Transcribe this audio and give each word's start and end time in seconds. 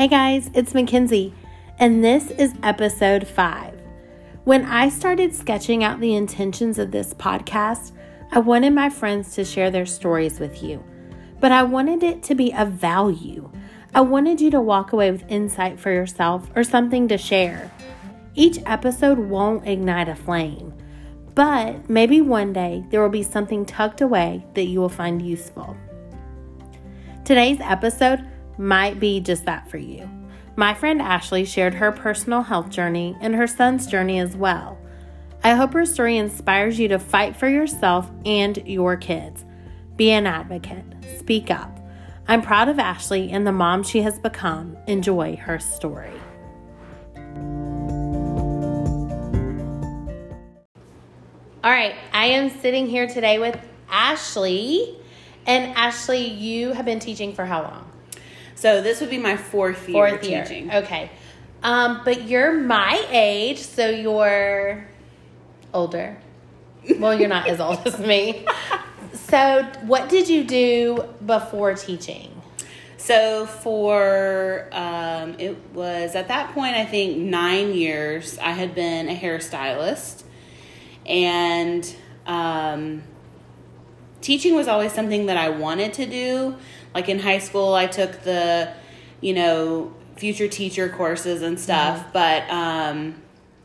Hey 0.00 0.08
guys, 0.08 0.48
it's 0.54 0.72
Mackenzie, 0.72 1.34
and 1.78 2.02
this 2.02 2.30
is 2.30 2.54
episode 2.62 3.28
five. 3.28 3.78
When 4.44 4.64
I 4.64 4.88
started 4.88 5.34
sketching 5.34 5.84
out 5.84 6.00
the 6.00 6.14
intentions 6.14 6.78
of 6.78 6.90
this 6.90 7.12
podcast, 7.12 7.92
I 8.32 8.38
wanted 8.38 8.72
my 8.72 8.88
friends 8.88 9.34
to 9.34 9.44
share 9.44 9.70
their 9.70 9.84
stories 9.84 10.40
with 10.40 10.62
you, 10.62 10.82
but 11.38 11.52
I 11.52 11.64
wanted 11.64 12.02
it 12.02 12.22
to 12.22 12.34
be 12.34 12.50
of 12.54 12.70
value. 12.70 13.52
I 13.94 14.00
wanted 14.00 14.40
you 14.40 14.50
to 14.52 14.60
walk 14.62 14.94
away 14.94 15.10
with 15.10 15.30
insight 15.30 15.78
for 15.78 15.92
yourself 15.92 16.48
or 16.56 16.64
something 16.64 17.06
to 17.08 17.18
share. 17.18 17.70
Each 18.34 18.58
episode 18.64 19.18
won't 19.18 19.68
ignite 19.68 20.08
a 20.08 20.16
flame, 20.16 20.72
but 21.34 21.90
maybe 21.90 22.22
one 22.22 22.54
day 22.54 22.86
there 22.88 23.02
will 23.02 23.10
be 23.10 23.22
something 23.22 23.66
tucked 23.66 24.00
away 24.00 24.46
that 24.54 24.64
you 24.64 24.80
will 24.80 24.88
find 24.88 25.20
useful. 25.20 25.76
Today's 27.26 27.58
episode 27.60 28.24
might 28.60 29.00
be 29.00 29.20
just 29.20 29.46
that 29.46 29.70
for 29.70 29.78
you. 29.78 30.08
My 30.54 30.74
friend 30.74 31.00
Ashley 31.00 31.46
shared 31.46 31.72
her 31.74 31.90
personal 31.90 32.42
health 32.42 32.68
journey 32.68 33.16
and 33.22 33.34
her 33.34 33.46
son's 33.46 33.86
journey 33.86 34.18
as 34.20 34.36
well. 34.36 34.78
I 35.42 35.54
hope 35.54 35.72
her 35.72 35.86
story 35.86 36.18
inspires 36.18 36.78
you 36.78 36.86
to 36.88 36.98
fight 36.98 37.34
for 37.34 37.48
yourself 37.48 38.10
and 38.26 38.58
your 38.66 38.98
kids. 38.98 39.46
Be 39.96 40.10
an 40.10 40.26
advocate, 40.26 40.84
speak 41.18 41.50
up. 41.50 41.80
I'm 42.28 42.42
proud 42.42 42.68
of 42.68 42.78
Ashley 42.78 43.30
and 43.30 43.46
the 43.46 43.52
mom 43.52 43.82
she 43.82 44.02
has 44.02 44.18
become. 44.18 44.76
Enjoy 44.86 45.36
her 45.36 45.58
story. 45.58 46.12
All 51.64 51.70
right, 51.70 51.94
I 52.12 52.26
am 52.26 52.50
sitting 52.50 52.86
here 52.86 53.06
today 53.06 53.38
with 53.38 53.58
Ashley. 53.88 54.98
And 55.46 55.74
Ashley, 55.74 56.26
you 56.26 56.74
have 56.74 56.84
been 56.84 57.00
teaching 57.00 57.32
for 57.32 57.46
how 57.46 57.62
long? 57.62 57.89
So 58.60 58.82
this 58.82 59.00
would 59.00 59.08
be 59.08 59.16
my 59.16 59.38
fourth 59.38 59.88
year 59.88 59.94
Fourth 60.10 60.24
year. 60.24 60.44
teaching. 60.44 60.70
Okay. 60.70 61.10
Um, 61.62 62.02
but 62.04 62.28
you're 62.28 62.52
my 62.52 63.02
age, 63.08 63.58
so 63.58 63.88
you're 63.88 64.86
older. 65.72 66.18
Well, 66.98 67.18
you're 67.18 67.28
not 67.30 67.48
as 67.48 67.58
old 67.58 67.86
as 67.86 67.98
me. 67.98 68.46
So, 69.12 69.64
what 69.82 70.08
did 70.08 70.28
you 70.28 70.44
do 70.44 71.04
before 71.24 71.74
teaching? 71.74 72.30
So 72.96 73.46
for 73.46 74.68
um, 74.72 75.34
it 75.38 75.56
was 75.72 76.14
at 76.14 76.28
that 76.28 76.52
point 76.52 76.74
I 76.76 76.84
think 76.84 77.16
nine 77.16 77.72
years 77.72 78.38
I 78.38 78.50
had 78.52 78.74
been 78.74 79.08
a 79.08 79.16
hairstylist, 79.16 80.22
and 81.06 81.96
um, 82.26 83.02
teaching 84.20 84.54
was 84.54 84.68
always 84.68 84.92
something 84.92 85.26
that 85.26 85.36
I 85.36 85.48
wanted 85.50 85.94
to 85.94 86.06
do. 86.06 86.56
Like 86.94 87.08
in 87.08 87.18
high 87.18 87.38
school, 87.38 87.74
I 87.74 87.86
took 87.86 88.22
the 88.22 88.72
you 89.20 89.34
know 89.34 89.94
future 90.16 90.48
teacher 90.48 90.88
courses 90.88 91.42
and 91.42 91.58
stuff, 91.58 92.12
but 92.12 92.48
um, 92.50 93.14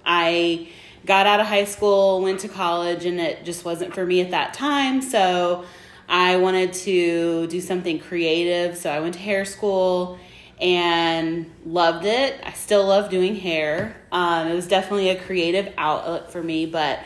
I 0.06 0.70
got 1.06 1.28
out 1.28 1.40
of 1.40 1.48
high 1.48 1.66
school, 1.66 2.22
went 2.22 2.40
to 2.42 2.48
college, 2.48 3.06
and 3.06 3.20
it 3.20 3.46
just 3.46 3.66
wasn't 3.66 3.94
for 3.94 4.06
me 4.06 4.22
at 4.22 4.32
that 4.32 4.54
time. 4.54 5.02
So 5.02 5.66
I 6.08 6.38
wanted 6.38 6.74
to 6.74 7.48
do 7.48 7.62
something 7.62 8.00
creative. 8.00 8.78
So 8.78 8.90
I 8.90 9.00
went 9.00 9.16
to 9.16 9.20
hair 9.20 9.46
school 9.46 10.20
and 10.62 11.52
loved 11.66 12.06
it. 12.06 12.40
I 12.44 12.54
still 12.54 12.86
love 12.86 13.10
doing 13.10 13.36
hair. 13.36 13.98
Um, 14.12 14.48
it 14.48 14.56
was 14.56 14.68
definitely 14.68 15.10
a 15.10 15.22
creative 15.22 15.74
outlet 15.78 16.32
for 16.32 16.42
me, 16.42 16.66
but 16.66 17.00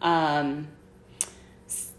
um, 0.00 0.68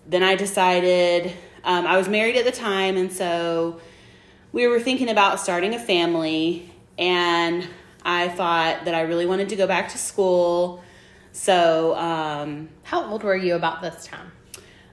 then 0.06 0.24
I 0.24 0.36
decided 0.36 1.34
um, 1.64 1.88
I 1.88 1.98
was 1.98 2.10
married 2.10 2.36
at 2.36 2.46
the 2.46 2.52
time, 2.52 2.98
and 2.98 3.12
so 3.12 3.80
we 4.52 4.68
were 4.68 4.80
thinking 4.80 5.10
about 5.10 5.40
starting 5.40 5.74
a 5.74 5.80
family. 5.80 6.72
And 6.98 7.68
I 8.06 8.30
thought 8.30 8.86
that 8.86 8.94
I 8.94 9.02
really 9.02 9.26
wanted 9.26 9.50
to 9.50 9.56
go 9.56 9.66
back 9.66 9.90
to 9.90 9.98
school. 9.98 10.84
So 11.32 11.96
um, 11.96 12.70
How 12.84 13.04
old 13.10 13.24
were 13.24 13.36
you 13.36 13.56
about 13.56 13.82
this 13.82 14.06
time? 14.06 14.32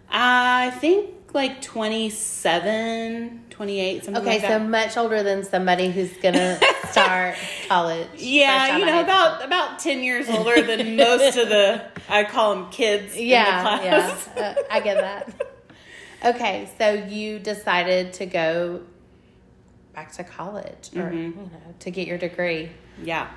I 0.09 0.71
think 0.71 1.11
like 1.35 1.61
27, 1.61 3.45
28, 3.65 4.05
something 4.07 4.23
Okay, 4.23 4.39
like 4.41 4.49
so 4.51 4.59
much 4.59 4.97
older 4.97 5.23
than 5.23 5.45
somebody 5.45 5.91
who's 5.91 6.11
gonna 6.23 6.59
start 6.91 7.35
college. 7.69 8.09
yeah, 8.17 8.79
you 8.79 8.87
know, 8.87 9.01
about 9.03 9.45
about 9.45 9.79
10 9.79 10.03
years 10.03 10.27
older 10.31 10.63
than 10.63 10.97
most 10.97 11.37
of 11.37 11.51
the, 11.51 11.85
I 12.09 12.25
call 12.25 12.55
them 12.55 12.71
kids 12.71 13.15
yeah, 13.19 13.75
in 13.77 13.83
the 13.83 13.91
class. 13.91 14.29
yeah, 14.35 14.43
uh, 14.43 14.63
I 14.71 14.81
get 14.81 14.97
that. 14.97 15.47
Okay, 16.25 16.71
so 16.79 16.95
you 17.07 17.39
decided 17.39 18.15
to 18.15 18.25
go 18.25 18.81
back 19.95 20.11
to 20.13 20.25
college, 20.25 20.89
or 20.97 21.03
Mm-hmm. 21.11 21.17
you 21.17 21.31
know, 21.35 21.75
to 21.81 21.91
get 21.91 22.07
your 22.09 22.17
degree. 22.17 22.71
yeah. 23.05 23.29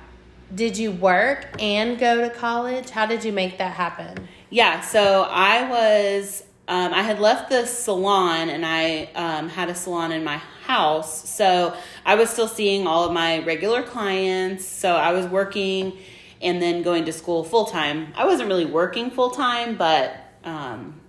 Did 0.54 0.78
you 0.78 0.90
work 0.92 1.48
and 1.60 1.98
go 1.98 2.20
to 2.26 2.30
college? 2.30 2.88
How 2.88 3.04
did 3.06 3.24
you 3.24 3.32
make 3.32 3.58
that 3.58 3.72
happen? 3.74 4.26
Yeah, 4.48 4.80
so 4.80 5.22
I 5.28 5.68
was, 5.68 6.44
um, 6.66 6.94
I 6.94 7.02
had 7.02 7.20
left 7.20 7.50
the 7.50 7.66
salon 7.66 8.48
and 8.48 8.64
I 8.64 9.10
um, 9.14 9.48
had 9.48 9.68
a 9.68 9.74
salon 9.74 10.12
in 10.12 10.24
my 10.24 10.38
house. 10.64 11.28
So 11.28 11.76
I 12.06 12.14
was 12.14 12.30
still 12.30 12.48
seeing 12.48 12.86
all 12.86 13.04
of 13.04 13.12
my 13.12 13.40
regular 13.40 13.82
clients. 13.82 14.64
So 14.64 14.96
I 14.96 15.12
was 15.12 15.26
working 15.26 15.98
and 16.40 16.60
then 16.60 16.82
going 16.82 17.04
to 17.04 17.12
school 17.12 17.44
full 17.44 17.66
time. 17.66 18.12
I 18.16 18.24
wasn't 18.24 18.48
really 18.48 18.64
working 18.64 19.10
full 19.10 19.30
time, 19.30 19.76
but 19.76 20.16
um, 20.44 21.00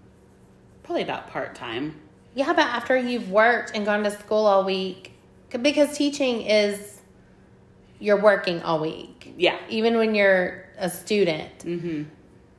probably 0.83 1.03
about 1.03 1.29
part 1.29 1.55
time. 1.55 2.01
Yeah, 2.33 2.51
but 2.51 2.65
after 2.65 2.97
you've 2.97 3.31
worked 3.31 3.71
and 3.75 3.85
gone 3.85 4.03
to 4.03 4.11
school 4.11 4.45
all 4.45 4.65
week, 4.65 5.13
because 5.61 5.97
teaching 5.97 6.41
is 6.41 7.01
you're 7.99 8.21
working 8.21 8.61
all 8.61 8.81
week. 8.81 9.33
Yeah. 9.37 9.57
Even 9.69 9.97
when 9.97 10.15
you're 10.15 10.65
a 10.77 10.89
student, 10.89 11.59
mm-hmm. 11.59 12.03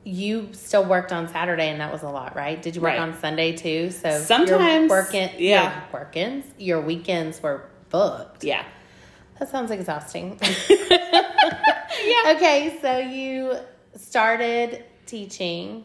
You 0.07 0.49
still 0.53 0.85
worked 0.85 1.11
on 1.11 1.27
Saturday, 1.27 1.69
and 1.69 1.81
that 1.81 1.91
was 1.91 2.01
a 2.03 2.09
lot, 2.09 2.35
right? 2.35 2.61
Did 2.61 2.75
you 2.75 2.81
work 2.81 2.91
Right. 2.91 2.99
on 2.99 3.17
Sunday 3.19 3.51
too? 3.55 3.91
So 3.91 4.17
Sometimes, 4.19 4.89
working, 4.89 5.29
yeah. 5.37 5.63
your 5.91 6.01
workings, 6.01 6.45
your 6.57 6.81
weekends 6.81 7.43
were 7.43 7.65
booked. 7.89 8.43
Yeah. 8.43 8.63
That 9.39 9.49
sounds 9.49 9.69
exhausting. 9.71 10.39
yeah. 10.69 12.33
Okay, 12.35 12.77
so 12.81 12.97
you 12.99 13.57
started 13.95 14.83
teaching. 15.05 15.83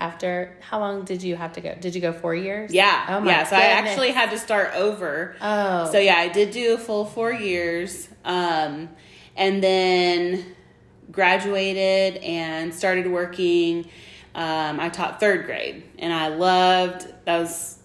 After 0.00 0.56
how 0.62 0.78
long 0.80 1.04
did 1.04 1.22
you 1.22 1.36
have 1.36 1.52
to 1.54 1.60
go? 1.60 1.74
Did 1.74 1.94
you 1.94 2.00
go 2.00 2.14
four 2.14 2.34
years? 2.34 2.72
Yeah. 2.72 3.04
Oh 3.10 3.20
my 3.20 3.30
yeah. 3.30 3.44
So 3.44 3.56
I 3.56 3.60
actually 3.80 4.10
had 4.12 4.30
to 4.30 4.38
start 4.38 4.70
over. 4.74 5.36
Oh. 5.38 5.90
So 5.92 5.98
yeah, 5.98 6.14
I 6.16 6.28
did 6.28 6.52
do 6.52 6.72
a 6.74 6.78
full 6.78 7.04
four 7.04 7.30
years, 7.30 8.08
um, 8.24 8.88
and 9.36 9.62
then 9.62 10.46
graduated 11.10 12.22
and 12.22 12.74
started 12.74 13.06
working. 13.10 13.86
Um, 14.34 14.78
I 14.78 14.88
taught 14.88 15.18
third 15.20 15.46
grade, 15.46 15.82
and 15.98 16.12
I 16.12 16.28
loved 16.28 17.06
that 17.24 17.38
was. 17.40 17.78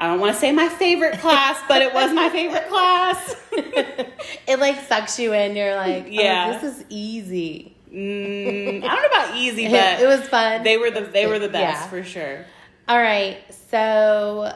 I 0.00 0.06
don't 0.06 0.20
want 0.20 0.32
to 0.32 0.38
say 0.38 0.52
my 0.52 0.68
favorite 0.68 1.18
class, 1.20 1.60
but 1.66 1.82
it 1.82 1.92
was 1.92 2.12
my 2.12 2.28
favorite 2.30 2.68
class. 2.68 3.36
it 3.52 4.60
like 4.60 4.80
sucks 4.86 5.18
you 5.18 5.32
in. 5.32 5.56
You're 5.56 5.74
like, 5.74 6.06
yeah, 6.08 6.50
Yeah. 6.52 6.58
this 6.58 6.76
is 6.78 6.84
easy. 6.88 7.74
Mm, 7.92 8.84
I 8.84 8.86
don't 8.94 9.02
know 9.02 9.06
about 9.08 9.36
easy, 9.36 9.66
but 9.68 10.00
it 10.00 10.06
was 10.06 10.20
fun. 10.28 10.62
they 10.62 10.76
were 10.76 10.90
the 10.92 11.00
they 11.00 11.26
were 11.26 11.38
the 11.40 11.48
best 11.48 11.82
Yeah. 11.84 11.88
for 11.88 12.04
sure. 12.04 12.44
All 12.86 12.98
right, 12.98 13.38
so 13.70 14.52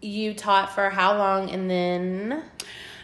you 0.00 0.32
taught 0.32 0.74
for 0.74 0.88
how 0.90 1.18
long, 1.18 1.50
and 1.50 1.70
then 1.70 2.42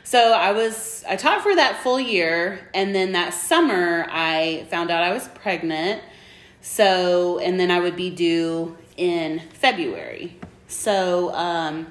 So 0.06 0.32
I 0.32 0.52
was 0.52 1.02
I 1.08 1.16
taught 1.16 1.42
for 1.42 1.52
that 1.56 1.82
full 1.82 1.98
year 1.98 2.60
and 2.72 2.94
then 2.94 3.10
that 3.12 3.34
summer 3.34 4.06
I 4.08 4.64
found 4.70 4.92
out 4.92 5.02
I 5.02 5.12
was 5.12 5.26
pregnant. 5.26 6.00
So 6.60 7.40
and 7.40 7.58
then 7.58 7.72
I 7.72 7.80
would 7.80 7.96
be 7.96 8.10
due 8.10 8.76
in 8.96 9.40
February. 9.54 10.36
So 10.68 11.34
um 11.34 11.88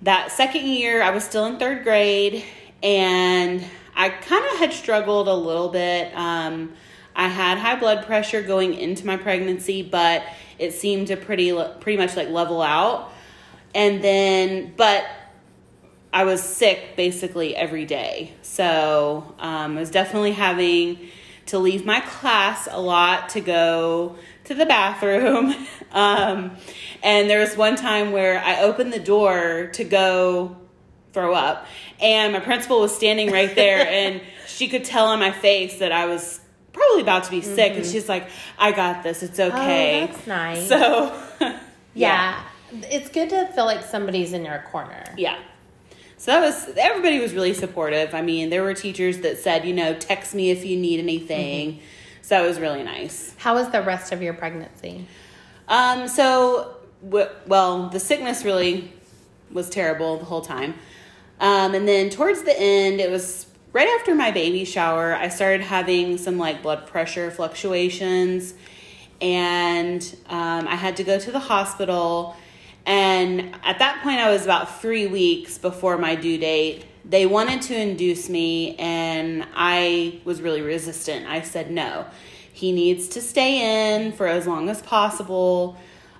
that 0.00 0.32
second 0.32 0.64
year 0.64 1.02
I 1.02 1.10
was 1.10 1.24
still 1.24 1.44
in 1.44 1.58
3rd 1.58 1.82
grade 1.82 2.42
and 2.82 3.62
I 3.94 4.08
kind 4.08 4.46
of 4.52 4.58
had 4.60 4.72
struggled 4.72 5.28
a 5.28 5.34
little 5.34 5.68
bit. 5.68 6.10
Um 6.16 6.72
I 7.14 7.28
had 7.28 7.58
high 7.58 7.78
blood 7.78 8.06
pressure 8.06 8.40
going 8.40 8.72
into 8.72 9.06
my 9.06 9.18
pregnancy, 9.18 9.82
but 9.82 10.22
it 10.58 10.72
seemed 10.72 11.08
to 11.08 11.18
pretty 11.18 11.52
pretty 11.80 11.98
much 11.98 12.16
like 12.16 12.30
level 12.30 12.62
out. 12.62 13.12
And 13.74 14.02
then 14.02 14.72
but 14.78 15.04
I 16.14 16.22
was 16.22 16.40
sick 16.40 16.94
basically 16.96 17.56
every 17.56 17.84
day. 17.84 18.32
So 18.42 19.34
um, 19.40 19.76
I 19.76 19.80
was 19.80 19.90
definitely 19.90 20.30
having 20.30 21.10
to 21.46 21.58
leave 21.58 21.84
my 21.84 22.00
class 22.00 22.68
a 22.70 22.80
lot 22.80 23.30
to 23.30 23.40
go 23.40 24.16
to 24.44 24.54
the 24.54 24.64
bathroom. 24.64 25.56
um, 25.92 26.56
and 27.02 27.28
there 27.28 27.40
was 27.40 27.56
one 27.56 27.74
time 27.74 28.12
where 28.12 28.38
I 28.38 28.60
opened 28.60 28.92
the 28.92 29.00
door 29.00 29.70
to 29.72 29.82
go 29.82 30.56
throw 31.12 31.34
up, 31.34 31.66
and 32.00 32.32
my 32.32 32.40
principal 32.40 32.80
was 32.80 32.94
standing 32.94 33.32
right 33.32 33.54
there, 33.54 33.84
and 33.88 34.22
she 34.46 34.68
could 34.68 34.84
tell 34.84 35.06
on 35.06 35.18
my 35.18 35.32
face 35.32 35.80
that 35.80 35.90
I 35.90 36.06
was 36.06 36.40
probably 36.72 37.02
about 37.02 37.24
to 37.24 37.30
be 37.30 37.40
sick. 37.40 37.72
And 37.72 37.84
she's 37.84 38.08
like, 38.08 38.28
I 38.56 38.70
got 38.70 39.02
this. 39.02 39.24
It's 39.24 39.40
okay. 39.40 40.04
Oh, 40.04 40.06
that's 40.06 40.26
nice. 40.28 40.68
So, 40.68 41.58
yeah. 41.94 42.40
it's 42.72 43.08
good 43.08 43.30
to 43.30 43.46
feel 43.48 43.64
like 43.64 43.82
somebody's 43.82 44.32
in 44.32 44.44
your 44.44 44.64
corner. 44.70 45.04
Yeah. 45.16 45.38
So 46.24 46.30
that 46.30 46.40
was 46.40 46.74
everybody 46.78 47.20
was 47.20 47.34
really 47.34 47.52
supportive. 47.52 48.14
I 48.14 48.22
mean, 48.22 48.48
there 48.48 48.62
were 48.62 48.72
teachers 48.72 49.18
that 49.18 49.36
said, 49.36 49.66
you 49.66 49.74
know, 49.74 49.92
text 49.92 50.34
me 50.34 50.50
if 50.50 50.64
you 50.64 50.74
need 50.74 50.98
anything. 50.98 51.72
Mm-hmm. 51.72 51.80
So 52.22 52.42
it 52.42 52.48
was 52.48 52.58
really 52.58 52.82
nice. 52.82 53.34
How 53.36 53.52
was 53.56 53.68
the 53.68 53.82
rest 53.82 54.10
of 54.10 54.22
your 54.22 54.32
pregnancy? 54.32 55.06
Um, 55.68 56.08
so 56.08 56.78
w- 57.02 57.28
well, 57.46 57.90
the 57.90 58.00
sickness 58.00 58.42
really 58.42 58.90
was 59.52 59.68
terrible 59.68 60.16
the 60.16 60.24
whole 60.24 60.40
time. 60.40 60.76
Um, 61.40 61.74
and 61.74 61.86
then 61.86 62.08
towards 62.08 62.42
the 62.44 62.58
end, 62.58 63.00
it 63.00 63.10
was 63.10 63.44
right 63.74 63.98
after 64.00 64.14
my 64.14 64.30
baby 64.30 64.64
shower, 64.64 65.14
I 65.14 65.28
started 65.28 65.60
having 65.60 66.16
some 66.16 66.38
like 66.38 66.62
blood 66.62 66.86
pressure 66.86 67.30
fluctuations, 67.30 68.54
and 69.20 70.02
um, 70.30 70.66
I 70.68 70.76
had 70.76 70.96
to 70.96 71.04
go 71.04 71.18
to 71.18 71.30
the 71.30 71.38
hospital. 71.38 72.34
And 72.86 73.54
at 73.64 73.78
that 73.78 74.02
point, 74.02 74.20
I 74.20 74.30
was 74.30 74.44
about 74.44 74.80
three 74.80 75.06
weeks 75.06 75.58
before 75.58 75.96
my 75.96 76.14
due 76.14 76.38
date. 76.38 76.84
They 77.04 77.26
wanted 77.26 77.62
to 77.62 77.78
induce 77.78 78.28
me, 78.28 78.76
and 78.76 79.46
I 79.54 80.20
was 80.24 80.40
really 80.40 80.62
resistant. 80.62 81.26
I 81.26 81.42
said 81.42 81.70
no. 81.70 82.06
He 82.52 82.72
needs 82.72 83.08
to 83.08 83.20
stay 83.20 83.96
in 83.96 84.12
for 84.12 84.26
as 84.26 84.46
long 84.46 84.68
as 84.68 84.80
possible. 84.80 85.76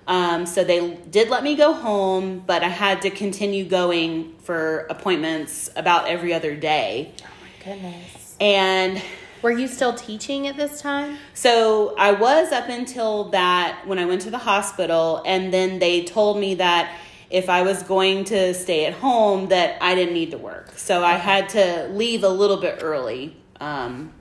Um, 0.07 0.45
so 0.45 0.63
they 0.63 0.95
did 1.09 1.29
let 1.29 1.43
me 1.43 1.55
go 1.55 1.73
home, 1.73 2.43
but 2.45 2.63
I 2.63 2.67
had 2.67 3.01
to 3.03 3.09
continue 3.09 3.65
going 3.65 4.35
for 4.39 4.79
appointments 4.89 5.71
about 5.75 6.07
every 6.07 6.33
other 6.33 6.55
day. 6.55 7.13
Oh 7.21 7.27
my 7.41 7.73
goodness. 7.73 8.35
And 8.39 9.01
were 9.45 9.51
you 9.51 9.67
still 9.67 9.93
teaching 9.93 10.47
at 10.47 10.57
this 10.57 10.81
time? 10.81 11.19
So 11.35 11.95
I 11.99 12.13
was 12.13 12.51
up 12.51 12.67
until 12.67 13.25
that 13.25 13.83
when 13.85 13.99
I 13.99 14.05
went 14.05 14.21
to 14.21 14.31
the 14.31 14.39
hospital, 14.39 15.21
and 15.23 15.53
then 15.53 15.77
they 15.77 16.03
told 16.03 16.39
me 16.39 16.55
that 16.55 16.97
if 17.29 17.47
I 17.47 17.61
was 17.61 17.83
going 17.83 18.23
to 18.25 18.55
stay 18.55 18.87
at 18.87 18.93
home, 18.93 19.49
that 19.49 19.77
I 19.83 19.93
didn't 19.93 20.15
need 20.15 20.31
to 20.31 20.39
work. 20.39 20.71
So 20.79 21.03
I 21.03 21.13
had 21.13 21.49
to 21.49 21.89
leave 21.89 22.23
a 22.23 22.29
little 22.29 22.57
bit 22.57 22.79
early 22.81 23.37
um, 23.59 24.13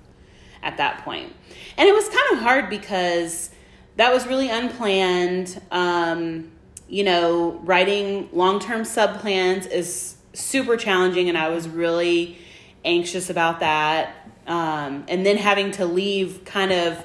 at 0.63 0.77
that 0.77 1.03
point. 1.07 1.33
And 1.79 1.89
it 1.89 1.95
was 1.95 2.07
kind 2.07 2.33
of 2.33 2.41
hard 2.41 2.69
because 2.69 3.49
that 3.97 4.13
was 4.13 4.27
really 4.27 4.51
unplanned. 4.51 5.59
Um, 5.71 6.53
you 6.87 7.03
know, 7.03 7.53
writing 7.65 8.29
long 8.35 8.61
term 8.61 8.85
sub 8.85 9.21
plans 9.21 9.65
is 9.69 10.19
super 10.35 10.77
challenging, 10.77 11.31
and 11.31 11.39
I 11.39 11.49
was 11.49 11.67
really 11.67 12.37
anxious 12.85 13.31
about 13.31 13.61
that. 13.61 14.15
Um, 14.47 15.05
and 15.09 15.25
then 15.25 15.37
having 15.37 15.71
to 15.73 15.87
leave 15.87 16.45
kind 16.45 16.73
of 16.73 17.05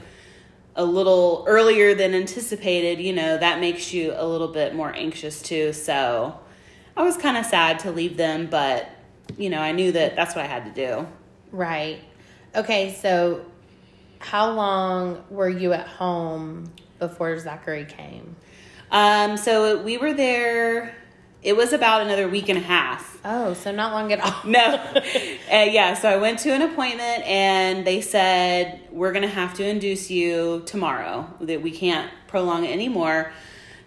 a 0.75 0.83
little 0.83 1.43
earlier 1.47 1.95
than 1.95 2.13
anticipated, 2.13 3.01
you 3.01 3.13
know, 3.13 3.37
that 3.37 3.59
makes 3.59 3.93
you 3.93 4.13
a 4.15 4.25
little 4.25 4.47
bit 4.47 4.75
more 4.75 4.93
anxious 4.95 5.41
too. 5.41 5.73
So 5.73 6.39
I 6.95 7.03
was 7.03 7.17
kind 7.17 7.37
of 7.37 7.45
sad 7.45 7.79
to 7.79 7.91
leave 7.91 8.17
them, 8.17 8.47
but, 8.47 8.89
you 9.37 9.49
know, 9.49 9.59
I 9.59 9.71
knew 9.71 9.91
that 9.91 10.15
that's 10.15 10.35
what 10.35 10.45
I 10.45 10.47
had 10.47 10.73
to 10.73 10.87
do. 10.87 11.07
Right. 11.51 12.01
Okay, 12.55 12.93
so 12.93 13.45
how 14.19 14.51
long 14.51 15.23
were 15.29 15.49
you 15.49 15.73
at 15.73 15.87
home 15.87 16.71
before 16.99 17.37
Zachary 17.39 17.85
came? 17.85 18.35
Um, 18.91 19.37
so 19.37 19.81
we 19.81 19.97
were 19.97 20.13
there. 20.13 20.95
It 21.41 21.55
was 21.55 21.71
about 21.71 22.01
another 22.01 22.27
week 22.27 22.49
and 22.49 22.57
a 22.57 22.61
half. 22.61 23.17
Oh, 23.23 23.53
so 23.53 23.71
not 23.71 23.93
long 23.93 24.11
at 24.11 24.19
all. 24.19 24.49
no. 24.49 24.83
Uh, 25.51 25.63
yeah, 25.63 25.95
so 25.95 26.07
I 26.07 26.17
went 26.17 26.37
to 26.39 26.53
an 26.53 26.61
appointment 26.61 27.23
and 27.25 27.87
they 27.87 28.01
said, 28.01 28.81
We're 28.91 29.11
going 29.11 29.23
to 29.23 29.33
have 29.33 29.55
to 29.55 29.67
induce 29.67 30.11
you 30.11 30.61
tomorrow, 30.67 31.27
that 31.41 31.63
we 31.63 31.71
can't 31.71 32.11
prolong 32.27 32.65
it 32.65 32.71
anymore. 32.71 33.31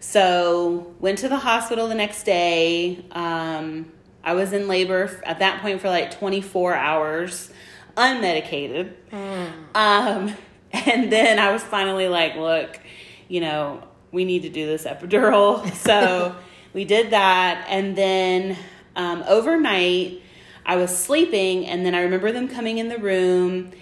So, 0.01 0.93
went 0.99 1.19
to 1.19 1.29
the 1.29 1.39
hospital 1.39 1.87
the 1.87 1.95
next 1.95 2.25
day. 2.25 3.05
Um, 3.13 3.93
I 4.25 4.35
was 4.35 4.53
in 4.53 4.67
labor 4.67 5.23
at 5.25 5.39
that 5.39 5.63
point 5.63 5.81
for 5.81 5.89
like 5.89 6.19
24 6.19 6.75
hours, 6.75 7.53
unmedicated. 7.97 8.93
Mm. 9.13 9.53
Um, 9.77 10.35
and 10.73 11.13
then 11.13 11.39
I 11.39 11.53
was 11.53 11.63
finally 11.63 12.09
like, 12.09 12.35
Look, 12.35 12.81
you 13.29 13.41
know, 13.41 13.85
we 14.11 14.25
need 14.25 14.43
to 14.43 14.49
do 14.49 14.67
this 14.67 14.85
epidural. 14.85 15.63
So 15.77 16.35
we 16.73 16.85
did 16.85 17.11
that. 17.11 17.67
And 17.69 17.97
then 17.97 18.57
um, 18.97 19.25
overnight, 19.27 20.23
I 20.65 20.77
was 20.77 20.97
sleeping, 20.97 21.67
and 21.67 21.85
then 21.85 21.95
I 21.95 22.03
remember 22.03 22.33
them 22.33 22.49
coming 22.49 22.79
in 22.79 22.89
the 22.89 22.99
room 22.99 23.73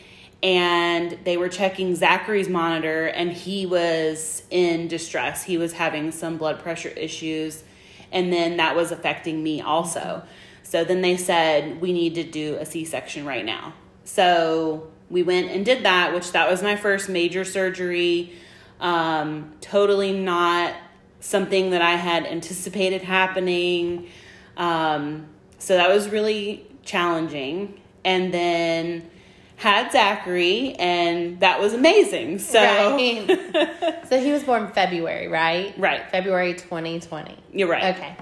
and 0.42 1.18
they 1.24 1.36
were 1.36 1.48
checking 1.48 1.94
Zachary's 1.94 2.48
monitor, 2.48 3.06
and 3.06 3.32
he 3.32 3.66
was 3.66 4.42
in 4.50 4.88
distress. 4.88 5.44
He 5.44 5.58
was 5.58 5.74
having 5.74 6.12
some 6.12 6.38
blood 6.38 6.60
pressure 6.60 6.88
issues, 6.88 7.62
and 8.10 8.32
then 8.32 8.56
that 8.56 8.74
was 8.74 8.90
affecting 8.90 9.42
me 9.42 9.60
also. 9.60 10.22
So 10.62 10.84
then 10.84 11.02
they 11.02 11.16
said, 11.16 11.80
We 11.80 11.92
need 11.92 12.14
to 12.14 12.24
do 12.24 12.56
a 12.56 12.64
C 12.64 12.84
section 12.84 13.26
right 13.26 13.44
now. 13.44 13.74
So 14.04 14.90
we 15.10 15.22
went 15.22 15.50
and 15.50 15.64
did 15.64 15.84
that, 15.84 16.14
which 16.14 16.32
that 16.32 16.50
was 16.50 16.62
my 16.62 16.76
first 16.76 17.08
major 17.08 17.44
surgery. 17.44 18.32
Um, 18.80 19.52
totally 19.60 20.18
not 20.18 20.74
something 21.20 21.70
that 21.70 21.82
I 21.82 21.92
had 21.92 22.26
anticipated 22.26 23.02
happening. 23.02 24.08
Um, 24.56 25.26
so 25.58 25.76
that 25.76 25.88
was 25.88 26.08
really 26.08 26.66
challenging. 26.82 27.80
And 28.04 28.32
then 28.32 29.10
had 29.56 29.92
Zachary, 29.92 30.74
and 30.78 31.38
that 31.40 31.60
was 31.60 31.74
amazing. 31.74 32.38
So, 32.38 32.58
right. 32.58 34.04
so 34.08 34.18
he 34.18 34.32
was 34.32 34.42
born 34.42 34.72
February, 34.72 35.28
right? 35.28 35.74
Right. 35.76 36.10
February 36.10 36.54
2020. 36.54 37.36
You're 37.52 37.68
right. 37.68 37.94
Okay. 37.94 38.16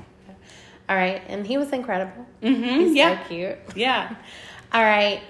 All 0.89 0.97
right. 0.97 1.23
And 1.29 1.47
he 1.47 1.57
was 1.57 1.71
incredible. 1.71 2.27
Mm-hmm. 2.43 2.81
He's 2.81 2.97
yeah. 2.97 3.23
so 3.23 3.29
cute. 3.29 3.59
Yeah. 3.77 4.17
All 4.73 4.83
right. 4.83 5.21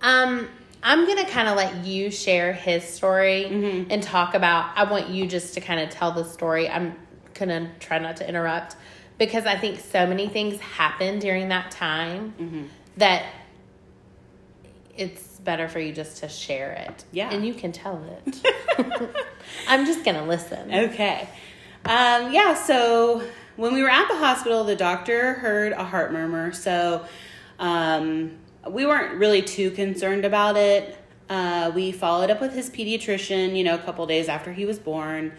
Um, 0.00 0.48
I'm 0.86 1.06
going 1.06 1.24
to 1.24 1.30
kind 1.30 1.48
of 1.48 1.56
let 1.56 1.86
you 1.86 2.10
share 2.10 2.52
his 2.52 2.84
story 2.84 3.46
mm-hmm. 3.48 3.90
and 3.90 4.02
talk 4.02 4.34
about. 4.34 4.76
I 4.76 4.84
want 4.84 5.08
you 5.08 5.26
just 5.26 5.54
to 5.54 5.62
kind 5.62 5.80
of 5.80 5.88
tell 5.88 6.12
the 6.12 6.24
story. 6.24 6.68
I'm 6.68 6.94
going 7.32 7.48
to 7.48 7.70
try 7.80 7.98
not 7.98 8.18
to 8.18 8.28
interrupt 8.28 8.76
because 9.16 9.46
I 9.46 9.56
think 9.56 9.80
so 9.80 10.06
many 10.06 10.28
things 10.28 10.60
happened 10.60 11.22
during 11.22 11.48
that 11.48 11.70
time 11.70 12.34
mm-hmm. 12.38 12.64
that 12.98 13.24
it's 14.94 15.38
better 15.40 15.68
for 15.68 15.80
you 15.80 15.92
just 15.92 16.18
to 16.18 16.28
share 16.28 16.72
it. 16.72 17.04
Yeah. 17.12 17.32
And 17.32 17.46
you 17.46 17.54
can 17.54 17.72
tell 17.72 18.04
it. 18.26 18.46
I'm 19.68 19.86
just 19.86 20.04
going 20.04 20.16
to 20.16 20.24
listen. 20.24 20.72
Okay. 20.72 21.28
Um, 21.86 22.32
yeah, 22.32 22.54
so 22.54 23.22
when 23.56 23.72
we 23.72 23.82
were 23.82 23.90
at 23.90 24.08
the 24.08 24.16
hospital, 24.16 24.64
the 24.64 24.76
doctor 24.76 25.34
heard 25.34 25.72
a 25.72 25.84
heart 25.84 26.12
murmur. 26.12 26.52
So, 26.52 27.04
um, 27.58 28.32
we 28.70 28.86
weren't 28.86 29.18
really 29.18 29.42
too 29.42 29.70
concerned 29.70 30.24
about 30.24 30.56
it. 30.56 30.96
Uh, 31.28 31.72
we 31.74 31.92
followed 31.92 32.30
up 32.30 32.40
with 32.40 32.52
his 32.52 32.68
pediatrician, 32.70 33.56
you 33.56 33.64
know, 33.64 33.74
a 33.74 33.78
couple 33.78 34.06
days 34.06 34.28
after 34.28 34.52
he 34.52 34.66
was 34.66 34.78
born, 34.78 35.32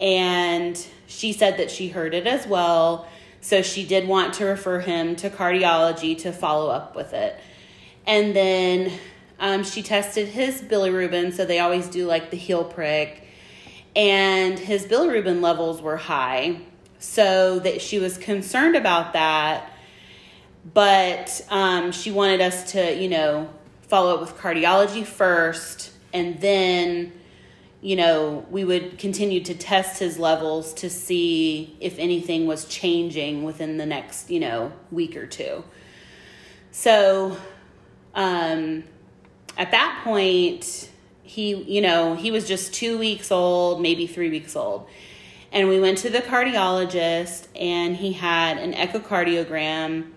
and 0.00 0.86
she 1.06 1.32
said 1.32 1.56
that 1.58 1.70
she 1.70 1.88
heard 1.88 2.14
it 2.14 2.26
as 2.26 2.46
well. 2.46 3.08
So 3.40 3.62
she 3.62 3.84
did 3.84 4.06
want 4.06 4.34
to 4.34 4.44
refer 4.44 4.80
him 4.80 5.16
to 5.16 5.30
cardiology 5.30 6.16
to 6.18 6.32
follow 6.32 6.70
up 6.70 6.94
with 6.94 7.12
it. 7.12 7.38
And 8.06 8.36
then 8.36 8.92
um, 9.38 9.64
she 9.64 9.82
tested 9.82 10.28
his 10.28 10.60
bilirubin, 10.60 11.32
so 11.32 11.44
they 11.44 11.58
always 11.58 11.88
do 11.88 12.06
like 12.06 12.30
the 12.30 12.36
heel 12.36 12.64
prick, 12.64 13.26
and 13.96 14.58
his 14.58 14.86
bilirubin 14.86 15.40
levels 15.40 15.82
were 15.82 15.96
high. 15.96 16.60
So 17.02 17.58
that 17.60 17.80
she 17.80 17.98
was 17.98 18.18
concerned 18.18 18.76
about 18.76 19.14
that 19.14 19.69
but 20.64 21.40
um, 21.50 21.92
she 21.92 22.10
wanted 22.10 22.40
us 22.40 22.72
to, 22.72 22.94
you 22.94 23.08
know, 23.08 23.48
follow 23.82 24.14
up 24.14 24.20
with 24.20 24.36
cardiology 24.36 25.04
first, 25.04 25.92
and 26.12 26.40
then, 26.40 27.12
you 27.80 27.96
know, 27.96 28.44
we 28.50 28.64
would 28.64 28.98
continue 28.98 29.42
to 29.42 29.54
test 29.54 29.98
his 29.98 30.18
levels 30.18 30.74
to 30.74 30.90
see 30.90 31.76
if 31.80 31.98
anything 31.98 32.46
was 32.46 32.66
changing 32.66 33.42
within 33.42 33.78
the 33.78 33.86
next, 33.86 34.30
you 34.30 34.40
know, 34.40 34.72
week 34.90 35.16
or 35.16 35.26
two. 35.26 35.64
So, 36.72 37.36
um, 38.14 38.84
at 39.56 39.70
that 39.70 40.02
point, 40.04 40.90
he, 41.22 41.54
you 41.54 41.80
know, 41.80 42.14
he 42.14 42.30
was 42.30 42.46
just 42.46 42.74
two 42.74 42.98
weeks 42.98 43.30
old, 43.30 43.80
maybe 43.80 44.06
three 44.06 44.30
weeks 44.30 44.56
old. 44.56 44.88
And 45.52 45.68
we 45.68 45.80
went 45.80 45.98
to 45.98 46.10
the 46.10 46.20
cardiologist, 46.20 47.48
and 47.58 47.96
he 47.96 48.12
had 48.12 48.58
an 48.58 48.72
echocardiogram 48.72 50.10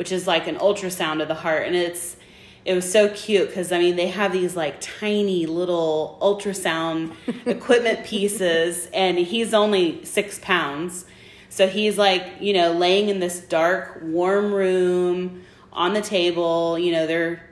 which 0.00 0.12
is 0.12 0.26
like 0.26 0.46
an 0.46 0.56
ultrasound 0.56 1.20
of 1.20 1.28
the 1.28 1.34
heart. 1.34 1.66
And 1.66 1.76
it's 1.76 2.16
it 2.64 2.72
was 2.72 2.90
so 2.90 3.10
cute 3.10 3.48
because 3.48 3.70
I 3.70 3.78
mean 3.78 3.96
they 3.96 4.06
have 4.06 4.32
these 4.32 4.56
like 4.56 4.80
tiny 4.80 5.44
little 5.44 6.16
ultrasound 6.22 7.12
equipment 7.46 8.06
pieces, 8.06 8.88
and 8.94 9.18
he's 9.18 9.52
only 9.52 10.02
six 10.06 10.38
pounds, 10.38 11.04
so 11.50 11.68
he's 11.68 11.98
like 11.98 12.26
you 12.40 12.54
know 12.54 12.72
laying 12.72 13.10
in 13.10 13.20
this 13.20 13.40
dark 13.40 13.98
warm 14.00 14.54
room 14.54 15.42
on 15.70 15.92
the 15.92 16.00
table. 16.00 16.78
You 16.78 16.92
know 16.92 17.06
they're 17.06 17.46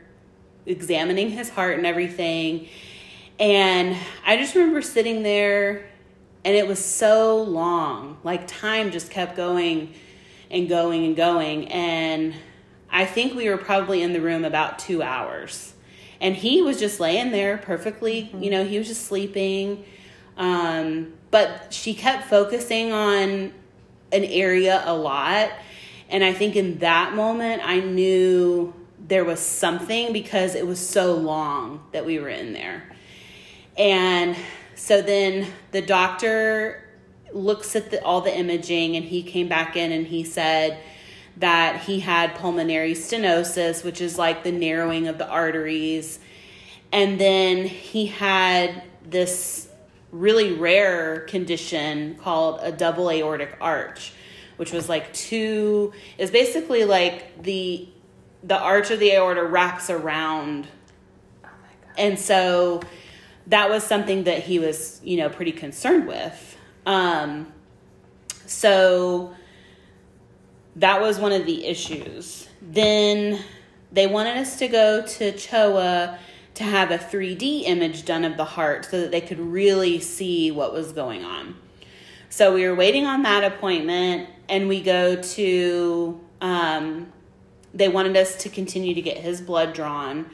examining 0.65 1.29
his 1.29 1.51
heart 1.51 1.77
and 1.77 1.87
everything, 1.87 2.67
and 3.39 3.95
I 4.25 4.39
just 4.39 4.55
remember 4.55 4.81
sitting 4.81 5.23
there, 5.23 5.87
and 6.47 6.57
it 6.57 6.67
was 6.67 6.83
so 6.83 7.43
long, 7.43 8.17
like 8.25 8.47
time 8.47 8.91
just 8.91 9.11
kept 9.11 9.37
going 9.37 9.93
and 10.51 10.69
going 10.69 11.05
and 11.05 11.17
going. 11.17 11.69
And 11.69 12.35
I 12.91 13.05
think 13.05 13.35
we 13.35 13.49
were 13.49 13.59
probably 13.59 14.03
in 14.03 14.13
the 14.13 14.21
room 14.21 14.45
about 14.45 14.79
two 14.79 15.03
hours. 15.03 15.75
And 16.21 16.35
he 16.35 16.63
was 16.63 16.79
just 16.79 17.01
laying 17.01 17.31
there 17.31 17.59
perfectly, 17.59 18.23
mm-hmm. 18.23 18.43
you 18.43 18.51
know, 18.51 18.65
he 18.65 18.79
was 18.79 18.89
just 18.89 19.07
sleeping. 19.07 19.85
Um, 20.37 21.13
but 21.31 21.73
she 21.73 21.95
kept 21.95 22.29
focusing 22.29 22.93
on 22.93 23.53
an 24.13 24.25
area 24.25 24.83
a 24.85 24.95
lot. 24.95 25.51
And 26.09 26.25
I 26.25 26.33
think 26.33 26.57
in 26.57 26.79
that 26.79 27.15
moment, 27.15 27.63
I 27.65 27.81
knew 27.81 28.73
there 29.07 29.25
was 29.25 29.41
something 29.41 30.13
because 30.13 30.55
it 30.55 30.67
was 30.67 30.81
so 30.81 31.15
long 31.15 31.85
that 31.93 32.05
we 32.05 32.19
were 32.19 32.29
in 32.29 32.53
there. 32.53 32.85
And 33.77 34.37
so 34.75 35.03
then 35.03 35.47
the 35.71 35.83
doctor 35.83 36.88
looks 37.33 37.77
at 37.77 37.91
the, 37.91 38.03
all 38.05 38.21
the 38.21 38.37
imaging 38.37 38.97
and 38.97 39.05
he 39.05 39.23
came 39.23 39.49
back 39.49 39.77
in 39.77 39.93
and 39.93 40.07
he 40.07 40.25
said 40.25 40.79
that 41.37 41.83
he 41.83 42.01
had 42.01 42.35
pulmonary 42.35 42.95
stenosis, 42.95 43.85
which 43.85 44.01
is 44.01 44.19
like 44.19 44.43
the 44.43 44.53
narrowing 44.53 45.07
of 45.07 45.19
the 45.19 45.29
arteries. 45.29 46.19
And 46.93 47.21
then 47.21 47.67
he 47.67 48.07
had 48.07 48.83
this 49.05 49.69
really 50.11 50.53
rare 50.53 51.21
condition 51.21 52.17
called 52.17 52.61
a 52.63 52.73
double 52.73 53.11
aortic 53.11 53.57
arch, 53.61 54.13
which 54.57 54.73
was 54.73 54.89
like 54.89 55.13
two 55.13 55.93
is 56.17 56.31
basically 56.31 56.85
like 56.85 57.43
the 57.43 57.89
the 58.43 58.59
arch 58.59 58.91
of 58.91 59.01
the 59.01 59.13
aorta 59.13 59.45
wraps 59.45 59.91
around. 59.91 60.67
Oh 61.45 61.49
and 61.97 62.19
so 62.19 62.81
that 63.49 63.71
was 63.71 63.83
something 63.83 64.25
that 64.25 64.45
he 64.45 64.59
was, 64.59 65.01
you 65.03 65.17
know, 65.17 65.29
pretty 65.29 65.53
concerned 65.53 66.07
with. 66.07 66.48
Um, 66.89 67.53
so 68.47 69.35
that 70.77 71.03
was 71.03 71.19
one 71.19 71.33
of 71.33 71.45
the 71.45 71.67
issues. 71.67 72.49
Then 72.63 73.45
they 73.93 74.07
wanted 74.07 74.39
us 74.39 74.59
to 74.61 74.69
go 74.69 75.07
to 75.07 75.33
CHOA 75.33 76.19
to 76.55 76.65
have 76.65 76.91
a 76.91 76.97
3D 76.97 77.65
image 77.67 78.07
done 78.07 78.25
of 78.25 78.39
the 78.39 78.45
heart 78.47 78.87
so 78.87 79.03
that 79.03 79.11
they 79.11 79.21
could 79.21 79.39
really 79.39 80.01
see 80.01 80.51
what 80.51 80.73
was 80.73 80.93
going 80.93 81.25
on. 81.25 81.57
So 82.31 82.55
we 82.55 82.67
were 82.67 82.75
waiting 82.75 83.07
on 83.07 83.23
that 83.23 83.45
appointment, 83.45 84.29
and 84.49 84.67
we 84.67 84.81
go 84.83 85.21
to, 85.21 86.21
um, 86.41 87.13
they 87.75 87.89
wanted 87.89 88.17
us 88.17 88.37
to 88.43 88.49
continue 88.49 88.95
to 88.95 89.03
get 89.03 89.19
his 89.19 89.43
blood 89.43 89.75
drawn. 89.75 90.31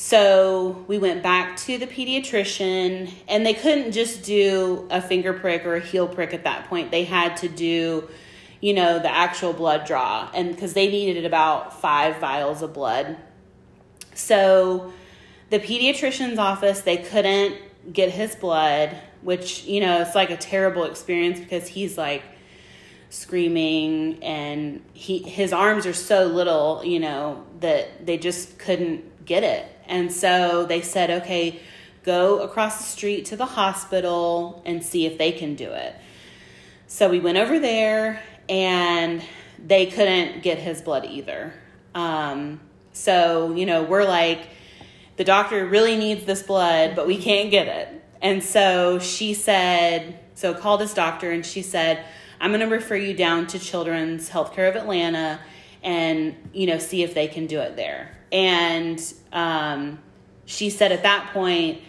So 0.00 0.84
we 0.86 0.96
went 0.96 1.24
back 1.24 1.56
to 1.56 1.76
the 1.76 1.88
pediatrician, 1.88 3.12
and 3.26 3.44
they 3.44 3.52
couldn't 3.52 3.90
just 3.90 4.22
do 4.22 4.86
a 4.92 5.02
finger 5.02 5.32
prick 5.32 5.66
or 5.66 5.74
a 5.74 5.80
heel 5.80 6.06
prick 6.06 6.32
at 6.32 6.44
that 6.44 6.68
point. 6.68 6.92
They 6.92 7.02
had 7.02 7.36
to 7.38 7.48
do, 7.48 8.08
you 8.60 8.74
know, 8.74 9.00
the 9.00 9.10
actual 9.10 9.52
blood 9.52 9.86
draw, 9.88 10.30
and 10.32 10.54
because 10.54 10.74
they 10.74 10.88
needed 10.88 11.24
about 11.24 11.80
five 11.80 12.18
vials 12.18 12.62
of 12.62 12.72
blood. 12.72 13.16
So 14.14 14.92
the 15.50 15.58
pediatrician's 15.58 16.38
office, 16.38 16.82
they 16.82 16.98
couldn't 16.98 17.56
get 17.92 18.12
his 18.12 18.36
blood, 18.36 18.96
which, 19.22 19.64
you 19.64 19.80
know, 19.80 20.02
it's 20.02 20.14
like 20.14 20.30
a 20.30 20.36
terrible 20.36 20.84
experience 20.84 21.40
because 21.40 21.66
he's 21.66 21.98
like, 21.98 22.22
screaming 23.10 24.22
and 24.22 24.84
he 24.92 25.22
his 25.22 25.50
arms 25.50 25.86
are 25.86 25.94
so 25.94 26.26
little 26.26 26.82
you 26.84 27.00
know 27.00 27.42
that 27.60 28.04
they 28.04 28.18
just 28.18 28.58
couldn't 28.58 29.24
get 29.24 29.42
it 29.42 29.77
and 29.88 30.12
so 30.12 30.66
they 30.66 30.82
said, 30.82 31.10
okay, 31.22 31.60
go 32.04 32.40
across 32.40 32.78
the 32.78 32.84
street 32.84 33.24
to 33.26 33.36
the 33.36 33.46
hospital 33.46 34.62
and 34.64 34.84
see 34.84 35.06
if 35.06 35.18
they 35.18 35.32
can 35.32 35.54
do 35.54 35.70
it. 35.72 35.94
So 36.86 37.10
we 37.10 37.20
went 37.20 37.38
over 37.38 37.58
there 37.58 38.22
and 38.48 39.22
they 39.58 39.86
couldn't 39.86 40.42
get 40.42 40.58
his 40.58 40.80
blood 40.80 41.04
either. 41.04 41.52
Um, 41.94 42.60
so, 42.92 43.54
you 43.54 43.66
know, 43.66 43.82
we're 43.82 44.04
like, 44.04 44.48
the 45.16 45.24
doctor 45.24 45.66
really 45.66 45.96
needs 45.96 46.24
this 46.24 46.42
blood, 46.42 46.94
but 46.94 47.06
we 47.06 47.18
can't 47.18 47.50
get 47.50 47.66
it. 47.66 47.88
And 48.22 48.42
so 48.42 48.98
she 48.98 49.34
said, 49.34 50.18
so 50.34 50.54
called 50.54 50.80
his 50.80 50.94
doctor 50.94 51.30
and 51.30 51.44
she 51.44 51.62
said, 51.62 52.04
I'm 52.40 52.50
going 52.50 52.60
to 52.60 52.66
refer 52.66 52.96
you 52.96 53.14
down 53.14 53.46
to 53.48 53.58
Children's 53.58 54.30
Healthcare 54.30 54.68
of 54.68 54.76
Atlanta 54.76 55.40
and, 55.82 56.36
you 56.52 56.66
know, 56.66 56.78
see 56.78 57.02
if 57.02 57.14
they 57.14 57.26
can 57.26 57.46
do 57.46 57.60
it 57.60 57.76
there. 57.76 58.17
And 58.32 59.02
um, 59.32 59.98
she 60.44 60.70
said 60.70 60.92
at 60.92 61.02
that 61.02 61.30
point, 61.32 61.80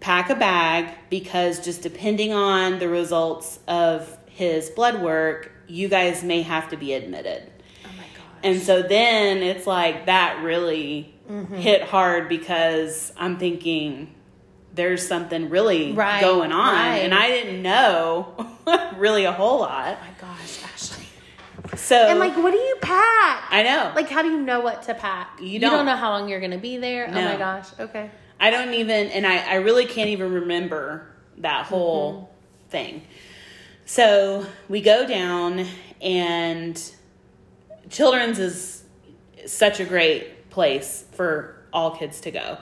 pack 0.00 0.30
a 0.30 0.34
bag 0.34 0.88
because 1.10 1.64
just 1.64 1.82
depending 1.82 2.32
on 2.32 2.78
the 2.78 2.88
results 2.88 3.60
of 3.68 4.18
his 4.26 4.68
blood 4.70 5.00
work, 5.00 5.52
you 5.68 5.88
guys 5.88 6.24
may 6.24 6.42
have 6.42 6.68
to 6.70 6.76
be 6.76 6.92
admitted. 6.92 7.50
Oh 7.84 7.88
my 7.96 8.02
gosh. 8.02 8.24
And 8.42 8.60
so 8.60 8.82
then 8.82 9.38
it's 9.38 9.66
like 9.66 10.06
that 10.06 10.42
really 10.42 11.14
mm-hmm. 11.30 11.54
hit 11.54 11.82
hard 11.82 12.28
because 12.28 13.12
I'm 13.16 13.38
thinking 13.38 14.14
there's 14.74 15.06
something 15.06 15.50
really 15.50 15.92
right, 15.92 16.20
going 16.20 16.52
on. 16.52 16.74
Right. 16.74 16.98
And 16.98 17.14
I 17.14 17.28
didn't 17.28 17.62
know 17.62 18.34
really 18.96 19.24
a 19.24 19.32
whole 19.32 19.60
lot. 19.60 19.98
Oh 20.00 20.04
my 20.04 20.28
gosh. 20.28 20.61
So 21.74 21.96
and 21.96 22.18
like, 22.18 22.36
what 22.36 22.50
do 22.50 22.58
you 22.58 22.76
pack? 22.82 23.44
I 23.50 23.62
know. 23.62 23.92
Like, 23.94 24.10
how 24.10 24.22
do 24.22 24.28
you 24.28 24.40
know 24.40 24.60
what 24.60 24.82
to 24.84 24.94
pack? 24.94 25.38
You 25.40 25.58
don't, 25.58 25.70
you 25.70 25.76
don't 25.76 25.86
know 25.86 25.96
how 25.96 26.10
long 26.10 26.28
you're 26.28 26.40
going 26.40 26.52
to 26.52 26.58
be 26.58 26.76
there. 26.76 27.08
No. 27.08 27.18
Oh 27.18 27.24
my 27.24 27.36
gosh. 27.36 27.68
Okay. 27.80 28.10
I 28.38 28.50
don't 28.50 28.74
even, 28.74 29.08
and 29.08 29.26
I, 29.26 29.38
I 29.38 29.54
really 29.54 29.86
can't 29.86 30.10
even 30.10 30.32
remember 30.32 31.06
that 31.38 31.66
whole 31.66 32.12
mm-hmm. 32.12 32.70
thing. 32.70 33.02
So 33.86 34.46
we 34.68 34.80
go 34.80 35.06
down, 35.06 35.66
and 36.00 36.80
Children's 37.88 38.38
is 38.38 38.82
such 39.46 39.80
a 39.80 39.84
great 39.84 40.50
place 40.50 41.04
for 41.12 41.56
all 41.72 41.92
kids 41.92 42.20
to 42.22 42.30
go. 42.30 42.58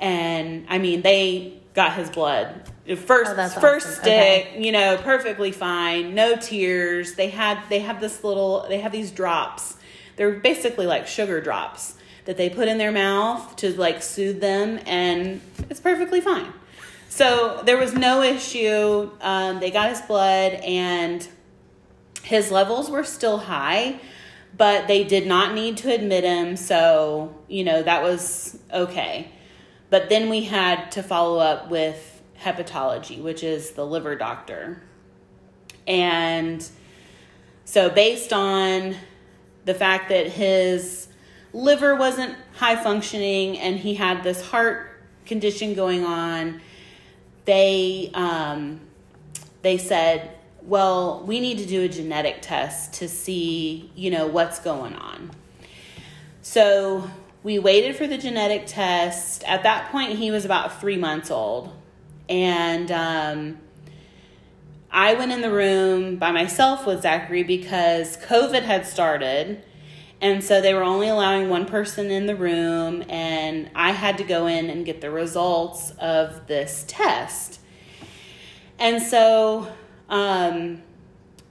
And 0.00 0.66
I 0.68 0.78
mean, 0.78 1.02
they 1.02 1.60
got 1.74 1.94
his 1.94 2.10
blood 2.10 2.71
first 2.96 3.30
oh, 3.30 3.48
first 3.60 3.86
awesome. 3.86 4.02
stick 4.02 4.46
okay. 4.46 4.62
you 4.62 4.72
know 4.72 4.98
perfectly 5.02 5.52
fine 5.52 6.14
no 6.14 6.36
tears. 6.36 7.14
They 7.14 7.28
had 7.28 7.62
they 7.68 7.80
have 7.80 8.00
this 8.00 8.24
little 8.24 8.66
they 8.68 8.80
have 8.80 8.92
these 8.92 9.10
drops. 9.10 9.76
They're 10.16 10.32
basically 10.32 10.86
like 10.86 11.06
sugar 11.06 11.40
drops 11.40 11.94
that 12.24 12.36
they 12.36 12.50
put 12.50 12.68
in 12.68 12.78
their 12.78 12.92
mouth 12.92 13.56
to 13.56 13.72
like 13.78 14.02
soothe 14.02 14.40
them 14.40 14.80
and 14.86 15.40
it's 15.70 15.80
perfectly 15.80 16.20
fine. 16.20 16.52
So 17.08 17.62
there 17.64 17.76
was 17.76 17.92
no 17.92 18.22
issue. 18.22 19.10
Um, 19.20 19.60
they 19.60 19.70
got 19.70 19.90
his 19.90 20.00
blood 20.00 20.52
and 20.52 21.26
his 22.22 22.50
levels 22.50 22.90
were 22.90 23.04
still 23.04 23.38
high 23.38 24.00
but 24.56 24.86
they 24.86 25.04
did 25.04 25.26
not 25.26 25.54
need 25.54 25.78
to 25.78 25.92
admit 25.92 26.24
him 26.24 26.56
so 26.56 27.34
you 27.48 27.64
know 27.64 27.82
that 27.82 28.02
was 28.02 28.58
okay. 28.72 29.28
But 29.90 30.08
then 30.08 30.30
we 30.30 30.44
had 30.44 30.90
to 30.92 31.02
follow 31.02 31.38
up 31.38 31.70
with 31.70 32.11
hepatology, 32.42 33.22
which 33.22 33.42
is 33.42 33.72
the 33.72 33.86
liver 33.86 34.16
doctor. 34.16 34.82
And 35.86 36.66
so, 37.64 37.90
based 37.90 38.32
on 38.32 38.96
the 39.64 39.74
fact 39.74 40.08
that 40.08 40.26
his 40.28 41.08
liver 41.52 41.94
wasn't 41.94 42.36
high 42.56 42.76
functioning 42.76 43.58
and 43.58 43.78
he 43.78 43.94
had 43.94 44.22
this 44.22 44.44
heart 44.50 45.00
condition 45.26 45.74
going 45.74 46.04
on, 46.04 46.60
they 47.44 48.10
um, 48.14 48.80
they 49.62 49.78
said, 49.78 50.36
"Well, 50.62 51.24
we 51.26 51.40
need 51.40 51.58
to 51.58 51.66
do 51.66 51.82
a 51.82 51.88
genetic 51.88 52.42
test 52.42 52.94
to 52.94 53.08
see, 53.08 53.90
you 53.94 54.10
know, 54.10 54.26
what's 54.26 54.58
going 54.58 54.94
on." 54.94 55.30
So 56.42 57.08
we 57.42 57.58
waited 57.58 57.96
for 57.96 58.06
the 58.06 58.18
genetic 58.18 58.64
test. 58.66 59.42
At 59.44 59.62
that 59.64 59.90
point, 59.90 60.18
he 60.18 60.30
was 60.30 60.44
about 60.44 60.80
three 60.80 60.96
months 60.96 61.30
old. 61.30 61.72
And 62.32 62.90
um, 62.90 63.58
I 64.90 65.12
went 65.12 65.32
in 65.32 65.42
the 65.42 65.52
room 65.52 66.16
by 66.16 66.30
myself 66.30 66.86
with 66.86 67.02
Zachary 67.02 67.42
because 67.42 68.16
COVID 68.16 68.62
had 68.62 68.86
started. 68.86 69.62
And 70.18 70.42
so 70.42 70.62
they 70.62 70.72
were 70.72 70.82
only 70.82 71.08
allowing 71.08 71.50
one 71.50 71.66
person 71.66 72.10
in 72.10 72.24
the 72.24 72.34
room, 72.34 73.02
and 73.08 73.68
I 73.74 73.90
had 73.90 74.16
to 74.18 74.24
go 74.24 74.46
in 74.46 74.70
and 74.70 74.86
get 74.86 75.02
the 75.02 75.10
results 75.10 75.90
of 75.98 76.46
this 76.46 76.86
test. 76.88 77.60
And 78.78 79.02
so 79.02 79.70
um, 80.08 80.80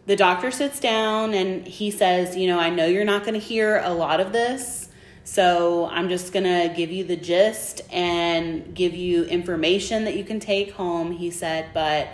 the 0.08 0.16
doctor 0.16 0.50
sits 0.50 0.80
down 0.80 1.36
and 1.36 1.68
he 1.68 1.92
says, 1.92 2.36
You 2.36 2.48
know, 2.48 2.60
I 2.60 2.72
know 2.72 2.88
you're 2.88 3.06
not 3.06 3.22
going 3.24 3.40
to 3.40 3.46
hear 3.46 3.80
a 3.84 3.94
lot 3.94 4.20
of 4.20 4.32
this 4.32 4.81
so 5.24 5.88
I'm 5.88 6.10
just 6.10 6.34
going 6.34 6.46
to 6.46 6.74
give 6.76 6.92
you 6.92 7.04
the 7.04 7.16
gist 7.16 7.82
and 7.92 8.74
give 8.74 8.96
you 8.96 9.24
information 9.26 10.06
that 10.06 10.16
you 10.16 10.24
can 10.24 10.40
take 10.40 10.72
home, 10.72 11.12
he 11.12 11.30
said. 11.30 11.70
But 11.74 12.10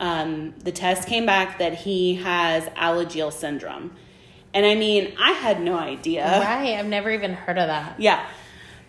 um, 0.00 0.54
the 0.58 0.72
test 0.72 1.06
came 1.06 1.26
back 1.26 1.58
that 1.58 1.74
he 1.74 2.16
has 2.16 2.64
Alagille 2.70 3.32
syndrome. 3.32 3.94
And 4.54 4.66
I 4.66 4.74
mean, 4.74 5.14
I 5.18 5.32
had 5.32 5.62
no 5.62 5.76
idea. 5.76 6.24
Right. 6.24 6.78
I've 6.78 6.86
never 6.86 7.10
even 7.10 7.34
heard 7.34 7.58
of 7.58 7.68
that. 7.68 8.00
Yeah. 8.00 8.26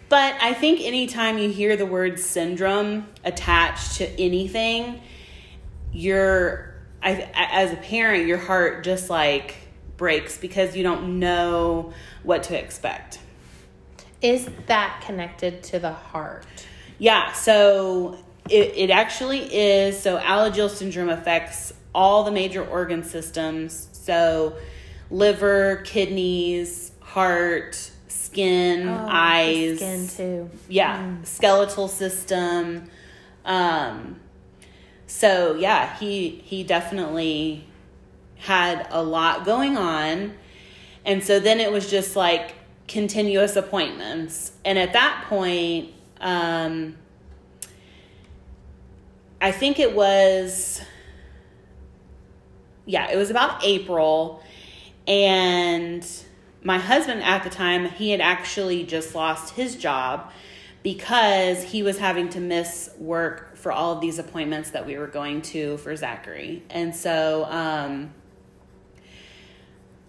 But 0.09 0.35
I 0.41 0.53
think 0.53 0.81
anytime 0.81 1.37
you 1.37 1.49
hear 1.49 1.75
the 1.75 1.85
word 1.85 2.19
syndrome 2.19 3.07
attached 3.23 3.95
to 3.97 4.21
anything, 4.21 5.01
you're, 5.91 6.75
I, 7.01 7.29
as 7.33 7.71
a 7.71 7.77
parent, 7.77 8.27
your 8.27 8.37
heart 8.37 8.83
just 8.83 9.09
like 9.09 9.55
breaks 9.97 10.37
because 10.37 10.75
you 10.75 10.83
don't 10.83 11.19
know 11.19 11.93
what 12.23 12.43
to 12.43 12.59
expect. 12.59 13.19
Is 14.23 14.49
that 14.67 15.03
connected 15.05 15.61
to 15.63 15.79
the 15.79 15.91
heart? 15.91 16.45
Yeah, 16.97 17.33
so 17.33 18.17
it, 18.49 18.73
it 18.75 18.89
actually 18.89 19.39
is. 19.53 19.99
So, 19.99 20.17
Alagille 20.17 20.69
syndrome 20.69 21.09
affects 21.09 21.73
all 21.93 22.23
the 22.23 22.31
major 22.31 22.65
organ 22.65 23.03
systems. 23.03 23.89
So, 23.91 24.55
liver, 25.11 25.81
kidneys, 25.85 26.91
heart, 27.01 27.91
skin, 28.07 28.87
Oh, 28.87 29.07
eyes, 29.09 29.77
skin 29.77 30.07
too. 30.07 30.49
yeah, 30.69 31.17
skeletal 31.23 31.87
system. 31.87 32.89
Um, 33.45 34.19
so 35.05 35.55
yeah, 35.55 35.95
he 35.97 36.41
he 36.45 36.63
definitely 36.63 37.67
had 38.37 38.87
a 38.89 39.03
lot 39.03 39.45
going 39.45 39.77
on, 39.77 40.33
and 41.05 41.23
so 41.23 41.39
then 41.39 41.59
it 41.59 41.71
was 41.71 41.89
just 41.91 42.15
like 42.15 42.55
continuous 42.87 43.55
appointments, 43.55 44.53
and 44.65 44.77
at 44.77 44.93
that 44.93 45.25
point, 45.29 45.91
um, 46.19 46.97
I 49.41 49.51
think 49.51 49.79
it 49.79 49.93
was, 49.93 50.81
yeah, 52.85 53.11
it 53.11 53.17
was 53.17 53.29
about 53.29 53.63
April, 53.63 54.43
and 55.07 56.07
my 56.63 56.77
husband 56.77 57.21
at 57.23 57.43
the 57.43 57.49
time 57.49 57.89
he 57.89 58.11
had 58.11 58.21
actually 58.21 58.83
just 58.83 59.13
lost 59.15 59.53
his 59.55 59.75
job 59.75 60.31
because 60.81 61.63
he 61.63 61.83
was 61.83 61.97
having 61.97 62.29
to 62.29 62.39
miss 62.39 62.89
work 62.97 63.55
for 63.55 63.71
all 63.71 63.93
of 63.93 64.01
these 64.01 64.19
appointments 64.19 64.71
that 64.71 64.85
we 64.85 64.97
were 64.97 65.07
going 65.07 65.41
to 65.41 65.77
for 65.77 65.95
Zachary. 65.95 66.63
And 66.69 66.95
so 66.95 67.45
um, 67.45 68.13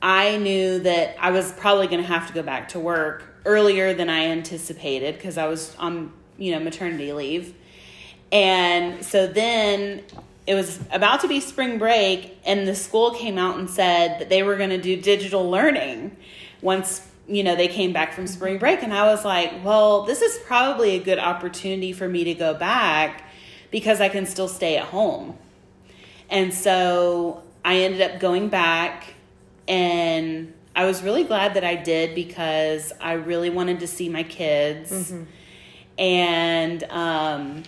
I 0.04 0.36
knew 0.36 0.80
that 0.80 1.16
I 1.18 1.30
was 1.30 1.50
probably 1.52 1.86
going 1.86 2.02
to 2.02 2.06
have 2.06 2.26
to 2.26 2.34
go 2.34 2.42
back 2.42 2.68
to 2.68 2.78
work 2.78 3.24
earlier 3.46 3.94
than 3.94 4.10
I 4.10 4.26
anticipated 4.26 5.14
because 5.14 5.38
I 5.38 5.46
was 5.46 5.74
on, 5.76 6.12
you 6.36 6.52
know, 6.52 6.60
maternity 6.60 7.14
leave. 7.14 7.54
And 8.30 9.02
so 9.02 9.26
then 9.26 10.02
it 10.46 10.54
was 10.54 10.78
about 10.92 11.22
to 11.22 11.28
be 11.28 11.40
spring 11.40 11.78
break, 11.78 12.36
and 12.44 12.68
the 12.68 12.74
school 12.74 13.12
came 13.12 13.38
out 13.38 13.58
and 13.58 13.70
said 13.70 14.20
that 14.20 14.28
they 14.28 14.42
were 14.42 14.56
going 14.56 14.70
to 14.70 14.80
do 14.80 15.00
digital 15.00 15.50
learning 15.50 16.14
once 16.60 17.08
you 17.26 17.42
know 17.42 17.56
they 17.56 17.68
came 17.68 17.94
back 17.94 18.12
from 18.12 18.26
spring 18.26 18.58
break 18.58 18.82
and 18.82 18.92
i 18.92 19.06
was 19.06 19.24
like 19.24 19.50
well 19.64 20.02
this 20.02 20.20
is 20.20 20.38
probably 20.44 20.90
a 20.96 21.02
good 21.02 21.18
opportunity 21.18 21.90
for 21.90 22.06
me 22.06 22.24
to 22.24 22.34
go 22.34 22.52
back 22.52 23.22
because 23.70 23.98
i 23.98 24.10
can 24.10 24.26
still 24.26 24.48
stay 24.48 24.76
at 24.76 24.84
home 24.84 25.36
and 26.28 26.52
so 26.52 27.42
i 27.64 27.76
ended 27.76 28.02
up 28.02 28.20
going 28.20 28.50
back 28.50 29.14
and 29.68 30.52
i 30.76 30.84
was 30.84 31.02
really 31.02 31.24
glad 31.24 31.54
that 31.54 31.64
i 31.64 31.74
did 31.74 32.14
because 32.14 32.92
i 33.00 33.12
really 33.12 33.50
wanted 33.50 33.80
to 33.80 33.86
see 33.86 34.08
my 34.08 34.22
kids 34.22 35.12
and 35.98 36.84
um, 36.84 37.62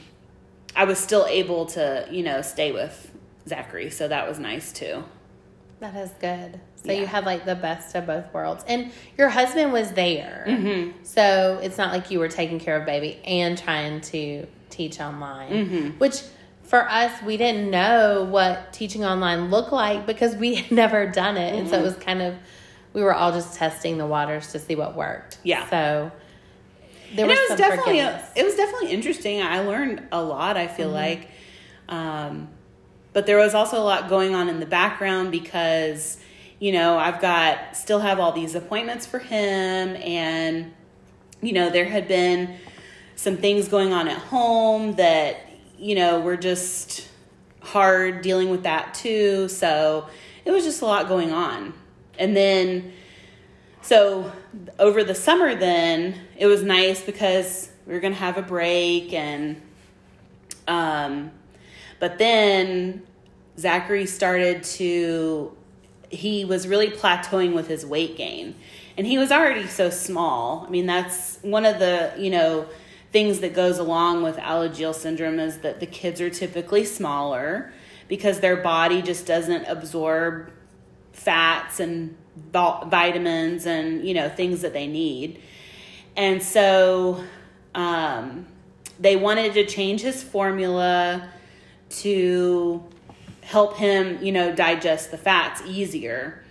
i 0.75 0.85
was 0.85 0.99
still 0.99 1.27
able 1.27 1.67
to 1.67 2.07
you 2.11 2.23
know 2.23 2.43
stay 2.43 2.73
with 2.73 3.11
zachary 3.49 3.91
so 3.91 4.09
that 4.09 4.29
was 4.29 4.39
nice 4.39 4.73
too 4.73 5.05
That 5.81 5.95
is 5.95 6.11
good. 6.21 6.59
So 6.77 6.93
you 6.93 7.07
had 7.07 7.27
like 7.27 7.45
the 7.45 7.55
best 7.55 7.95
of 7.97 8.07
both 8.07 8.33
worlds. 8.33 8.65
And 8.67 8.93
your 9.19 9.29
husband 9.29 9.73
was 9.73 9.91
there. 9.93 10.45
Mm-hmm. 10.49 11.03
So 11.03 11.61
it's 11.63 11.77
not 11.77 11.93
like 11.93 12.11
you 12.11 12.19
were 12.19 12.29
taking 12.29 12.59
care 12.61 12.77
of 12.79 12.87
baby 12.87 13.21
and 13.25 13.59
trying 13.59 14.01
to 14.13 14.47
teach 14.71 15.01
online. 15.01 15.53
Mm-hmm. 15.53 15.89
Which 15.99 16.23
for 16.67 16.89
us, 16.89 17.23
we 17.23 17.37
didn't 17.37 17.71
know 17.71 18.25
what 18.25 18.73
teaching 18.73 19.05
online 19.05 19.51
looked 19.51 19.73
like 19.73 20.07
because 20.07 20.35
we 20.37 20.55
had 20.61 20.71
never 20.73 21.07
done 21.07 21.37
it. 21.37 21.55
And 21.55 21.69
so 21.69 21.75
it 21.75 21.79
Mm-hmm. 21.79 21.85
was 21.85 21.97
kind 21.97 22.23
of, 22.23 22.35
we 22.93 23.03
were 23.03 23.15
all 23.15 23.33
just 23.33 23.55
testing 23.55 23.99
the 23.99 24.07
waters 24.07 24.53
to 24.53 24.59
see 24.59 24.75
what 24.75 24.97
worked. 24.97 25.39
Yeah. 25.43 25.69
So 25.71 26.11
there 27.15 27.27
was, 27.27 27.39
it 27.39 27.51
was 27.51 27.59
definitely 27.59 28.01
forgiveness. 28.01 28.31
it 28.35 28.45
was 28.45 28.55
definitely 28.57 28.91
interesting. 28.93 29.43
I 29.43 29.61
learned 29.61 30.03
a 30.11 30.23
lot. 30.23 30.57
I 30.57 30.67
feel 30.67 30.89
like, 30.91 31.29
um, 31.89 32.49
but 33.13 33.27
there 33.27 33.39
was 33.39 33.55
also 33.55 33.79
a 33.79 33.85
lot 33.85 34.09
going 34.09 34.35
on 34.35 34.49
in 34.49 34.59
the 34.61 34.67
background 34.67 35.31
because 35.31 36.19
you 36.59 36.73
know 36.73 36.99
I've 36.99 37.21
got 37.21 37.77
still 37.77 38.01
have 38.01 38.19
all 38.19 38.33
these 38.33 38.55
appointments 38.55 39.07
for 39.07 39.19
him, 39.21 39.97
and 39.97 40.73
you 41.41 41.53
know 41.53 41.71
there 41.71 41.85
had 41.85 42.09
been 42.09 42.57
some 43.15 43.37
things 43.37 43.69
going 43.69 43.93
on 43.93 44.09
at 44.09 44.19
home 44.19 44.97
that 44.97 45.37
you 45.79 45.95
know 45.95 46.21
were 46.21 46.37
just 46.37 47.09
hard 47.61 48.23
dealing 48.23 48.51
with 48.51 48.63
that 48.65 48.95
too. 48.95 49.49
So 49.49 50.09
it 50.45 50.51
was 50.51 50.65
just 50.65 50.83
a 50.83 50.87
lot 50.87 51.09
going 51.09 51.33
on, 51.33 51.75
and 52.19 52.37
then 52.37 52.93
so 53.83 54.33
over 54.81 55.05
the 55.05 55.15
summer 55.15 55.55
then 55.55 56.15
it 56.37 56.47
was 56.47 56.63
nice 56.63 57.03
because 57.03 57.71
we 57.87 57.95
were 57.95 58.01
going 58.01 58.13
to 58.13 58.19
have 58.19 58.37
a 58.37 58.43
break 58.43 59.13
and 59.13 59.63
um 60.67 61.31
but 62.01 62.19
then 62.19 63.07
Zachary 63.59 64.07
started 64.07 64.65
to 64.65 65.57
he 66.11 66.45
was 66.45 66.67
really 66.67 66.91
plateauing 66.91 67.55
with 67.55 67.69
his 67.69 67.85
weight 67.85 68.17
gain. 68.17 68.55
And 68.97 69.07
he 69.07 69.19
was 69.19 69.31
already 69.31 69.67
so 69.67 69.91
small. 69.91 70.65
I 70.67 70.71
mean 70.71 70.87
that's 70.87 71.39
one 71.43 71.65
of 71.65 71.79
the 71.79 72.13
you 72.19 72.31
know 72.31 72.67
things 73.17 73.41
that 73.41 73.55
goes 73.55 73.79
along 73.79 74.23
with 74.23 74.37
Alagille 74.37 74.95
syndrome 74.95 75.41
is 75.41 75.61
that 75.61 75.81
the 75.81 75.87
kids 75.87 76.21
are 76.21 76.29
typically 76.29 76.85
smaller 76.85 77.73
because 78.09 78.41
their 78.41 78.57
body 78.57 79.01
just 79.01 79.25
doesn't 79.25 79.65
absorb 79.65 80.53
fats 81.15 81.81
and 81.81 82.15
vitamins 82.53 83.65
and 83.65 84.07
you 84.07 84.13
know 84.13 84.29
things 84.29 84.61
that 84.61 84.75
they 84.75 84.87
need. 84.87 85.41
And 86.15 86.43
so 86.43 87.25
um, 87.75 88.45
they 89.01 89.17
wanted 89.17 89.55
to 89.55 89.65
change 89.65 90.03
his 90.03 90.23
formula 90.23 91.31
to 91.89 92.85
help 93.41 93.79
him 93.79 94.23
you 94.23 94.31
know 94.31 94.55
digest 94.55 95.11
the 95.11 95.17
fats 95.17 95.63
easier. 95.65 96.45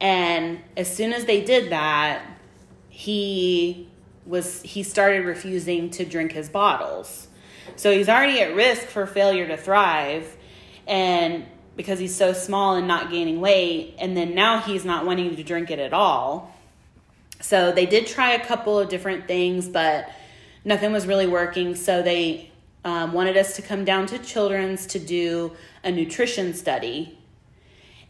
And 0.00 0.60
as 0.76 0.96
soon 0.96 1.12
as 1.12 1.24
they 1.24 1.42
did 1.44 1.72
that 1.72 2.24
he 2.88 3.87
was 4.28 4.60
he 4.62 4.82
started 4.82 5.24
refusing 5.24 5.90
to 5.90 6.04
drink 6.04 6.32
his 6.32 6.48
bottles. 6.48 7.28
So 7.76 7.90
he's 7.90 8.08
already 8.08 8.40
at 8.40 8.54
risk 8.54 8.82
for 8.82 9.06
failure 9.06 9.48
to 9.48 9.56
thrive 9.56 10.36
and 10.86 11.46
because 11.76 11.98
he's 11.98 12.14
so 12.14 12.32
small 12.32 12.76
and 12.76 12.86
not 12.86 13.10
gaining 13.10 13.40
weight 13.40 13.94
and 13.98 14.16
then 14.16 14.34
now 14.34 14.60
he's 14.60 14.84
not 14.84 15.06
wanting 15.06 15.34
to 15.34 15.42
drink 15.42 15.70
it 15.70 15.78
at 15.78 15.92
all. 15.92 16.54
So 17.40 17.72
they 17.72 17.86
did 17.86 18.06
try 18.06 18.32
a 18.32 18.44
couple 18.44 18.78
of 18.78 18.88
different 18.88 19.26
things 19.26 19.66
but 19.66 20.10
nothing 20.64 20.92
was 20.92 21.06
really 21.06 21.26
working. 21.26 21.74
So 21.74 22.02
they 22.02 22.50
um, 22.84 23.12
wanted 23.12 23.36
us 23.36 23.56
to 23.56 23.62
come 23.62 23.84
down 23.84 24.06
to 24.06 24.18
children's 24.18 24.86
to 24.88 24.98
do 24.98 25.52
a 25.82 25.90
nutrition 25.90 26.52
study. 26.52 27.18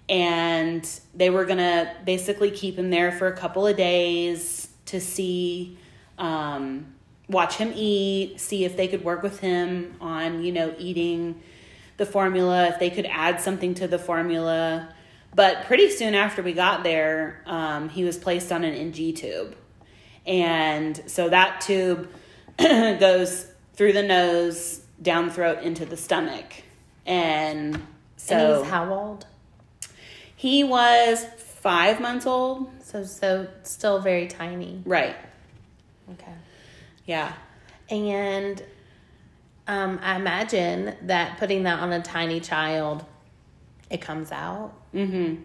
And 0.09 0.89
they 1.15 1.31
were 1.31 1.45
to 1.47 1.95
basically 2.05 2.51
keep 2.51 2.77
him 2.77 2.91
there 2.91 3.13
for 3.13 3.29
a 3.29 3.37
couple 3.37 3.67
of 3.67 3.77
days 3.77 4.69
to 4.87 5.01
see 5.01 5.79
um, 6.19 6.95
watch 7.29 7.57
him 7.57 7.73
eat 7.75 8.41
see 8.41 8.65
if 8.65 8.77
they 8.77 8.89
could 8.89 9.05
work 9.05 9.23
with 9.23 9.41
him 9.41 9.97
on 10.01 10.43
you 10.43 10.53
know 10.53 10.75
eating 10.79 11.41
the 11.97 12.07
formula 12.07 12.69
if 12.69 12.79
they 12.79 12.91
could 12.91 13.07
add 13.07 13.41
something 13.41 13.75
to 13.75 13.87
the 13.87 13.99
formula 13.99 14.93
but 15.35 15.65
pretty 15.67 15.91
soon 15.91 16.15
after 16.15 16.43
we 16.43 16.53
got 16.53 16.83
there 16.83 17.43
um, 17.47 17.89
he 17.89 18.05
was 18.05 18.17
placed 18.17 18.51
on 18.53 18.65
an 18.65 18.75
ng 18.75 19.15
tube 19.15 19.57
and 20.27 21.03
so 21.07 21.29
that 21.29 21.61
tube 21.61 22.09
goes 22.59 23.47
through 23.75 23.93
the 23.93 24.03
nose 24.03 24.83
down 25.01 25.29
the 25.29 25.33
throat 25.33 25.63
into 25.63 25.85
the 25.85 25.97
stomach 25.97 26.63
and 27.07 27.81
so 28.17 28.35
and 28.35 28.43
he 28.43 28.59
was 28.59 28.69
how 28.69 28.93
old? 28.93 29.27
he 30.39 30.65
was 30.65 31.25
five 31.59 32.01
months 32.01 32.27
old. 32.27 32.71
So, 32.83 33.05
so 33.05 33.49
still 33.65 34.01
very 34.01 34.29
tiny. 34.29 34.81
Right. 34.85 35.17
Okay. 36.13 36.33
Yeah. 37.07 37.33
And 37.91 38.63
um, 39.67 39.99
I 40.03 40.17
imagine 40.17 40.95
that 41.03 41.39
putting 41.39 41.65
that 41.65 41.81
on 41.81 41.93
a 41.93 42.03
tiny 42.03 42.41
child, 42.41 43.05
it 43.91 44.01
comes 44.01 44.33
out. 44.33 44.73
Mm-hmm. 44.95 45.43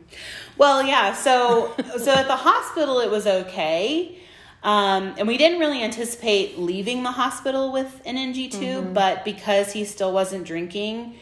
Well, 0.58 0.84
yeah. 0.84 1.14
So, 1.14 1.74
so 1.98 2.12
at 2.12 2.28
the 2.28 2.36
hospital, 2.36 3.00
it 3.00 3.10
was 3.10 3.28
okay. 3.28 4.18
Um, 4.64 5.16
and 5.18 5.28
we 5.28 5.38
didn't 5.38 5.60
really 5.60 5.84
anticipate 5.84 6.58
leaving 6.58 7.04
the 7.04 7.12
hospital 7.12 7.74
with 7.74 8.02
an 8.06 8.18
NG 8.18 8.50
tube, 8.50 8.94
but 8.94 9.26
because 9.26 9.74
he 9.74 9.84
still 9.84 10.14
wasn't 10.14 10.46
drinking, 10.46 11.18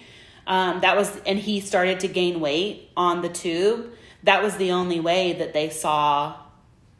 um, 0.45 0.81
that 0.81 0.95
was, 0.95 1.19
and 1.25 1.39
he 1.39 1.59
started 1.59 1.99
to 2.01 2.07
gain 2.07 2.39
weight 2.39 2.91
on 2.95 3.21
the 3.23 3.29
tube. 3.29 3.93
That 4.23 4.43
was 4.43 4.57
the 4.57 4.71
only 4.71 4.99
way 4.99 5.33
that 5.33 5.53
they 5.53 5.71
saw 5.71 6.35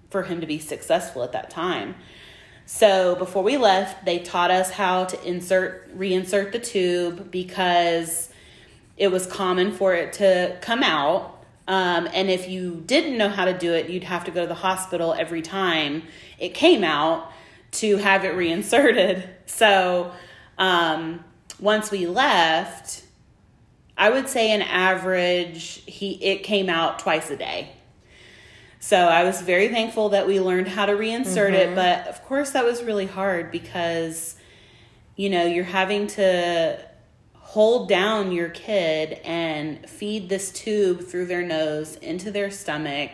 for 0.09 0.23
him 0.23 0.41
to 0.41 0.47
be 0.47 0.57
successful 0.57 1.23
at 1.23 1.31
that 1.33 1.51
time. 1.51 1.93
So 2.65 3.15
before 3.15 3.43
we 3.43 3.57
left, 3.57 4.05
they 4.05 4.19
taught 4.19 4.51
us 4.51 4.71
how 4.71 5.05
to 5.05 5.27
insert, 5.27 5.97
reinsert 5.97 6.51
the 6.51 6.59
tube 6.59 7.31
because 7.31 8.29
it 8.97 9.11
was 9.11 9.27
common 9.27 9.71
for 9.71 9.93
it 9.93 10.13
to 10.13 10.57
come 10.61 10.83
out 10.83 11.37
Um, 11.67 12.09
and 12.13 12.29
if 12.29 12.49
you 12.49 12.83
didn't 12.85 13.17
know 13.17 13.29
how 13.29 13.45
to 13.45 13.57
do 13.57 13.73
it, 13.73 13.89
you'd 13.89 14.03
have 14.03 14.25
to 14.25 14.31
go 14.31 14.41
to 14.41 14.47
the 14.47 14.53
hospital 14.53 15.13
every 15.13 15.41
time 15.41 16.03
it 16.39 16.53
came 16.53 16.83
out 16.83 17.31
to 17.73 17.97
have 17.97 18.25
it 18.25 18.35
reinserted. 18.35 19.27
So 19.45 20.11
um, 20.57 21.23
once 21.59 21.91
we 21.91 22.07
left, 22.07 23.03
I 23.97 24.09
would 24.09 24.29
say 24.29 24.51
an 24.51 24.61
average 24.61 25.83
he 25.85 26.13
it 26.13 26.43
came 26.43 26.69
out 26.69 26.99
twice 26.99 27.29
a 27.29 27.35
day. 27.35 27.69
So 28.81 28.97
I 28.97 29.23
was 29.23 29.41
very 29.41 29.69
thankful 29.69 30.09
that 30.09 30.27
we 30.27 30.41
learned 30.41 30.67
how 30.67 30.85
to 30.87 30.93
reinsert 30.93 31.53
Mm-hmm. 31.53 31.71
it, 31.71 31.75
but 31.75 32.07
of 32.07 32.21
course 32.23 32.51
that 32.51 32.65
was 32.65 32.83
really 32.83 33.05
hard 33.05 33.49
because 33.51 34.35
you 35.15 35.29
know, 35.29 35.45
you're 35.45 35.63
having 35.63 36.07
to 36.07 36.79
hold 37.35 37.89
down 37.89 38.31
your 38.31 38.49
kid 38.49 39.19
and 39.23 39.87
feed 39.87 40.29
this 40.29 40.51
tube 40.51 41.01
through 41.03 41.25
their 41.25 41.43
nose 41.43 41.95
into 41.97 42.31
their 42.31 42.49
stomach. 42.49 43.11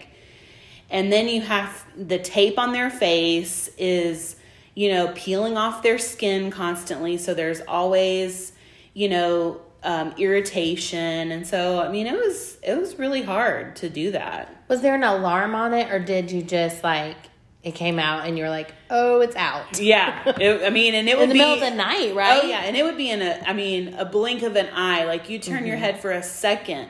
And 0.89 1.11
then 1.11 1.27
you 1.27 1.41
have 1.41 1.85
the 1.97 2.19
tape 2.19 2.57
on 2.57 2.71
their 2.71 2.89
face 2.89 3.67
is, 3.77 4.37
you 4.75 4.93
know, 4.93 5.11
peeling 5.15 5.57
off 5.57 5.83
their 5.83 5.97
skin 5.97 6.49
constantly. 6.49 7.17
So 7.17 7.33
there's 7.33 7.61
always, 7.67 8.53
you 8.93 9.09
know, 9.09 9.59
um, 9.83 10.13
irritation. 10.17 11.31
And 11.31 11.45
so, 11.45 11.81
I 11.81 11.89
mean, 11.89 12.07
it 12.07 12.13
was, 12.15 12.57
it 12.63 12.79
was 12.79 12.97
really 12.97 13.23
hard 13.23 13.75
to 13.77 13.89
do 13.89 14.11
that. 14.11 14.55
Was 14.67 14.81
there 14.81 14.95
an 14.95 15.03
alarm 15.03 15.55
on 15.55 15.73
it, 15.73 15.91
or 15.91 15.99
did 15.99 16.31
you 16.31 16.41
just 16.41 16.83
like 16.83 17.15
it 17.63 17.75
came 17.75 17.99
out 17.99 18.25
and 18.25 18.37
you're 18.37 18.49
like, 18.49 18.73
oh, 18.89 19.19
it's 19.21 19.35
out 19.35 19.79
Yeah. 19.79 20.23
It, 20.39 20.63
I 20.65 20.69
mean, 20.69 20.93
and 20.93 21.09
it 21.09 21.17
would 21.17 21.23
in 21.23 21.29
the 21.29 21.33
be, 21.33 21.39
middle 21.39 21.53
of 21.55 21.59
the 21.59 21.71
night, 21.71 22.15
right? 22.15 22.41
Oh 22.43 22.47
yeah, 22.47 22.59
and 22.61 22.77
it 22.77 22.83
would 22.83 22.97
be 22.97 23.09
in 23.09 23.21
a 23.21 23.41
I 23.45 23.53
mean 23.53 23.93
a 23.95 24.05
blink 24.05 24.43
of 24.43 24.55
an 24.55 24.67
eye. 24.73 25.03
Like 25.05 25.29
you 25.29 25.39
turn 25.39 25.57
Mm-hmm. 25.59 25.65
your 25.67 25.77
head 25.77 25.99
for 25.99 26.11
a 26.11 26.21
second, 26.23 26.89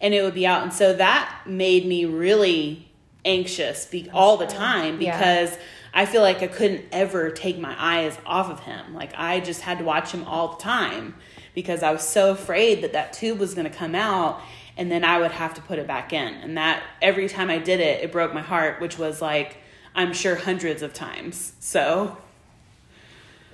and 0.00 0.12
it 0.14 0.22
would 0.22 0.34
be 0.34 0.46
out. 0.46 0.62
And 0.62 0.72
so 0.72 0.92
that 0.94 1.42
made 1.46 1.86
me 1.86 2.04
really 2.04 2.88
anxious 3.24 3.86
be, 3.86 4.08
all 4.12 4.36
the 4.36 4.46
time 4.46 5.00
Yeah. 5.00 5.16
because 5.16 5.56
I 5.94 6.06
feel 6.06 6.22
like 6.22 6.42
I 6.42 6.48
couldn't 6.48 6.84
ever 6.92 7.30
take 7.30 7.58
my 7.58 7.74
eyes 7.78 8.18
off 8.26 8.50
of 8.50 8.60
him. 8.60 8.94
Like 8.94 9.12
I 9.16 9.40
just 9.40 9.62
had 9.62 9.78
to 9.78 9.84
watch 9.84 10.10
him 10.12 10.24
all 10.24 10.56
the 10.56 10.62
time 10.62 11.14
because 11.54 11.82
I 11.82 11.90
was 11.92 12.02
so 12.06 12.32
afraid 12.32 12.82
that 12.82 12.92
that 12.92 13.12
tube 13.12 13.38
was 13.38 13.54
going 13.54 13.70
to 13.70 13.76
come 13.76 13.94
out. 13.94 14.40
And 14.76 14.90
then 14.90 15.04
I 15.04 15.18
would 15.18 15.30
have 15.30 15.54
to 15.54 15.60
put 15.62 15.78
it 15.78 15.86
back 15.86 16.12
in. 16.12 16.34
And 16.34 16.56
that 16.56 16.82
every 17.00 17.28
time 17.28 17.48
I 17.50 17.58
did 17.58 17.80
it, 17.80 18.02
it 18.02 18.10
broke 18.10 18.34
my 18.34 18.42
heart, 18.42 18.80
which 18.80 18.98
was 18.98 19.22
like, 19.22 19.56
I'm 19.94 20.12
sure 20.12 20.34
hundreds 20.34 20.82
of 20.82 20.92
times. 20.92 21.52
So, 21.60 22.18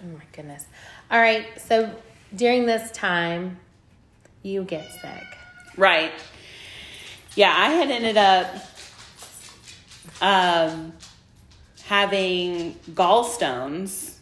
Oh 0.02 0.06
my 0.16 0.24
goodness. 0.32 0.64
All 1.10 1.20
right. 1.20 1.46
So 1.60 1.94
during 2.34 2.64
this 2.64 2.90
time, 2.92 3.58
you 4.42 4.64
get 4.64 4.90
sick. 4.90 5.26
Right. 5.76 6.12
Yeah, 7.36 7.54
I 7.56 7.70
had 7.70 7.90
ended 7.90 8.16
up 8.16 8.54
um, 10.22 10.94
having 11.84 12.74
gallstones. 12.92 14.14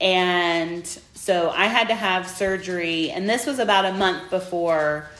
And 0.00 0.86
so 1.14 1.50
I 1.50 1.66
had 1.66 1.88
to 1.88 1.94
have 1.94 2.28
surgery. 2.28 3.10
And 3.10 3.28
this 3.28 3.44
was 3.44 3.58
about 3.58 3.84
a 3.84 3.92
month 3.94 4.30
before 4.30 5.10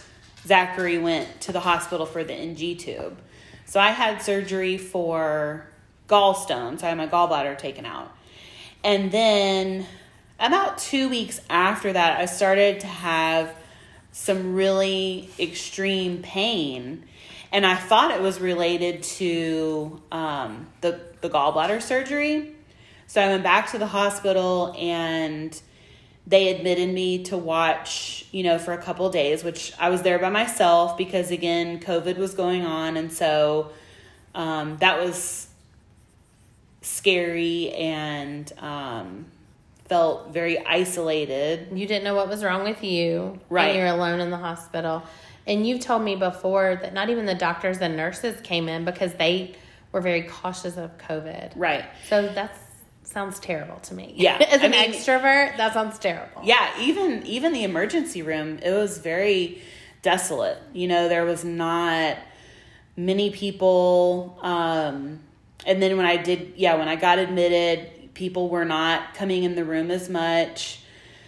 Zachary 0.47 0.99
went 0.99 1.41
to 1.43 1.53
the 1.53 1.61
hospital 1.61 2.07
for 2.07 2.25
the 2.25 2.35
NG 2.35 2.77
tube. 2.77 3.19
So 3.65 3.81
I 3.81 3.91
had 3.91 4.21
surgery 4.23 4.77
for 4.77 5.67
gallstones. 6.09 6.83
I 6.83 6.89
had 6.89 6.99
my 6.99 7.07
gallbladder 7.07 7.57
taken 7.59 7.87
out. 7.87 8.15
And 8.85 9.13
then 9.13 9.87
about 10.39 10.79
two 10.79 11.09
weeks 11.09 11.41
after 11.49 11.93
that, 11.93 12.21
I 12.21 12.27
started 12.27 12.81
to 12.81 12.87
have 12.87 13.55
some 14.11 14.55
really 14.55 15.31
extreme 15.39 16.23
pain. 16.23 17.05
And 17.53 17.65
I 17.65 17.77
thought 17.77 18.11
it 18.11 18.21
was 18.21 18.41
related 18.41 19.03
to 19.05 20.03
um, 20.11 20.69
the, 20.81 21.01
the 21.21 21.31
gallbladder 21.31 21.81
surgery. 21.81 22.55
So 23.07 23.21
I 23.21 23.29
went 23.29 23.43
back 23.43 23.71
to 23.73 23.79
the 23.79 23.87
hospital 23.87 24.75
and 24.79 25.61
they 26.27 26.49
admitted 26.49 26.93
me 26.93 27.25
to 27.25 27.37
watch, 27.37 28.25
you 28.31 28.43
know, 28.43 28.59
for 28.59 28.73
a 28.73 28.79
couple 28.79 29.07
of 29.07 29.13
days, 29.13 29.43
which 29.43 29.73
I 29.79 29.91
was 29.91 30.03
there 30.03 30.19
by 30.19 30.31
myself 30.31 30.97
because, 30.97 31.31
again, 31.31 31.81
COVID 31.81 32.17
was 32.17 32.35
going 32.35 32.65
on. 32.65 32.97
And 32.97 33.13
so 33.13 33.73
um, 34.35 34.77
that 34.79 35.03
was 35.03 35.49
scary 36.81 37.71
and 37.73 38.53
um, 38.59 39.27
felt 39.87 40.33
very 40.33 40.65
isolated. 40.65 41.69
You 41.77 41.87
didn't 41.87 42.05
know 42.05 42.15
what 42.15 42.29
was 42.29 42.45
wrong 42.45 42.63
with 42.63 42.85
you. 42.85 43.41
Right. 43.49 43.71
And 43.71 43.79
you're 43.79 43.87
alone 43.89 44.21
in 44.21 44.31
the 44.31 44.39
hospital. 44.39 45.03
And 45.47 45.67
you've 45.67 45.81
told 45.81 46.03
me 46.03 46.15
before 46.15 46.79
that 46.81 46.95
not 46.95 47.11
even 47.11 47.27
the 47.27 47.35
doctors 47.35 47.79
and 47.79 47.97
nurses 47.97 48.41
came 48.43 48.69
in 48.69 48.85
because 48.85 49.13
they 49.15 49.57
were 49.91 50.01
very 50.01 50.23
cautious 50.23 50.77
of 50.77 50.97
COVID. 50.99 51.53
Right. 51.57 51.85
So 52.09 52.29
that 52.29 52.57
sounds 53.13 53.39
terrible 53.39 53.77
to 53.81 53.95
me. 53.95 54.15
Yeah, 54.17 54.37
As 54.51 54.61
I 54.61 54.65
an 54.65 54.71
mean- 54.73 54.93
extrovert, 54.93 55.57
that 55.57 55.75
sounds 55.75 55.99
terrible. 55.99 56.43
Yeah, 56.45 56.69
even 56.81 57.25
even 57.27 57.53
the 57.53 57.65
emergency 57.65 58.23
room, 58.23 58.59
it 58.63 58.73
was 58.73 58.99
very 58.99 59.63
desolate. 60.03 60.59
You 60.73 60.89
know, 60.89 61.09
there 61.09 61.25
was 61.25 61.45
not 61.45 62.17
many 62.97 63.31
people. 63.31 64.39
Um, 64.43 65.21
and 65.65 65.81
then 65.83 65.97
when 65.97 66.07
I 66.07 66.17
did, 66.17 66.55
yeah, 66.57 66.75
when 66.77 66.89
I 66.89 66.97
got 66.97 67.19
admitted, 67.19 68.13
people 68.15 68.49
were 68.49 68.65
not 68.65 69.15
coming 69.15 69.45
in 69.45 69.55
the 69.55 69.65
room 69.65 69.91
as 69.91 70.09
much. 70.09 70.81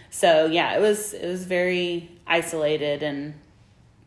So 0.09 0.45
yeah, 0.45 0.75
it 0.77 0.81
was 0.81 1.13
it 1.13 1.27
was 1.27 1.45
very 1.45 2.09
isolated 2.27 3.03
and 3.03 3.33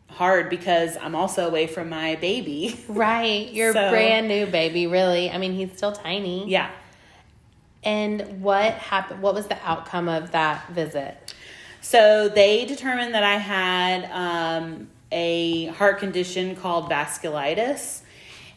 hard 0.07 0.49
because 0.49 0.97
I'm 0.97 1.13
also 1.15 1.47
away 1.47 1.67
from 1.67 1.89
my 1.89 2.15
baby. 2.15 2.79
Right. 2.89 3.51
You're 3.51 3.73
So- 3.73 3.89
brand 3.91 4.27
new 4.27 4.45
baby, 4.47 4.87
really. 4.87 5.29
I 5.29 5.37
mean, 5.37 5.53
he's 5.53 5.71
still 5.77 5.91
tiny. 5.91 6.49
yeah. 6.49 6.71
And 7.83 8.41
what 8.41 8.73
happened? 8.73 9.21
What 9.21 9.33
was 9.33 9.47
the 9.47 9.57
outcome 9.63 10.09
of 10.09 10.31
that 10.31 10.69
visit? 10.69 11.33
So 11.81 12.27
they 12.27 12.65
determined 12.65 13.13
that 13.13 13.23
I 13.23 13.35
had 13.35 14.09
um, 14.11 14.89
a 15.11 15.67
heart 15.67 15.99
condition 15.99 16.55
called 16.55 16.89
vasculitis, 16.89 18.01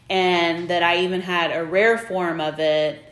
and 0.09 0.69
that 0.69 0.83
I 0.83 0.99
even 0.99 1.21
had 1.21 1.55
a 1.55 1.63
rare 1.63 1.97
form 1.97 2.41
of 2.41 2.59
it. 2.59 3.03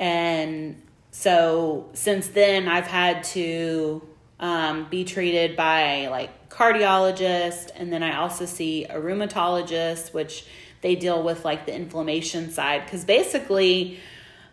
And 0.00 0.82
so 1.12 1.88
since 1.92 2.28
then, 2.28 2.66
I've 2.66 2.86
had 2.86 3.24
to 3.24 4.02
um, 4.40 4.88
be 4.90 5.04
treated 5.04 5.56
by 5.56 6.08
like 6.08 6.48
cardiologist, 6.48 7.70
and 7.76 7.92
then 7.92 8.02
I 8.02 8.16
also 8.16 8.46
see 8.46 8.84
a 8.86 8.96
rheumatologist, 9.00 10.12
which 10.12 10.44
they 10.80 10.96
deal 10.96 11.22
with 11.22 11.44
like 11.44 11.66
the 11.66 11.74
inflammation 11.74 12.50
side. 12.50 12.84
Because 12.84 13.04
basically, 13.04 14.00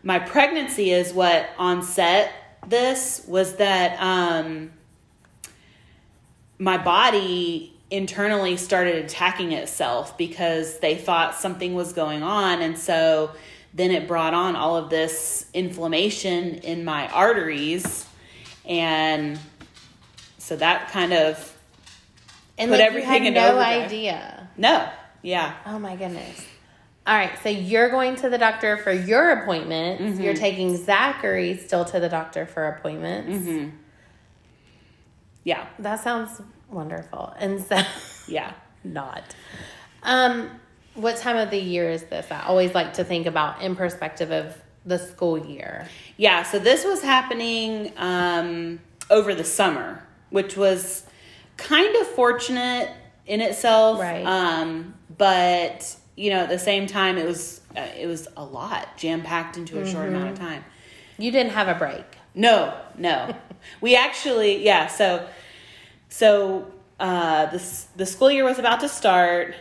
my 0.03 0.19
pregnancy 0.19 0.91
is 0.91 1.13
what 1.13 1.49
onset 1.57 2.31
this 2.67 3.23
was 3.27 3.55
that 3.55 3.99
um, 4.01 4.71
my 6.59 6.77
body 6.77 7.73
internally 7.89 8.57
started 8.57 9.03
attacking 9.05 9.53
itself 9.53 10.17
because 10.17 10.79
they 10.79 10.95
thought 10.95 11.35
something 11.35 11.73
was 11.73 11.93
going 11.93 12.23
on. 12.23 12.61
And 12.61 12.77
so 12.77 13.31
then 13.73 13.91
it 13.91 14.07
brought 14.07 14.33
on 14.33 14.55
all 14.55 14.75
of 14.75 14.89
this 14.89 15.45
inflammation 15.53 16.55
in 16.55 16.83
my 16.83 17.07
arteries. 17.09 18.05
And 18.65 19.39
so 20.37 20.57
that 20.57 20.89
kind 20.91 21.13
of 21.13 21.55
And 22.57 22.69
Put 22.69 22.79
like, 22.79 22.87
everything 22.87 23.25
you 23.25 23.33
had 23.33 23.53
no 23.53 23.59
idea. 23.59 24.49
no. 24.57 24.89
Yeah. 25.21 25.53
Oh 25.65 25.79
my 25.79 25.95
goodness. 25.95 26.45
All 27.07 27.15
right, 27.15 27.31
so 27.41 27.47
you're 27.47 27.89
going 27.89 28.17
to 28.17 28.29
the 28.29 28.37
doctor 28.37 28.75
for 28.75 28.91
your 28.91 29.31
appointments. 29.31 30.03
Mm-hmm. 30.03 30.21
You're 30.21 30.33
taking 30.33 30.75
Zachary 30.75 31.55
still 31.57 31.85
to 31.85 32.01
the 32.01 32.09
doctor 32.09 32.45
for 32.45 32.67
appointments. 32.67 33.47
Mm-hmm. 33.47 33.69
yeah 35.45 35.67
That 35.79 36.03
sounds 36.03 36.41
wonderful. 36.69 37.33
And 37.39 37.61
so, 37.61 37.81
yeah 38.27 38.51
not. 38.83 39.35
Um, 40.03 40.49
what 40.95 41.17
time 41.17 41.37
of 41.37 41.49
the 41.49 41.59
year 41.59 41.89
is 41.89 42.03
this? 42.03 42.31
I 42.31 42.43
always 42.43 42.73
like 42.73 42.93
to 42.93 43.03
think 43.03 43.25
about 43.25 43.61
in 43.61 43.75
perspective 43.75 44.31
of 44.31 44.61
the 44.85 44.97
school 44.97 45.37
year. 45.37 45.87
Yeah, 46.17 46.43
so 46.43 46.59
this 46.59 46.85
was 46.85 47.01
happening 47.01 47.93
um, 47.97 48.79
over 49.09 49.35
the 49.35 49.43
summer, 49.43 50.03
which 50.29 50.57
was 50.57 51.05
kind 51.57 51.95
of 51.97 52.07
fortunate 52.07 52.89
in 53.25 53.41
itself. 53.41 53.99
Right. 53.99 54.25
Um, 54.25 54.95
but 55.17 55.96
you 56.17 56.31
know, 56.31 56.39
at 56.39 56.49
the 56.49 56.59
same 56.59 56.87
time, 56.87 57.17
it 57.17 57.25
was 57.25 57.61
uh, 57.77 57.87
it 57.97 58.07
was 58.07 58.27
a 58.35 58.43
lot 58.43 58.97
jam 58.97 59.21
packed 59.21 59.55
into 59.55 59.79
a 59.79 59.87
short 59.87 60.09
amount 60.09 60.31
of 60.31 60.39
time. 60.39 60.65
You 61.17 61.31
didn't 61.31 61.53
have 61.53 61.69
a 61.69 61.75
break. 61.75 62.03
No, 62.35 62.75
no, 62.97 63.33
we 63.81 63.95
actually 63.95 64.65
yeah. 64.65 64.87
So 64.87 65.25
so 66.09 66.69
uh, 66.99 67.45
the 67.45 67.63
the 67.95 68.05
school 68.05 68.31
year 68.31 68.43
was 68.43 68.57
about 68.59 68.79
to 68.81 68.89
start, 68.89 69.55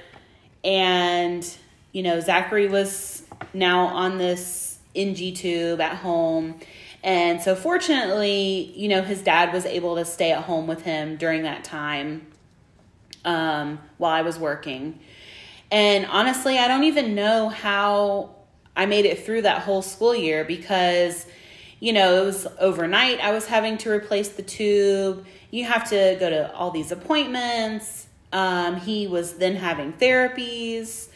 and 0.64 1.46
you 1.92 2.02
know 2.02 2.20
Zachary 2.20 2.68
was 2.68 3.22
now 3.52 3.86
on 3.88 4.16
this 4.16 4.78
NG 4.96 5.34
tube 5.34 5.80
at 5.80 5.98
home. 5.98 6.58
And 7.04 7.40
so, 7.40 7.54
fortunately, 7.54 8.72
you 8.74 8.88
know, 8.88 9.02
his 9.02 9.22
dad 9.22 9.52
was 9.52 9.64
able 9.64 9.94
to 9.94 10.04
stay 10.04 10.32
at 10.32 10.42
home 10.42 10.66
with 10.66 10.82
him 10.82 11.16
during 11.16 11.42
that 11.44 11.62
time 11.62 12.26
um, 13.24 13.78
while 13.98 14.12
I 14.12 14.22
was 14.22 14.38
working. 14.40 14.98
And 15.70 16.06
honestly, 16.06 16.58
I 16.58 16.68
don't 16.68 16.84
even 16.84 17.14
know 17.14 17.48
how 17.48 18.30
I 18.76 18.86
made 18.86 19.04
it 19.04 19.24
through 19.24 19.42
that 19.42 19.62
whole 19.62 19.82
school 19.82 20.14
year 20.14 20.44
because, 20.44 21.26
you 21.80 21.92
know, 21.92 22.22
it 22.22 22.26
was 22.26 22.46
overnight. 22.60 23.20
I 23.20 23.32
was 23.32 23.46
having 23.46 23.78
to 23.78 23.90
replace 23.90 24.28
the 24.28 24.42
tube. 24.42 25.26
You 25.50 25.64
have 25.64 25.88
to 25.90 26.16
go 26.20 26.30
to 26.30 26.54
all 26.54 26.70
these 26.70 26.92
appointments. 26.92 28.06
Um, 28.32 28.76
he 28.76 29.06
was 29.06 29.34
then 29.34 29.56
having 29.56 29.92
therapies, 29.94 31.08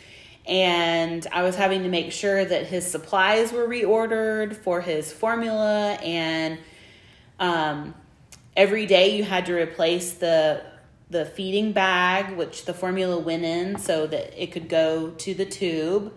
and 0.47 1.27
I 1.33 1.43
was 1.43 1.57
having 1.57 1.83
to 1.83 1.89
make 1.89 2.13
sure 2.13 2.45
that 2.45 2.67
his 2.67 2.91
supplies 2.91 3.53
were 3.53 3.69
reordered 3.69 4.57
for 4.57 4.81
his 4.81 5.13
formula. 5.13 5.95
And 6.03 6.59
um, 7.39 7.95
every 8.57 8.87
day 8.87 9.17
you 9.17 9.25
had 9.25 9.47
to 9.47 9.55
replace 9.55 10.13
the 10.13 10.63
the 11.11 11.25
feeding 11.27 11.73
bag, 11.73 12.37
which 12.37 12.65
the 12.65 12.73
formula 12.73 13.19
went 13.19 13.45
in 13.45 13.79
so 13.79 14.07
that 14.07 14.41
it 14.43 14.53
could 14.53 14.69
go 14.69 15.11
to 15.11 15.35
the 15.35 15.45
tube. 15.45 16.13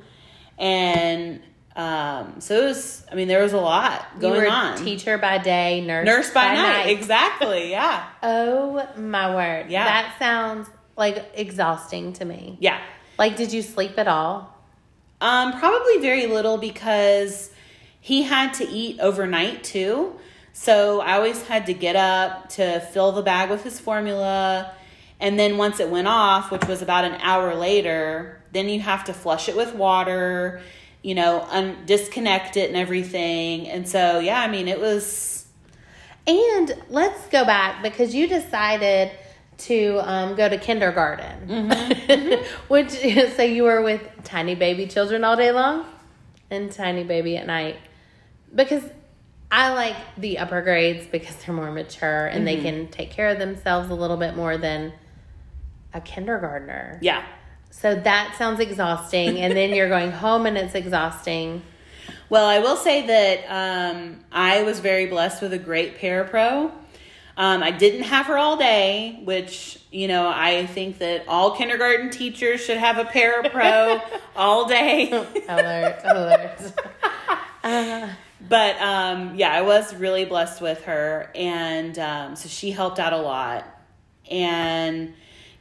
And 0.58 1.42
um, 1.76 2.40
so 2.40 2.62
it 2.62 2.66
was, 2.66 3.06
I 3.12 3.16
mean, 3.16 3.28
there 3.28 3.42
was 3.42 3.54
a 3.54 3.60
lot 3.60 4.20
going 4.20 4.36
you 4.36 4.42
were 4.42 4.48
on. 4.48 4.78
Teacher 4.78 5.18
by 5.18 5.40
day, 5.40 5.82
nurse, 5.82 6.06
Nurse 6.06 6.32
by, 6.32 6.54
night. 6.54 6.86
Exactly. 6.90 7.72
Yeah. 7.72 8.08
Oh 8.26 8.88
my 8.98 9.36
word. 9.36 9.70
Yeah. 9.70 9.84
That 9.84 10.16
sounds 10.20 10.70
like 10.96 11.32
exhausting 11.34 12.14
to 12.14 12.26
me. 12.26 12.58
Yeah. 12.62 12.80
Like, 13.18 13.36
did 13.36 13.52
you 13.52 13.62
sleep 13.62 13.98
at 13.98 14.08
all? 14.08 14.56
Um, 15.20 15.60
probably 15.60 16.00
very 16.00 16.28
little 16.28 16.58
because 16.58 17.52
he 18.00 18.24
had 18.24 18.54
to 18.56 18.68
eat 18.68 19.00
overnight 19.00 19.64
too. 19.64 20.20
So 20.54 21.02
I 21.02 21.14
always 21.14 21.42
had 21.48 21.66
to 21.66 21.74
get 21.74 21.96
up 21.96 22.50
to 22.50 22.80
fill 22.80 23.12
the 23.12 23.24
bag 23.24 23.50
with 23.50 23.64
his 23.64 23.80
formula. 23.80 24.74
And 25.24 25.40
then 25.40 25.58
once 25.58 25.80
it 25.80 25.90
went 25.90 26.08
off, 26.10 26.52
which 26.52 26.68
was 26.68 26.82
about 26.82 27.06
an 27.06 27.14
hour 27.22 27.56
later, 27.56 28.42
then 28.52 28.68
you 28.68 28.82
have 28.82 29.06
to 29.06 29.14
flush 29.14 29.48
it 29.48 29.56
with 29.56 29.74
water, 29.74 30.62
you 31.02 31.16
know, 31.16 31.48
un- 31.50 31.78
disconnect 31.86 32.58
it 32.58 32.68
and 32.68 32.76
everything. 32.78 33.70
And 33.70 33.88
so, 33.88 34.20
yeah, 34.20 34.42
I 34.42 34.50
mean, 34.50 34.68
it 34.68 34.80
was. 34.82 35.48
And 36.28 36.76
let's 36.90 37.26
go 37.30 37.46
back 37.46 37.82
because 37.82 38.14
you 38.14 38.28
decided 38.28 39.12
to 39.60 40.00
um, 40.04 40.36
go 40.36 40.50
to 40.50 40.58
kindergarten, 40.58 41.48
Mm-hmm. 41.48 42.44
which 42.68 42.90
so 43.38 43.44
you 43.44 43.64
were 43.64 43.82
with 43.82 44.02
tiny 44.26 44.56
baby 44.56 44.88
children 44.88 45.24
all 45.24 45.38
day 45.38 45.52
long 45.52 45.86
and 46.52 46.70
tiny 46.70 47.04
baby 47.06 47.38
at 47.38 47.48
night 47.48 47.78
because 48.54 48.84
I 49.50 49.74
like 49.74 49.96
the 50.18 50.40
upper 50.40 50.62
grades 50.62 51.06
because 51.08 51.36
they're 51.38 51.56
more 51.56 51.72
mature 51.72 52.26
and 52.28 52.46
Mm-hmm. 52.46 52.46
they 52.46 52.62
can 52.62 52.88
take 52.90 53.12
care 53.12 53.30
of 53.30 53.40
themselves 53.40 53.90
a 53.90 53.94
little 53.96 54.18
bit 54.18 54.36
more 54.36 54.58
than 54.58 54.92
a 55.94 56.02
kindergartner. 56.02 57.00
Yeah. 57.02 57.24
So 57.70 57.96
that 57.96 58.36
sounds 58.38 58.60
exhausting, 58.60 59.40
and 59.40 59.56
then 59.56 59.74
you're 59.74 59.90
going 59.90 60.12
home 60.12 60.46
and 60.46 60.58
it's 60.58 60.76
exhausting. 60.76 61.64
Well, 62.30 62.46
I 62.46 62.60
will 62.60 62.76
say 62.76 63.08
that 63.08 63.46
um, 63.50 64.20
I 64.32 64.64
was 64.64 64.80
very 64.80 65.08
blessed 65.08 65.42
with 65.42 65.54
a 65.54 65.58
great 65.58 65.98
parapro. 65.98 66.72
Um, 67.36 67.64
I 67.64 67.72
didn't 67.72 68.04
have 68.04 68.28
her 68.28 68.38
all 68.38 68.58
day, 68.58 69.20
which, 69.24 69.80
you 69.92 70.08
know, 70.08 70.32
I 70.34 70.68
think 70.68 71.00
that 71.00 71.28
all 71.28 71.56
kindergarten 71.56 72.12
teachers 72.12 72.64
should 72.64 72.78
have 72.78 73.00
a 73.00 73.06
parapro 73.06 74.02
all 74.36 74.68
day. 74.68 75.12
Alert! 75.12 76.02
Alert! 76.04 76.74
Uh, 77.64 78.10
But 78.48 78.80
um, 78.82 79.36
yeah, 79.36 79.54
I 79.54 79.62
was 79.62 79.96
really 79.96 80.26
blessed 80.26 80.62
with 80.62 80.84
her. 80.84 81.32
And 81.34 81.98
um, 81.98 82.36
so 82.36 82.50
she 82.50 82.72
helped 82.72 83.00
out 83.00 83.14
a 83.14 83.18
lot. 83.18 83.66
And 84.30 85.14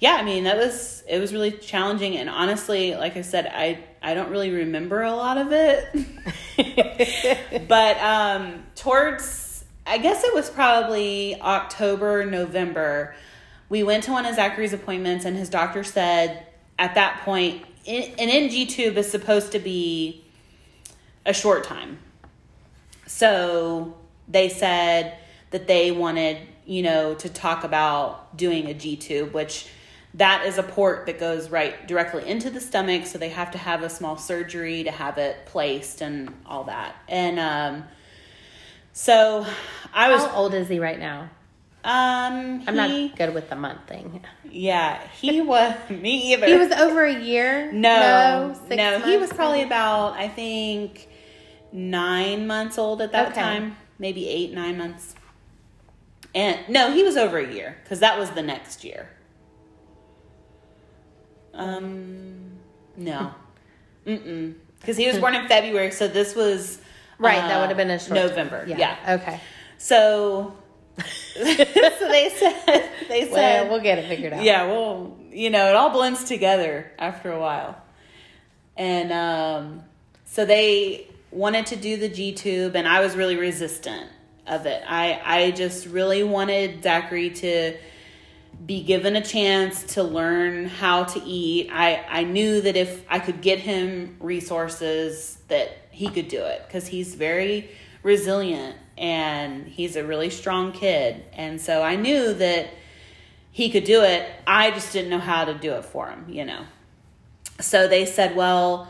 yeah, 0.03 0.17
I 0.19 0.25
mean, 0.25 0.45
that 0.45 0.57
was, 0.57 1.05
it 1.09 1.21
was 1.21 1.33
really 1.33 1.53
challenging. 1.53 2.17
And 2.17 2.29
honestly, 2.29 2.97
like 2.97 3.17
I 3.17 3.21
said, 3.21 3.47
I, 3.47 3.85
I 4.03 4.15
don't 4.15 4.31
really 4.31 4.51
remember 4.51 5.03
a 5.03 5.15
lot 5.15 5.39
of 5.39 5.53
it. 5.53 7.63
but 7.69 7.99
um, 7.99 8.65
towards, 8.75 9.65
I 9.87 9.99
guess 9.99 10.25
it 10.25 10.35
was 10.35 10.51
probably 10.51 11.41
October, 11.41 12.27
November, 12.27 13.15
we 13.69 13.85
went 13.85 14.03
to 14.03 14.11
one 14.11 14.27
of 14.27 14.35
Zachary's 14.35 14.73
appointments, 14.73 15.25
and 15.25 15.37
his 15.37 15.49
doctor 15.49 15.85
said 15.85 16.49
at 16.81 16.97
that 16.97 17.21
point, 17.25 17.65
an 17.87 18.13
NG 18.19 18.67
tube 18.67 18.99
is 18.99 19.09
supposed 19.09 19.53
to 19.53 19.61
be 19.61 20.25
a 21.25 21.33
short 21.33 21.63
time. 21.63 22.01
So 23.07 23.97
they 24.27 24.49
said 24.49 25.17
that 25.53 25.69
they 25.69 25.93
wanted, 25.93 26.39
you 26.67 26.83
know, 26.83 27.15
to 27.15 27.29
talk 27.29 27.63
about 27.63 28.37
doing 28.37 28.67
a 28.67 28.75
G 28.75 28.97
tube, 28.97 29.33
which 29.33 29.69
that 30.15 30.45
is 30.47 30.59
a 30.59 30.63
port 30.63 31.07
that 31.07 31.19
goes 31.19 31.49
right 31.49 31.87
directly 31.87 32.29
into 32.29 32.51
the 32.51 32.61
stomach. 32.61 33.07
So 33.07 33.19
they 33.19 33.31
have 33.31 33.51
to 33.53 33.59
have 33.59 33.83
a 33.83 33.89
small 33.89 34.17
surgery 34.19 34.85
to 34.85 34.91
have 34.91 35.17
it 35.19 35.47
placed 35.47 36.01
and 36.03 36.35
all 36.47 36.65
that. 36.65 36.95
And 37.09 37.39
um, 37.41 37.85
so 38.93 39.47
I 39.95 40.11
was, 40.13 40.23
how 40.23 40.35
old 40.35 40.55
is 40.55 40.69
he 40.69 40.79
right 40.79 40.99
now? 40.99 41.31
um, 41.85 42.63
I'm 42.69 42.77
not 42.77 43.17
good 43.17 43.35
with 43.35 43.51
the 43.51 43.57
month 43.57 43.89
thing. 43.89 44.23
yeah, 44.49 45.05
he 45.21 45.41
was 45.43 45.75
me 45.91 46.33
either. 46.35 46.47
He 46.47 46.55
was 46.57 46.71
over 46.71 47.05
a 47.05 47.19
year. 47.19 47.73
No, 47.73 48.55
six 48.69 48.77
no, 48.77 49.01
he 49.01 49.17
was 49.17 49.33
probably 49.33 49.63
about 49.63 50.13
I 50.13 50.29
think 50.29 51.09
nine 51.73 52.47
months 52.47 52.77
old 52.79 53.01
at 53.03 53.13
that 53.13 53.33
Okay. 53.33 53.41
time, 53.41 53.77
maybe 53.99 54.29
eight, 54.29 54.53
nine 54.53 54.77
months. 54.79 55.15
And 56.35 56.61
no, 56.69 56.93
he 56.93 57.03
was 57.03 57.17
over 57.17 57.39
a 57.39 57.53
year 57.53 57.79
because 57.83 58.01
that 58.01 58.19
was 58.19 58.31
the 58.31 58.43
next 58.43 58.85
year. 58.85 59.09
Um, 61.55 62.53
no, 62.97 63.35
mm 64.07 64.55
because 64.81 64.97
he 64.97 65.07
was 65.07 65.17
born 65.21 65.35
in 65.37 65.47
February, 65.47 65.93
so 65.93 66.09
this 66.09 66.35
was 66.35 66.81
right. 67.17 67.37
that 67.37 67.57
uh, 67.57 67.61
would 67.61 67.69
have 67.69 67.77
been 67.77 67.91
a 67.91 68.01
short 68.01 68.15
November. 68.15 68.65
Yeah. 68.67 68.79
yeah. 68.79 69.15
Okay. 69.21 69.41
So, 69.79 70.57
so 70.99 71.05
they 71.45 72.33
said 72.37 72.91
they 73.09 73.25
Well, 73.27 73.35
said 73.35 73.71
we'll 73.71 73.81
get 73.81 73.99
it 73.99 74.09
figured 74.09 74.33
out. 74.33 74.43
yeah, 74.43 74.67
well, 74.67 75.17
you 75.31 75.51
know, 75.51 75.69
it 75.69 75.77
all 75.77 75.91
blends 75.91 76.25
together 76.25 76.91
after 76.99 77.31
a 77.31 77.39
while. 77.39 77.81
And 78.77 79.13
um, 79.13 79.85
so 80.25 80.45
they 80.45 81.07
wanted 81.31 81.67
to 81.67 81.77
do 81.77 81.97
the 81.97 82.09
G 82.09 82.33
tube, 82.33 82.75
and 82.75 82.89
I 82.89 83.01
was 83.01 83.15
really 83.15 83.37
resistant 83.37 84.09
of 84.47 84.67
it. 84.67 84.83
I, 84.87 85.21
I 85.25 85.51
just 85.53 85.87
really 85.87 86.25
wanted 86.25 86.83
Zachary 86.83 87.31
to 87.31 87.77
be 88.65 88.83
given 88.83 89.17
a 89.17 89.25
chance 89.25 89.83
to 89.95 90.03
learn 90.03 90.67
how 90.67 91.05
to 91.05 91.23
eat. 91.23 91.71
I, 91.73 92.05
I 92.09 92.25
knew 92.25 92.61
that 92.61 92.77
if 92.77 93.05
I 93.09 93.19
could 93.19 93.41
get 93.41 93.59
him 93.59 94.17
resources, 94.21 95.39
that 95.49 95.71
he 95.91 96.09
could 96.09 96.29
do 96.29 96.43
it 96.43 96.63
because 96.67 96.87
he's 96.87 97.15
very 97.15 97.71
resilient 98.03 98.77
and 98.97 99.67
he's 99.67 99.97
a 99.97 100.05
really 100.05 100.31
strong 100.31 100.73
kid. 100.73 101.25
And 101.33 101.61
so 101.61 101.83
I 101.83 101.97
knew 101.97 102.35
that 102.35 102.71
he 103.51 103.71
could 103.71 103.85
do 103.85 104.03
it. 104.03 104.31
I 104.47 104.71
just 104.71 104.93
didn't 104.93 105.11
know 105.11 105.19
how 105.19 105.45
to 105.45 105.55
do 105.55 105.73
it 105.73 105.85
for 105.85 106.09
him, 106.09 106.27
you 106.29 106.45
know. 106.45 106.65
So 107.61 107.89
they 107.89 108.07
said, 108.07 108.35
well, 108.35 108.89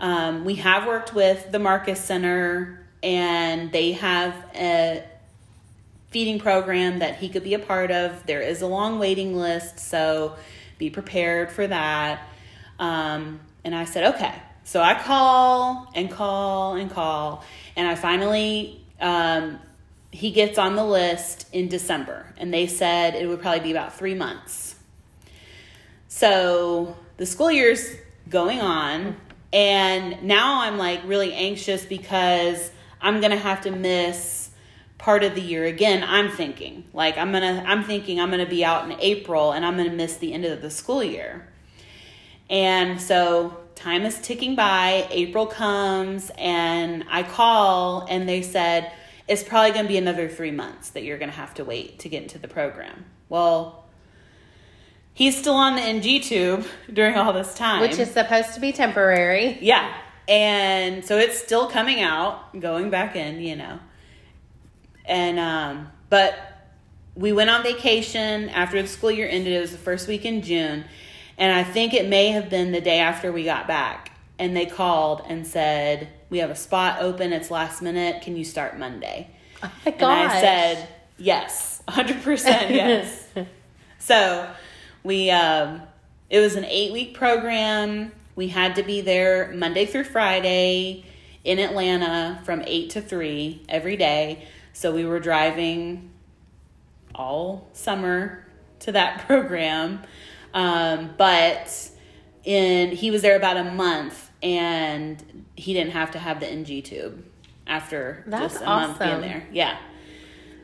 um, 0.00 0.44
we 0.44 0.56
have 0.56 0.86
worked 0.86 1.14
with 1.14 1.50
the 1.50 1.58
Marcus 1.58 2.00
Center 2.00 2.86
and 3.02 3.70
they 3.72 3.92
have 3.92 4.34
a 4.54 5.04
feeding 6.10 6.38
program 6.38 7.00
that 7.00 7.16
he 7.16 7.28
could 7.28 7.44
be 7.44 7.54
a 7.54 7.58
part 7.58 7.90
of. 7.90 8.26
There 8.26 8.40
is 8.40 8.62
a 8.62 8.66
long 8.66 8.98
waiting 8.98 9.36
list, 9.36 9.78
so 9.78 10.36
be 10.78 10.90
prepared 10.90 11.50
for 11.50 11.66
that. 11.66 12.22
Um, 12.78 13.40
and 13.64 13.74
I 13.74 13.84
said, 13.84 14.14
okay. 14.14 14.34
So 14.64 14.82
I 14.82 14.94
call 14.94 15.90
and 15.94 16.10
call 16.10 16.74
and 16.74 16.90
call, 16.90 17.42
and 17.74 17.88
I 17.88 17.94
finally, 17.94 18.84
um, 19.00 19.58
he 20.10 20.30
gets 20.30 20.58
on 20.58 20.76
the 20.76 20.84
list 20.84 21.46
in 21.54 21.68
December, 21.68 22.26
and 22.36 22.52
they 22.52 22.66
said 22.66 23.14
it 23.14 23.26
would 23.26 23.40
probably 23.40 23.60
be 23.60 23.70
about 23.70 23.96
three 23.96 24.14
months. 24.14 24.74
So 26.08 26.96
the 27.16 27.24
school 27.24 27.50
year's 27.50 27.94
going 28.28 28.60
on, 28.60 29.16
and 29.54 30.22
now 30.22 30.60
I'm 30.60 30.76
like 30.76 31.00
really 31.06 31.32
anxious 31.32 31.86
because 31.86 32.70
I'm 33.00 33.22
gonna 33.22 33.38
have 33.38 33.62
to 33.62 33.70
miss 33.70 34.47
part 34.98 35.22
of 35.22 35.34
the 35.34 35.40
year 35.40 35.64
again. 35.64 36.04
I'm 36.06 36.28
thinking 36.28 36.84
like 36.92 37.16
I'm 37.16 37.32
gonna 37.32 37.64
I'm 37.66 37.84
thinking 37.84 38.20
I'm 38.20 38.30
gonna 38.30 38.46
be 38.46 38.64
out 38.64 38.90
in 38.90 38.96
April 39.00 39.52
and 39.52 39.64
I'm 39.64 39.76
gonna 39.76 39.90
miss 39.90 40.16
the 40.16 40.32
end 40.32 40.44
of 40.44 40.60
the 40.60 40.70
school 40.70 41.02
year. 41.02 41.48
And 42.50 43.00
so 43.00 43.56
time 43.74 44.02
is 44.04 44.20
ticking 44.20 44.56
by. 44.56 45.06
April 45.10 45.46
comes 45.46 46.30
and 46.36 47.04
I 47.08 47.22
call 47.22 48.06
and 48.08 48.28
they 48.28 48.42
said 48.42 48.92
it's 49.28 49.42
probably 49.42 49.72
to 49.84 49.88
be 49.88 49.98
another 49.98 50.28
3 50.28 50.50
months 50.50 50.90
that 50.90 51.04
you're 51.04 51.18
to 51.30 51.36
have 51.36 51.54
to 51.54 51.64
wait 51.64 51.98
to 52.00 52.08
get 52.08 52.22
into 52.22 52.38
the 52.38 52.48
program. 52.48 53.04
Well, 53.28 53.84
he's 55.12 55.36
still 55.36 55.54
on 55.54 55.76
the 55.76 55.82
NG 55.82 56.22
tube 56.22 56.66
during 56.92 57.14
all 57.16 57.32
this 57.32 57.54
time. 57.54 57.82
Which 57.82 57.98
is 57.98 58.10
supposed 58.10 58.54
to 58.54 58.60
be 58.60 58.72
temporary. 58.72 59.58
Yeah. 59.60 59.94
And 60.26 61.04
so 61.04 61.18
it's 61.18 61.38
still 61.38 61.68
coming 61.68 62.00
out, 62.00 62.58
going 62.58 62.90
back 62.90 63.16
in, 63.16 63.40
you 63.40 63.56
know. 63.56 63.80
And 65.08 65.38
um 65.38 65.90
but 66.10 66.38
we 67.18 67.32
went 67.32 67.50
on 67.50 67.64
vacation 67.64 68.48
after 68.50 68.80
the 68.80 68.86
school 68.86 69.10
year 69.10 69.28
ended. 69.28 69.52
It 69.52 69.60
was 69.60 69.72
the 69.72 69.78
first 69.78 70.06
week 70.06 70.24
in 70.24 70.40
June. 70.40 70.84
And 71.36 71.52
I 71.52 71.64
think 71.64 71.92
it 71.92 72.08
may 72.08 72.28
have 72.28 72.48
been 72.48 72.72
the 72.72 72.80
day 72.80 73.00
after 73.00 73.32
we 73.32 73.44
got 73.44 73.66
back. 73.66 74.12
And 74.38 74.56
they 74.56 74.66
called 74.66 75.22
and 75.28 75.46
said, 75.46 76.08
We 76.30 76.38
have 76.38 76.50
a 76.50 76.56
spot 76.56 77.00
open. 77.00 77.32
It's 77.32 77.50
last 77.50 77.82
minute. 77.82 78.22
Can 78.22 78.36
you 78.36 78.44
start 78.44 78.78
Monday? 78.78 79.30
Oh 79.62 79.72
my 79.84 79.92
And 79.92 80.04
I 80.04 80.40
said, 80.40 80.88
Yes, 81.16 81.82
100% 81.88 82.44
yes. 82.70 83.26
so 83.98 84.48
we, 85.02 85.30
um, 85.32 85.82
it 86.30 86.38
was 86.38 86.54
an 86.54 86.64
eight 86.64 86.92
week 86.92 87.14
program. 87.14 88.12
We 88.36 88.48
had 88.48 88.76
to 88.76 88.84
be 88.84 89.00
there 89.00 89.52
Monday 89.52 89.86
through 89.86 90.04
Friday 90.04 91.04
in 91.42 91.58
Atlanta 91.58 92.40
from 92.44 92.62
8 92.64 92.90
to 92.90 93.00
3 93.00 93.62
every 93.68 93.96
day. 93.96 94.46
So 94.78 94.94
we 94.94 95.04
were 95.04 95.18
driving 95.18 96.12
all 97.12 97.68
summer 97.72 98.46
to 98.78 98.92
that 98.92 99.18
program. 99.26 100.04
Um, 100.54 101.14
but 101.18 101.90
in 102.44 102.92
he 102.92 103.10
was 103.10 103.22
there 103.22 103.34
about 103.36 103.56
a 103.56 103.64
month 103.64 104.30
and 104.40 105.44
he 105.56 105.72
didn't 105.72 105.94
have 105.94 106.12
to 106.12 106.20
have 106.20 106.38
the 106.38 106.46
NG 106.46 106.82
tube 106.82 107.24
after 107.66 108.22
That's 108.28 108.54
just 108.54 108.62
a 108.62 108.66
month 108.66 109.00
being 109.00 109.20
there. 109.20 109.48
Yeah. 109.50 109.78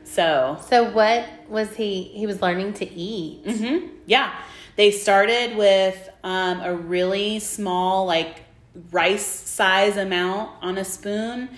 So 0.05 0.59
So 0.69 0.89
what 0.91 1.27
was 1.49 1.75
he? 1.75 2.03
He 2.03 2.25
was 2.25 2.41
learning 2.41 2.71
to 2.75 2.89
eat. 2.89 3.41
hmm 3.45 3.87
Yeah. 4.05 4.33
They 4.77 4.91
started 4.91 5.57
with 5.57 6.09
um, 6.23 6.61
a 6.61 6.73
really 6.73 7.39
small, 7.39 8.05
like 8.05 8.45
rice 8.91 9.25
size 9.25 9.97
amount 9.97 10.51
on 10.61 10.77
a 10.77 10.85
spoon, 10.85 11.49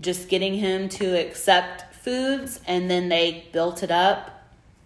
just 0.00 0.30
getting 0.30 0.54
him 0.54 0.88
to 0.88 1.20
accept 1.20 1.82
foods, 2.06 2.60
and 2.68 2.88
then 2.88 3.08
they 3.08 3.48
built 3.52 3.82
it 3.82 3.90
up 3.90 4.30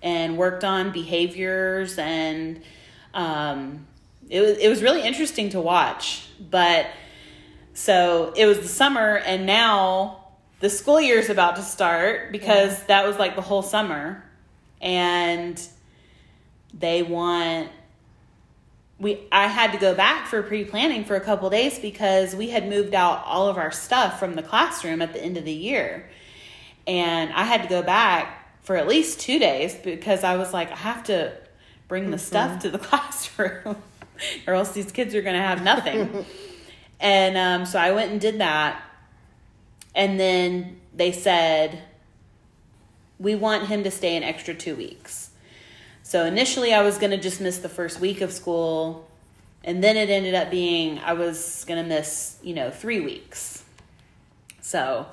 and 0.02 0.38
worked 0.38 0.64
on 0.64 0.90
behaviors, 0.90 1.98
and 1.98 2.62
um, 3.12 3.86
it 4.30 4.40
was 4.40 4.56
it 4.56 4.68
was 4.68 4.82
really 4.82 5.02
interesting 5.02 5.50
to 5.50 5.60
watch. 5.60 6.26
But 6.50 6.86
so 7.74 8.32
it 8.34 8.46
was 8.46 8.60
the 8.60 8.68
summer, 8.68 9.18
and 9.18 9.44
now 9.44 10.28
the 10.60 10.70
school 10.70 10.98
year 10.98 11.18
is 11.18 11.28
about 11.28 11.56
to 11.56 11.62
start 11.62 12.32
because 12.32 12.82
that 12.84 13.06
was 13.06 13.18
like 13.18 13.36
the 13.36 13.42
whole 13.42 13.62
summer, 13.62 14.24
and 14.80 15.60
they 16.72 17.02
want 17.02 17.68
we 18.98 19.20
I 19.30 19.46
had 19.46 19.72
to 19.72 19.78
go 19.78 19.94
back 19.94 20.26
for 20.26 20.42
pre-planning 20.42 21.04
for 21.04 21.16
a 21.16 21.20
couple 21.20 21.50
days 21.50 21.78
because 21.78 22.34
we 22.34 22.48
had 22.48 22.66
moved 22.66 22.94
out 22.94 23.22
all 23.26 23.48
of 23.48 23.58
our 23.58 23.72
stuff 23.72 24.18
from 24.18 24.36
the 24.36 24.42
classroom 24.42 25.02
at 25.02 25.12
the 25.12 25.22
end 25.22 25.36
of 25.36 25.44
the 25.44 25.52
year. 25.52 26.08
And 26.86 27.32
I 27.32 27.44
had 27.44 27.62
to 27.62 27.68
go 27.68 27.82
back 27.82 28.60
for 28.62 28.76
at 28.76 28.86
least 28.88 29.20
2 29.20 29.38
days 29.38 29.74
because 29.74 30.24
I 30.24 30.36
was 30.36 30.52
like 30.52 30.70
I 30.70 30.76
have 30.76 31.04
to 31.04 31.32
bring 31.88 32.10
the 32.10 32.18
stuff 32.18 32.60
to 32.60 32.70
the 32.70 32.78
classroom 32.88 33.76
or 34.46 34.54
else 34.54 34.72
these 34.72 34.92
kids 34.92 35.14
are 35.14 35.22
going 35.22 35.36
to 35.36 35.42
have 35.42 35.62
nothing. 35.62 36.24
and 37.00 37.36
um, 37.36 37.66
so 37.66 37.78
I 37.78 37.92
went 37.92 38.12
and 38.12 38.20
did 38.20 38.38
that. 38.40 38.82
And 39.94 40.20
then 40.20 40.80
they 40.94 41.12
said 41.12 41.82
we 43.18 43.34
want 43.34 43.66
him 43.66 43.84
to 43.84 43.90
stay 43.90 44.16
an 44.16 44.22
extra 44.22 44.54
2 44.54 44.76
weeks. 44.76 45.30
So 46.02 46.24
initially, 46.24 46.74
I 46.74 46.82
was 46.82 46.98
going 46.98 47.12
to 47.12 47.18
just 47.18 47.40
miss 47.40 47.58
the 47.58 47.68
first 47.68 48.00
week 48.00 48.20
of 48.20 48.32
school. 48.32 49.08
And 49.62 49.84
then 49.84 49.96
it 49.96 50.10
ended 50.10 50.34
up 50.34 50.50
being 50.50 50.98
I 50.98 51.12
was 51.12 51.64
going 51.68 51.80
to 51.80 51.88
miss, 51.88 52.36
you 52.42 52.52
know, 52.52 52.70
three 52.70 52.98
weeks. 52.98 53.62
So 54.60 55.06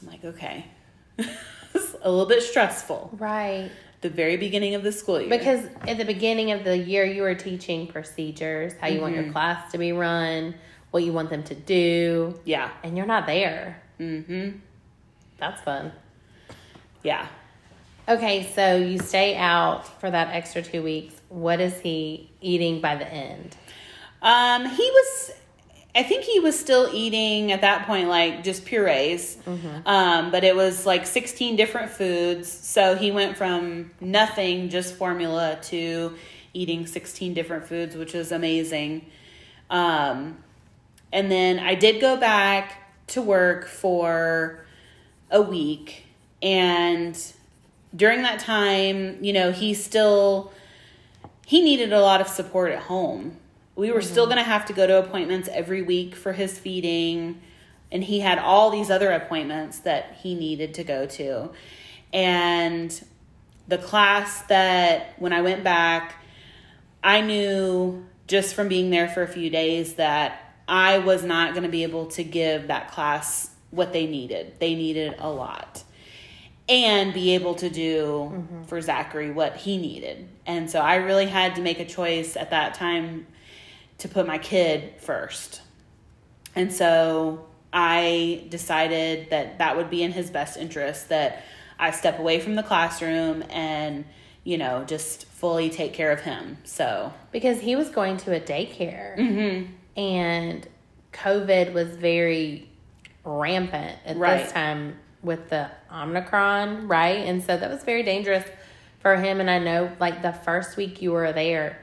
I'm 0.00 0.08
like, 0.08 0.24
okay. 0.24 0.66
it's 1.18 1.96
a 2.02 2.10
little 2.10 2.26
bit 2.26 2.42
stressful. 2.42 3.10
Right. 3.18 3.70
The 4.02 4.10
very 4.10 4.36
beginning 4.36 4.74
of 4.74 4.82
the 4.82 4.92
school 4.92 5.20
year. 5.20 5.30
Because 5.30 5.64
at 5.88 5.98
the 5.98 6.04
beginning 6.04 6.52
of 6.52 6.64
the 6.64 6.76
year, 6.76 7.04
you 7.04 7.22
were 7.22 7.34
teaching 7.34 7.86
procedures, 7.86 8.74
how 8.80 8.88
you 8.88 9.00
want 9.00 9.14
your 9.14 9.30
class 9.32 9.72
to 9.72 9.78
be 9.78 9.92
run, 9.92 10.54
what 10.90 11.02
you 11.02 11.12
want 11.12 11.30
them 11.30 11.42
to 11.44 11.54
do, 11.54 12.38
yeah. 12.44 12.70
and 12.82 12.96
you're 12.96 13.06
not 13.06 13.26
there. 13.26 13.82
Mm-hmm. 13.98 14.58
That's 15.38 15.60
fun. 15.62 15.92
Yeah. 17.02 17.26
Okay, 18.08 18.50
so 18.54 18.76
you 18.76 18.98
stay 18.98 19.36
out 19.36 20.00
for 20.00 20.10
that 20.10 20.28
extra 20.34 20.62
two 20.62 20.82
weeks. 20.82 21.14
What 21.28 21.60
is 21.60 21.78
he 21.80 22.30
eating 22.40 22.80
by 22.80 22.96
the 22.96 23.12
end? 23.12 23.56
Um, 24.22 24.64
he 24.64 24.90
was, 24.90 25.32
I 25.96 26.02
think 26.02 26.24
he 26.24 26.40
was 26.40 26.58
still 26.58 26.90
eating 26.92 27.52
at 27.52 27.62
that 27.62 27.86
point, 27.86 28.08
like 28.08 28.44
just 28.44 28.66
purees. 28.66 29.38
Um, 29.86 30.30
but 30.30 30.44
it 30.44 30.54
was 30.54 30.84
like 30.84 31.06
16 31.06 31.56
different 31.56 31.90
foods. 31.90 32.50
So 32.50 32.94
he 32.94 33.10
went 33.10 33.36
from 33.36 33.90
nothing, 34.00 34.68
just 34.68 34.94
formula, 34.94 35.58
to 35.64 36.14
eating 36.52 36.86
16 36.86 37.32
different 37.34 37.66
foods, 37.66 37.96
which 37.96 38.12
was 38.12 38.30
amazing. 38.30 39.06
Um, 39.70 40.36
and 41.12 41.30
then 41.30 41.58
I 41.58 41.74
did 41.74 42.00
go 42.00 42.16
back 42.16 43.06
to 43.08 43.22
work 43.22 43.66
for 43.66 44.66
a 45.30 45.40
week. 45.40 46.04
And 46.42 47.18
during 47.94 48.22
that 48.22 48.38
time, 48.38 49.22
you 49.24 49.32
know, 49.32 49.50
he 49.50 49.72
still 49.74 50.52
he 51.46 51.62
needed 51.62 51.92
a 51.92 52.00
lot 52.00 52.20
of 52.20 52.26
support 52.26 52.72
at 52.72 52.80
home. 52.80 53.36
We 53.76 53.92
were 53.92 54.02
still 54.02 54.24
mm-hmm. 54.24 54.34
going 54.34 54.44
to 54.44 54.50
have 54.50 54.66
to 54.66 54.72
go 54.72 54.86
to 54.86 54.98
appointments 54.98 55.48
every 55.52 55.82
week 55.82 56.16
for 56.16 56.32
his 56.32 56.58
feeding, 56.58 57.40
and 57.92 58.02
he 58.02 58.20
had 58.20 58.38
all 58.38 58.70
these 58.70 58.90
other 58.90 59.12
appointments 59.12 59.80
that 59.80 60.16
he 60.22 60.34
needed 60.34 60.74
to 60.74 60.84
go 60.84 61.06
to. 61.06 61.50
And 62.12 63.04
the 63.68 63.78
class 63.78 64.42
that 64.42 65.14
when 65.18 65.32
I 65.32 65.42
went 65.42 65.62
back, 65.62 66.14
I 67.04 67.20
knew 67.20 68.04
just 68.26 68.54
from 68.54 68.68
being 68.68 68.90
there 68.90 69.08
for 69.08 69.22
a 69.22 69.28
few 69.28 69.50
days 69.50 69.94
that 69.94 70.54
I 70.66 70.98
was 70.98 71.22
not 71.22 71.52
going 71.52 71.62
to 71.62 71.68
be 71.68 71.82
able 71.82 72.06
to 72.06 72.24
give 72.24 72.68
that 72.68 72.90
class 72.90 73.50
what 73.70 73.92
they 73.92 74.06
needed. 74.06 74.54
They 74.58 74.74
needed 74.74 75.14
a 75.18 75.30
lot 75.30 75.84
and 76.68 77.14
be 77.14 77.34
able 77.34 77.54
to 77.56 77.70
do 77.70 78.32
mm-hmm. 78.32 78.62
for 78.64 78.80
Zachary 78.80 79.30
what 79.30 79.56
he 79.56 79.76
needed. 79.76 80.28
And 80.46 80.68
so 80.68 80.80
I 80.80 80.96
really 80.96 81.26
had 81.26 81.54
to 81.56 81.60
make 81.60 81.78
a 81.78 81.84
choice 81.84 82.36
at 82.36 82.50
that 82.50 82.74
time 82.74 83.26
to 83.98 84.08
put 84.08 84.26
my 84.26 84.38
kid 84.38 84.94
first. 85.00 85.62
And 86.54 86.72
so 86.72 87.46
I 87.72 88.44
decided 88.48 89.30
that 89.30 89.58
that 89.58 89.76
would 89.76 89.90
be 89.90 90.02
in 90.02 90.12
his 90.12 90.30
best 90.30 90.56
interest 90.56 91.08
that 91.10 91.44
I 91.78 91.90
step 91.90 92.18
away 92.18 92.40
from 92.40 92.54
the 92.54 92.62
classroom 92.62 93.44
and, 93.50 94.04
you 94.44 94.56
know, 94.56 94.84
just 94.84 95.26
fully 95.26 95.68
take 95.68 95.92
care 95.92 96.10
of 96.10 96.20
him. 96.20 96.58
So, 96.64 97.12
Because 97.32 97.60
he 97.60 97.76
was 97.76 97.90
going 97.90 98.16
to 98.18 98.34
a 98.34 98.40
daycare 98.40 99.16
mhm. 99.18 99.68
and 99.96 100.66
COVID 101.12 101.72
was 101.74 101.88
very 101.96 102.68
rampant 103.24 103.98
at 104.06 104.16
Right. 104.16 104.38
this 104.44 104.52
time 104.52 104.98
with 105.22 105.50
the 105.50 105.70
Omicron, 105.92 106.88
right? 106.88 107.26
And 107.26 107.42
so 107.42 107.56
that 107.56 107.70
was 107.70 107.82
very 107.82 108.02
dangerous 108.02 108.44
for 109.00 109.16
him. 109.16 109.40
And 109.40 109.50
I 109.50 109.58
know, 109.58 109.90
like, 109.98 110.22
the 110.22 110.32
first 110.32 110.76
week 110.76 111.02
you 111.02 111.12
were 111.12 111.32
there, 111.32 111.78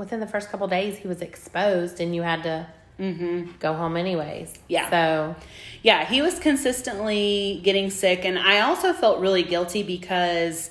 within 0.00 0.18
the 0.18 0.26
first 0.26 0.48
couple 0.48 0.66
days, 0.66 0.96
he 0.96 1.06
was 1.06 1.20
exposed 1.20 2.00
and 2.00 2.14
you 2.14 2.22
had 2.22 2.42
to 2.42 2.66
mm-hmm. 2.98 3.50
go 3.60 3.74
home 3.74 3.98
anyways. 3.98 4.54
Yeah. 4.66 4.88
So, 4.88 5.36
Yeah, 5.82 6.06
he 6.06 6.22
was 6.22 6.38
consistently 6.38 7.60
getting 7.62 7.90
sick. 7.90 8.24
And 8.24 8.38
I 8.38 8.60
also 8.60 8.94
felt 8.94 9.20
really 9.20 9.42
guilty 9.42 9.82
because 9.82 10.70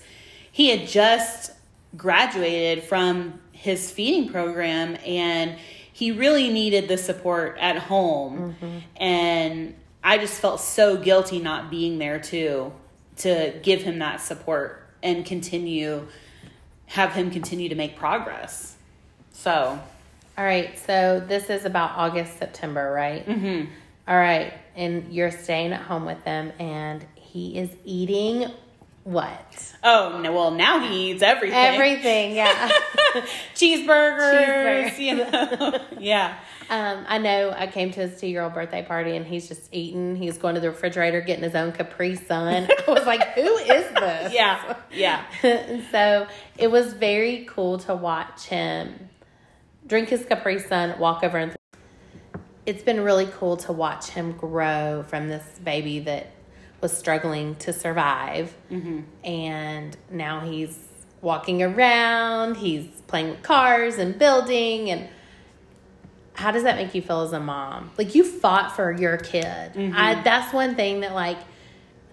he 0.52 0.70
had 0.70 0.88
just 0.88 1.52
graduated 1.96 2.84
from 2.84 3.40
his 3.52 3.92
feeding 3.92 4.32
program 4.32 4.98
and 5.06 5.58
he 5.94 6.12
really 6.12 6.50
needed 6.50 6.88
the 6.88 6.98
support 6.98 7.56
at 7.60 7.78
home. 7.78 8.56
Mm-hmm. 8.60 8.78
And 8.98 9.76
I 10.04 10.18
just 10.18 10.42
felt 10.42 10.60
so 10.60 10.98
guilty 10.98 11.40
not 11.40 11.70
being 11.70 12.00
there 12.00 12.20
too 12.20 12.74
to 13.18 13.60
give 13.62 13.84
him 13.84 14.00
that 14.00 14.22
support 14.22 14.88
and 15.04 15.24
continue, 15.24 16.08
have 16.88 17.12
him 17.12 17.30
continue 17.30 17.70
to 17.70 17.76
make 17.76 17.96
progress. 17.96 18.78
So, 19.40 19.80
all 20.38 20.44
right. 20.44 20.78
So, 20.80 21.22
this 21.26 21.50
is 21.50 21.64
about 21.66 21.92
August, 21.98 22.38
September, 22.38 22.92
right? 22.92 23.26
mhm. 23.26 23.70
All 24.08 24.18
right. 24.18 24.54
And 24.76 25.14
you're 25.14 25.32
staying 25.32 25.72
at 25.72 25.82
home 25.82 26.06
with 26.06 26.24
them 26.26 26.52
and 26.60 27.06
he 27.16 27.58
is 27.58 27.70
eating 27.86 28.52
what? 29.06 29.74
oh, 29.84 30.20
no, 30.22 30.34
well, 30.34 30.52
now 30.52 30.80
he 30.80 31.12
eats 31.12 31.22
everything. 31.24 31.58
Everything, 31.58 32.36
yeah. 32.36 32.70
cheeseburgers, 33.56 34.90
Cheeseburger. 34.90 35.00
you 35.00 35.16
know. 35.16 35.80
yeah. 36.00 36.38
Um, 36.70 37.06
I 37.08 37.18
know 37.18 37.54
I 37.56 37.68
came 37.68 37.92
to 37.92 38.02
his 38.02 38.20
two 38.20 38.28
year 38.28 38.44
old 38.44 38.54
birthday 38.54 38.84
party 38.84 39.16
and 39.16 39.26
he's 39.26 39.48
just 39.48 39.74
eating. 39.74 40.16
He's 40.16 40.38
going 40.38 40.56
to 40.56 40.62
the 40.62 40.70
refrigerator 40.70 41.22
getting 41.22 41.44
his 41.44 41.56
own 41.56 41.72
Capri 41.72 42.16
Sun. 42.16 42.68
I 42.88 42.92
was 42.92 43.06
like, 43.06 43.24
who 43.30 43.56
is 43.58 43.68
this? 43.94 44.34
Yeah. 44.34 44.76
Yeah. 44.92 45.24
so 45.92 46.28
it 46.58 46.70
was 46.70 46.94
very 46.94 47.46
cool 47.50 47.80
to 47.80 47.96
watch 47.96 48.46
him 48.46 49.09
drink 49.90 50.10
his 50.10 50.24
Capri 50.26 50.60
Sun, 50.60 50.98
walk 51.00 51.24
over 51.24 51.38
and. 51.38 51.56
It's 52.66 52.84
been 52.84 53.02
really 53.02 53.26
cool 53.26 53.58
to 53.58 53.74
watch 53.74 54.12
him 54.12 54.34
grow 54.34 55.04
from 55.08 55.28
this 55.28 55.44
baby 55.64 56.00
that 56.02 56.32
was 56.82 56.96
struggling 56.96 57.56
to 57.56 57.74
survive. 57.74 58.56
And 59.24 59.98
now 60.12 60.42
he's 60.42 60.78
walking 61.22 61.64
around, 61.64 62.58
he's 62.58 62.86
playing 63.08 63.32
with 63.32 63.42
cars 63.42 63.98
and 63.98 64.18
building 64.18 64.90
and 64.90 65.10
how 66.34 66.52
does 66.52 66.64
that 66.64 66.78
make 66.78 66.96
you 66.96 67.02
feel 67.02 67.22
as 67.22 67.34
a 67.34 67.40
mom? 67.40 67.92
Like 67.98 68.16
you 68.16 68.24
fought 68.24 68.74
for 68.74 68.94
your 68.94 69.18
kid. 69.18 69.74
Mm-hmm. 69.74 69.94
I 69.94 70.22
that's 70.22 70.54
one 70.54 70.76
thing 70.76 71.02
that 71.02 71.14
like 71.14 71.38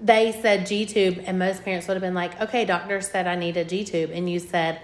they 0.01 0.33
said 0.43 0.67
G 0.67 0.85
tube 0.85 1.23
and 1.25 1.39
most 1.39 1.65
parents 1.65 1.87
would 1.87 1.95
have 1.95 2.03
been 2.03 2.15
like, 2.15 2.41
Okay, 2.41 2.65
doctor 2.65 3.01
said 3.01 3.27
I 3.27 3.37
need 3.37 3.57
a 3.57 3.65
G 3.65 3.85
tube 3.85 4.11
and 4.13 4.29
you 4.29 4.41
said, 4.41 4.81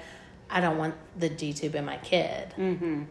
I 0.52 0.60
don't 0.60 0.78
want 0.78 0.94
the 1.18 1.28
G 1.28 1.52
tube 1.52 1.74
in 1.74 1.84
my 1.84 1.96
kid. 1.96 2.54
Mm. 2.56 3.06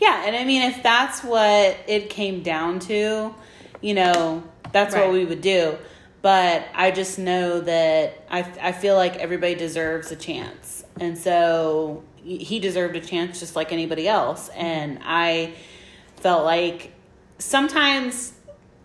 Yeah, 0.00 0.24
and 0.26 0.34
I 0.34 0.44
mean, 0.44 0.62
if 0.62 0.82
that's 0.82 1.22
what 1.22 1.76
it 1.86 2.10
came 2.10 2.42
down 2.42 2.80
to, 2.80 3.34
you 3.80 3.94
know, 3.94 4.42
that's 4.72 4.94
Right. 4.94 5.04
what 5.04 5.12
we 5.12 5.24
would 5.24 5.40
do. 5.42 5.76
But 6.22 6.66
I 6.74 6.90
just 6.90 7.18
know 7.18 7.60
that 7.60 8.24
I, 8.30 8.40
I 8.60 8.72
feel 8.72 8.96
like 8.96 9.16
everybody 9.16 9.54
deserves 9.54 10.10
a 10.10 10.16
chance. 10.16 10.82
And 10.98 11.18
so 11.18 12.02
he 12.16 12.58
deserved 12.58 12.96
a 12.96 13.00
chance 13.00 13.38
just 13.40 13.54
like 13.54 13.72
anybody 13.72 14.08
else. 14.08 14.48
And 14.56 15.00
I 15.04 15.52
felt 16.16 16.44
like 16.46 16.92
sometimes 17.38 18.32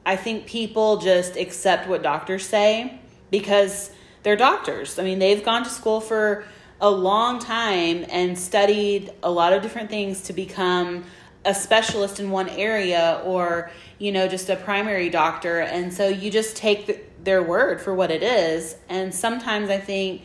I 0.06 0.18
think 0.18 0.48
people 0.48 0.98
just 0.98 1.38
accept 1.38 1.88
what 1.88 2.04
doctors 2.04 2.46
say 2.46 3.00
because 3.32 3.90
they're 4.24 4.36
doctors. 4.36 5.00
I 5.00 5.04
mean, 5.04 5.20
they've 5.20 5.44
gone 5.44 5.64
to 5.64 5.70
school 5.70 6.02
for 6.02 6.44
a 6.82 6.90
long 6.90 7.40
time 7.40 8.06
and 8.10 8.38
studied 8.38 9.12
a 9.22 9.30
lot 9.30 9.54
of 9.54 9.62
different 9.62 9.90
things 9.90 10.22
to 10.22 10.34
become 10.34 11.04
a 11.46 11.54
specialist 11.54 12.20
in 12.20 12.32
one 12.32 12.50
area 12.50 13.22
or, 13.26 13.72
you 13.98 14.12
know, 14.12 14.28
just 14.28 14.50
a 14.50 14.56
primary 14.56 15.10
doctor. 15.10 15.60
And 15.60 15.94
so 15.94 16.08
you 16.08 16.30
just 16.32 16.56
take 16.56 16.86
the, 16.88 17.00
their 17.24 17.44
word 17.44 17.82
for 17.82 17.94
what 17.94 18.12
it 18.12 18.24
is. 18.24 18.76
And 18.88 19.14
sometimes 19.14 19.70
I 19.70 19.78
think 19.78 20.22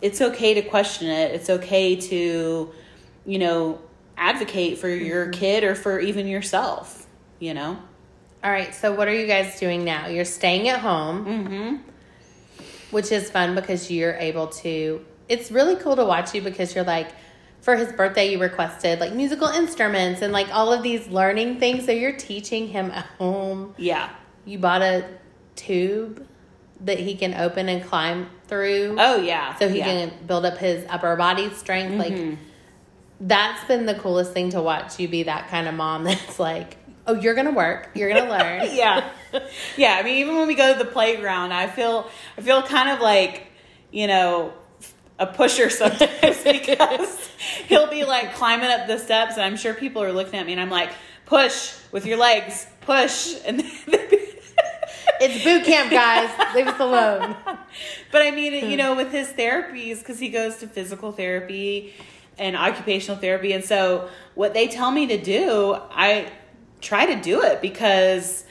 it's 0.00 0.20
okay 0.20 0.54
to 0.54 0.62
question 0.62 1.08
it. 1.08 1.32
It's 1.34 1.48
okay 1.50 1.96
to, 1.96 2.72
you 3.26 3.38
know, 3.38 3.80
advocate 4.16 4.78
for 4.78 4.88
your 4.88 5.28
kid 5.30 5.64
or 5.64 5.74
for 5.74 5.98
even 5.98 6.26
yourself, 6.26 7.06
you 7.40 7.52
know? 7.54 7.78
All 8.42 8.50
right, 8.50 8.74
so 8.74 8.92
what 8.94 9.08
are 9.08 9.14
you 9.14 9.26
guys 9.26 9.58
doing 9.58 9.84
now? 9.84 10.06
You're 10.08 10.26
staying 10.26 10.68
at 10.68 10.80
home, 10.80 11.24
Mm-hmm. 11.24 11.76
which 12.90 13.10
is 13.10 13.30
fun 13.30 13.54
because 13.54 13.90
you're 13.90 14.14
able 14.14 14.48
to. 14.48 15.04
It's 15.28 15.50
really 15.50 15.76
cool 15.76 15.96
to 15.96 16.04
watch 16.04 16.34
you 16.34 16.42
because 16.42 16.74
you're 16.74 16.84
like, 16.84 17.08
for 17.60 17.76
his 17.76 17.90
birthday, 17.92 18.30
you 18.30 18.38
requested 18.38 19.00
like 19.00 19.14
musical 19.14 19.48
instruments 19.48 20.20
and 20.20 20.32
like 20.32 20.54
all 20.54 20.72
of 20.72 20.82
these 20.82 21.08
learning 21.08 21.58
things. 21.58 21.86
So 21.86 21.92
you're 21.92 22.16
teaching 22.16 22.68
him 22.68 22.90
at 22.90 23.06
home. 23.18 23.74
Yeah. 23.78 24.10
You 24.44 24.58
bought 24.58 24.82
a 24.82 25.06
tube 25.56 26.26
that 26.80 26.98
he 26.98 27.14
can 27.14 27.32
open 27.32 27.70
and 27.70 27.82
climb 27.82 28.28
through. 28.48 28.96
Oh, 28.98 29.16
yeah. 29.16 29.54
so 29.56 29.68
he 29.68 29.78
yeah. 29.78 29.84
can 29.84 30.26
build 30.26 30.44
up 30.44 30.58
his 30.58 30.84
upper 30.90 31.16
body 31.16 31.48
strength. 31.54 31.98
Like, 31.98 32.12
mm-hmm. 32.12 32.34
that's 33.20 33.66
been 33.66 33.86
the 33.86 33.94
coolest 33.94 34.32
thing 34.34 34.50
to 34.50 34.60
watch 34.60 35.00
you 35.00 35.08
be 35.08 35.22
that 35.22 35.48
kind 35.48 35.66
of 35.66 35.74
mom 35.74 36.04
that's 36.04 36.38
like, 36.38 36.76
oh, 37.06 37.14
you're 37.14 37.34
going 37.34 37.46
to 37.46 37.52
work, 37.52 37.88
you're 37.94 38.10
going 38.10 38.24
to 38.24 38.30
learn. 38.30 38.68
yeah 38.74 39.10
yeah 39.76 39.96
i 39.98 40.02
mean 40.02 40.18
even 40.18 40.36
when 40.36 40.46
we 40.46 40.54
go 40.54 40.72
to 40.72 40.78
the 40.78 40.90
playground 40.90 41.52
i 41.52 41.66
feel 41.66 42.08
i 42.36 42.40
feel 42.40 42.62
kind 42.62 42.90
of 42.90 43.00
like 43.00 43.46
you 43.90 44.06
know 44.06 44.52
a 45.18 45.26
pusher 45.26 45.70
sometimes 45.70 46.42
because 46.44 47.30
he'll 47.68 47.88
be 47.88 48.04
like 48.04 48.34
climbing 48.34 48.70
up 48.70 48.86
the 48.86 48.98
steps 48.98 49.34
and 49.34 49.42
i'm 49.42 49.56
sure 49.56 49.74
people 49.74 50.02
are 50.02 50.12
looking 50.12 50.38
at 50.38 50.46
me 50.46 50.52
and 50.52 50.60
i'm 50.60 50.70
like 50.70 50.90
push 51.26 51.74
with 51.92 52.04
your 52.06 52.18
legs 52.18 52.66
push 52.80 53.34
and 53.46 53.64
It's 55.20 55.44
boot 55.44 55.64
camp, 55.64 55.90
guys. 55.90 56.54
Leave 56.54 56.66
us 56.66 56.80
alone. 56.80 57.36
but 58.12 58.22
i 58.22 58.30
mean 58.30 58.52
you 58.52 58.70
hmm. 58.70 58.76
know 58.76 58.94
with 58.94 59.10
his 59.10 59.28
therapies 59.28 59.98
because 59.98 60.18
he 60.18 60.28
goes 60.28 60.56
to 60.58 60.66
physical 60.66 61.12
therapy 61.12 61.94
and 62.38 62.56
occupational 62.56 63.18
therapy 63.18 63.52
and 63.52 63.64
so 63.64 64.08
what 64.34 64.54
they 64.54 64.68
tell 64.68 64.90
me 64.90 65.06
to 65.06 65.20
do 65.20 65.76
i 65.90 66.30
try 66.80 67.06
to 67.06 67.20
do 67.20 67.42
it 67.42 67.60
because 67.60 68.44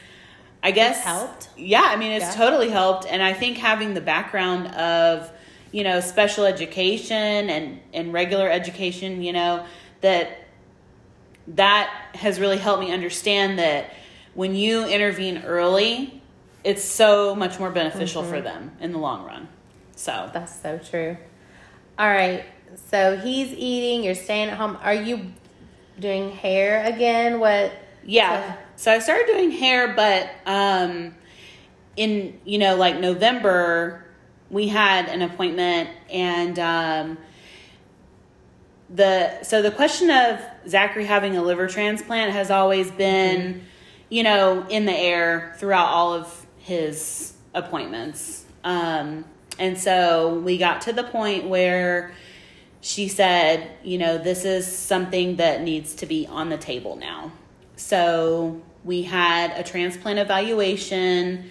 i 0.62 0.72
guess 0.72 1.04
helped? 1.04 1.50
yeah 1.58 1.86
i 1.86 1.96
mean 1.96 2.12
it's 2.12 2.26
Yeah. 2.26 2.46
totally 2.46 2.70
helped 2.70 3.06
and 3.06 3.22
i 3.22 3.34
think 3.34 3.58
having 3.58 3.94
the 3.94 4.02
background 4.02 4.68
of 4.68 5.32
you 5.74 5.84
know 5.84 6.00
special 6.00 6.46
education 6.46 7.50
and 7.50 7.82
and 7.94 8.14
regular 8.14 8.50
education 8.50 9.22
you 9.22 9.34
know 9.34 9.66
that 10.00 10.40
that 11.48 11.90
has 12.16 12.40
really 12.40 12.58
helped 12.58 12.82
me 12.82 12.94
understand 12.94 13.60
that 13.60 13.94
when 14.34 14.56
you 14.56 14.86
intervene 14.88 15.40
early 15.40 16.22
it's 16.64 16.86
so 16.86 17.36
much 17.36 17.60
more 17.60 17.70
beneficial 17.70 18.24
for 18.24 18.40
them 18.40 18.72
in 18.80 18.94
the 18.94 18.98
long 18.98 19.26
run 19.26 19.50
so 19.96 20.30
That's 20.34 20.60
so 20.60 20.78
true. 20.78 21.18
All 21.98 22.10
right. 22.10 22.46
So 22.90 23.18
he's 23.18 23.54
eating. 23.54 24.04
You're 24.04 24.16
staying 24.16 24.50
at 24.50 24.58
home. 24.58 24.78
Are 24.82 24.94
you 24.94 25.32
doing 26.00 26.32
hair 26.32 26.84
again? 26.86 27.40
What? 27.40 27.72
Yeah. 28.04 28.58
So 28.76 28.92
I 28.92 29.00
started 29.00 29.28
doing 29.28 29.52
hair, 29.52 29.94
but 29.94 30.30
um, 30.46 31.16
in 31.96 32.40
you 32.44 32.58
know 32.58 32.76
like 32.76 33.00
November, 33.00 34.03
we 34.54 34.68
had 34.68 35.10
an 35.10 35.24
appointment, 35.24 35.90
and 36.12 36.60
um, 36.60 37.18
the 38.90 39.44
so 39.44 39.64
the 39.64 39.72
question 39.72 40.12
of 40.12 40.40
Zachary 40.68 41.06
having 41.06 41.36
a 41.36 41.42
liver 41.42 41.68
transplant 41.68 42.32
has 42.32 42.52
always 42.52 42.92
been, 42.92 43.66
you 44.10 44.22
know, 44.22 44.66
in 44.70 44.86
the 44.86 44.94
air 44.94 45.56
throughout 45.58 45.88
all 45.88 46.14
of 46.14 46.46
his 46.60 47.34
appointments. 47.56 48.46
Um, 48.64 49.26
and 49.58 49.78
so 49.78 50.36
we 50.36 50.60
got 50.60 50.82
to 50.82 50.94
the 50.94 51.04
point 51.04 51.50
where 51.50 52.14
she 52.82 53.08
said, 53.08 53.72
you 53.84 53.98
know, 53.98 54.20
this 54.20 54.46
is 54.46 54.68
something 54.68 55.38
that 55.38 55.62
needs 55.62 55.96
to 55.96 56.06
be 56.06 56.28
on 56.28 56.50
the 56.50 56.58
table 56.58 56.96
now. 56.96 57.32
So 57.76 58.62
we 58.84 59.04
had 59.04 59.52
a 59.58 59.64
transplant 59.64 60.20
evaluation 60.20 61.50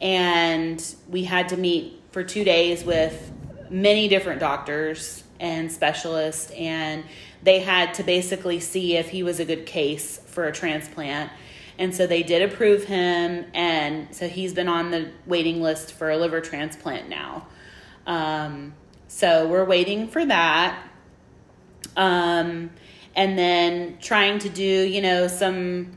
and 0.00 0.94
we 1.08 1.24
had 1.24 1.50
to 1.50 1.56
meet 1.56 1.99
for 2.12 2.24
two 2.24 2.44
days 2.44 2.84
with 2.84 3.32
many 3.70 4.08
different 4.08 4.40
doctors 4.40 5.22
and 5.38 5.70
specialists 5.70 6.50
and 6.52 7.04
they 7.42 7.60
had 7.60 7.94
to 7.94 8.02
basically 8.02 8.60
see 8.60 8.96
if 8.96 9.08
he 9.10 9.22
was 9.22 9.40
a 9.40 9.44
good 9.44 9.64
case 9.64 10.18
for 10.26 10.44
a 10.44 10.52
transplant. 10.52 11.30
And 11.78 11.94
so 11.94 12.06
they 12.06 12.22
did 12.22 12.42
approve 12.42 12.84
him 12.84 13.46
and 13.54 14.14
so 14.14 14.28
he's 14.28 14.52
been 14.52 14.68
on 14.68 14.90
the 14.90 15.10
waiting 15.26 15.62
list 15.62 15.92
for 15.92 16.10
a 16.10 16.16
liver 16.16 16.40
transplant 16.40 17.08
now. 17.08 17.46
Um, 18.06 18.74
so 19.08 19.46
we're 19.48 19.64
waiting 19.64 20.08
for 20.08 20.24
that. 20.26 20.86
Um, 21.96 22.70
and 23.16 23.38
then 23.38 23.98
trying 24.00 24.38
to 24.40 24.48
do 24.48 24.64
you 24.64 25.00
know 25.00 25.26
some 25.26 25.92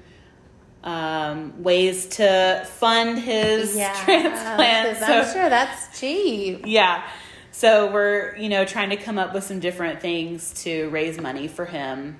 um, 0.83 1.63
ways 1.63 2.07
to 2.07 2.67
fund 2.73 3.17
his 3.19 3.73
transplant 4.03 4.99
'cause 4.99 5.01
I'm 5.09 5.25
So- 5.25 5.33
sure 5.33 5.49
that's 5.49 5.99
cheap. 5.99 6.63
yeah. 6.65 7.03
So 7.51 7.91
we're, 7.91 8.35
you 8.37 8.49
know, 8.49 8.65
trying 8.65 8.89
to 8.89 8.97
come 8.97 9.17
up 9.19 9.33
with 9.33 9.43
some 9.43 9.59
different 9.59 10.01
things 10.01 10.53
to 10.63 10.89
raise 10.89 11.19
money 11.21 11.47
for 11.47 11.65
him. 11.65 12.19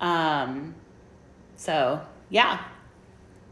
Um, 0.00 0.74
so 1.56 2.00
yeah, 2.30 2.60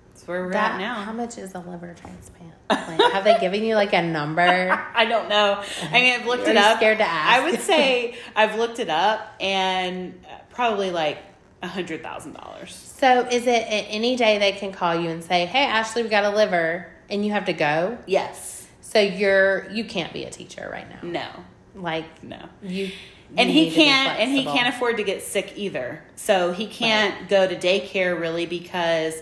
that's 0.08 0.26
where 0.28 0.44
we're 0.44 0.52
That, 0.52 0.72
at 0.72 0.78
now. 0.80 0.94
How 1.02 1.12
much 1.12 1.38
is 1.38 1.54
a 1.54 1.58
liver 1.60 1.94
transplant? 1.94 2.52
Like, 2.70 3.12
have 3.12 3.24
they 3.24 3.38
given 3.38 3.64
you 3.64 3.74
like 3.74 3.92
a 3.92 4.00
number? 4.00 4.40
I 4.42 5.04
don't 5.04 5.28
know. 5.28 5.62
I 5.90 5.92
mean, 5.92 6.18
I've 6.20 6.26
looked 6.26 6.46
Are 6.48 6.52
it 6.52 6.56
up. 6.56 6.78
scared 6.78 6.98
to 6.98 7.04
ask? 7.04 7.30
I 7.42 7.44
would 7.50 7.60
say 7.60 8.14
I've 8.34 8.54
looked 8.56 8.78
it 8.78 8.88
up 8.88 9.20
and 9.40 10.24
probably 10.50 10.90
like 10.90 11.18
a 11.62 11.68
hundred 11.68 12.02
thousand 12.02 12.34
dollars. 12.34 12.74
So 12.74 13.26
is 13.30 13.46
it 13.46 13.62
at 13.62 13.86
any 13.88 14.16
day 14.16 14.38
they 14.38 14.52
can 14.52 14.72
call 14.72 14.94
you 14.94 15.08
and 15.08 15.22
say, 15.22 15.46
"Hey, 15.46 15.64
Ashley, 15.64 16.02
we 16.02 16.08
got 16.08 16.24
a 16.24 16.30
liver," 16.30 16.88
and 17.08 17.24
you 17.24 17.32
have 17.32 17.44
to 17.46 17.52
go? 17.52 17.98
Yes. 18.06 18.66
So 18.80 19.00
you're 19.00 19.70
you 19.70 19.84
can't 19.84 20.12
be 20.12 20.24
a 20.24 20.30
teacher 20.30 20.68
right 20.70 20.88
now. 20.88 20.98
No. 21.02 21.28
Like 21.74 22.22
No. 22.22 22.38
you, 22.62 22.90
and 23.36 23.48
he 23.48 23.64
need 23.64 23.70
to 23.70 23.76
be 23.76 23.84
can't 23.84 24.20
and 24.20 24.30
he 24.30 24.44
can't 24.44 24.74
afford 24.74 24.98
to 24.98 25.04
get 25.04 25.22
sick 25.22 25.54
either 25.56 26.02
so 26.16 26.52
he 26.52 26.66
can't 26.66 27.28
go 27.30 27.48
to 27.48 27.56
daycare 27.56 28.18
really 28.20 28.44
because 28.44 29.14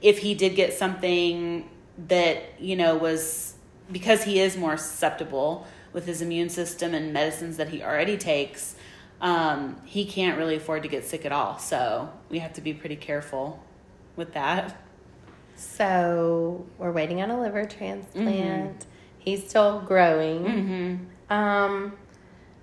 if 0.00 0.18
he 0.20 0.34
did 0.34 0.54
get 0.56 0.72
something 0.72 1.68
that 2.08 2.58
you 2.58 2.76
know 2.76 2.96
was 2.96 3.54
because 3.92 4.24
he 4.24 4.40
is 4.40 4.56
more 4.56 4.78
susceptible 4.78 5.66
with 5.92 6.06
his 6.06 6.22
immune 6.22 6.48
system 6.48 6.94
and 6.94 7.12
medicines 7.12 7.56
that 7.58 7.68
he 7.68 7.82
already 7.82 8.16
takes 8.16 8.74
um, 9.20 9.80
he 9.84 10.04
can't 10.04 10.38
really 10.38 10.56
afford 10.56 10.82
to 10.82 10.88
get 10.88 11.04
sick 11.04 11.24
at 11.26 11.32
all 11.32 11.58
so 11.58 12.10
we 12.30 12.38
have 12.38 12.52
to 12.52 12.60
be 12.60 12.72
pretty 12.72 12.96
careful 12.96 13.62
with 14.16 14.32
that 14.34 14.76
So 15.56 16.66
we're 16.78 16.92
waiting 16.92 17.20
on 17.20 17.30
a 17.30 17.40
liver 17.40 17.64
transplant. 17.64 18.78
Mm-hmm. 18.78 18.88
He's 19.18 19.48
still 19.48 19.80
growing. 19.80 21.10
Um, 21.28 21.94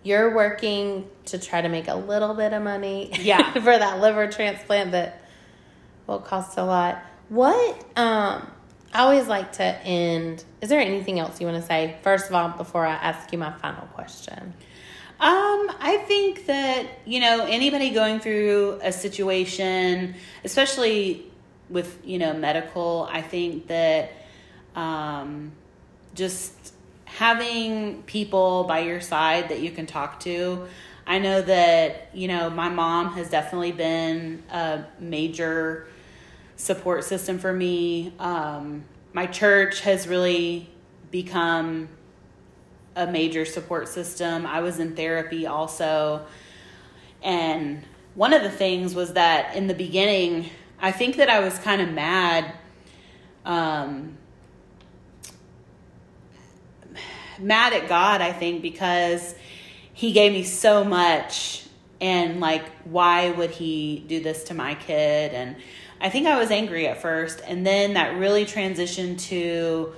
you're 0.04 0.34
working 0.34 1.10
to 1.26 1.38
try 1.38 1.62
to 1.62 1.68
make 1.68 1.90
a 1.90 1.96
little 1.96 2.34
bit 2.34 2.54
of 2.54 2.64
money. 2.64 3.12
Yeah. 3.20 3.52
for 3.54 3.78
that 3.78 4.00
liver 4.00 4.28
transplant 4.28 4.94
that 4.94 5.22
will 6.08 6.20
cost 6.20 6.58
a 6.58 6.64
lot. 6.64 7.04
What? 7.28 7.84
Um, 7.98 8.50
I 8.94 9.02
always 9.02 9.28
like 9.28 9.52
to 9.54 9.64
end. 9.64 10.46
Is 10.62 10.70
there 10.70 10.80
anything 10.80 11.20
else 11.20 11.42
you 11.42 11.48
want 11.48 11.62
to 11.62 11.68
say? 11.68 11.98
First 12.02 12.28
of 12.28 12.36
all, 12.36 12.50
before 12.50 12.86
I 12.86 12.94
ask 12.94 13.30
you 13.34 13.38
my 13.38 13.52
final 13.52 13.88
question. 13.88 14.54
Um, 15.18 15.72
I 15.80 16.04
think 16.08 16.46
that, 16.48 16.88
you 17.06 17.22
know, 17.22 17.46
anybody 17.46 17.92
going 17.92 18.20
through 18.20 18.80
a 18.84 18.92
situation, 18.92 20.16
especially 20.44 21.32
with, 21.70 22.00
you 22.04 22.20
know, 22.20 22.34
medical, 22.34 23.08
I 23.10 23.22
think 23.22 23.68
that 23.68 24.12
um, 24.76 25.54
just 26.14 26.74
having 27.06 28.04
people 28.04 28.66
by 28.66 28.80
your 28.80 29.00
side 29.00 29.50
that 29.50 29.62
you 29.62 29.72
can 29.72 29.86
talk 29.86 30.20
to. 30.22 30.68
I 31.08 31.20
know 31.20 31.42
that, 31.42 32.10
you 32.14 32.28
know, 32.28 32.50
my 32.50 32.68
mom 32.68 33.14
has 33.14 33.30
definitely 33.30 33.72
been 33.72 34.44
a 34.52 34.84
major 35.00 35.88
support 36.58 37.06
system 37.06 37.40
for 37.40 37.54
me. 37.54 38.14
Um, 38.20 38.84
my 39.14 39.28
church 39.28 39.82
has 39.82 40.08
really 40.08 40.70
become 41.10 41.88
a 42.96 43.08
major 43.08 43.46
support 43.46 43.88
system. 43.88 44.46
I 44.46 44.62
was 44.62 44.80
in 44.80 44.96
therapy 44.96 45.48
also. 45.48 46.26
And 47.22 47.84
one 48.14 48.34
of 48.34 48.44
the 48.44 48.50
things 48.50 48.96
was 48.96 49.14
that 49.14 49.56
in 49.56 49.68
the 49.68 49.74
beginning, 49.74 50.50
I 50.80 50.92
think 50.92 51.18
that 51.18 51.30
I 51.30 51.40
was 51.40 51.58
kind 51.60 51.82
of 51.82 51.90
mad. 51.90 52.54
Um, 53.44 54.18
mad 57.40 57.74
at 57.74 57.88
God, 57.88 58.22
I 58.22 58.32
think, 58.32 58.62
because 58.62 59.36
He 59.94 60.14
gave 60.14 60.32
me 60.32 60.44
so 60.44 60.84
much. 60.84 61.64
And, 62.02 62.40
like, 62.40 62.66
why 62.84 63.32
would 63.32 63.52
He 63.52 64.04
do 64.08 64.22
this 64.22 64.46
to 64.46 64.54
my 64.54 64.76
kid? 64.76 65.34
And 65.34 65.56
I 66.00 66.10
think 66.10 66.28
I 66.28 66.38
was 66.40 66.52
angry 66.52 66.88
at 66.88 67.02
first. 67.02 67.42
And 67.46 67.66
then 67.66 67.94
that 67.94 68.18
really 68.18 68.46
transitioned 68.46 69.20
to 69.24 69.94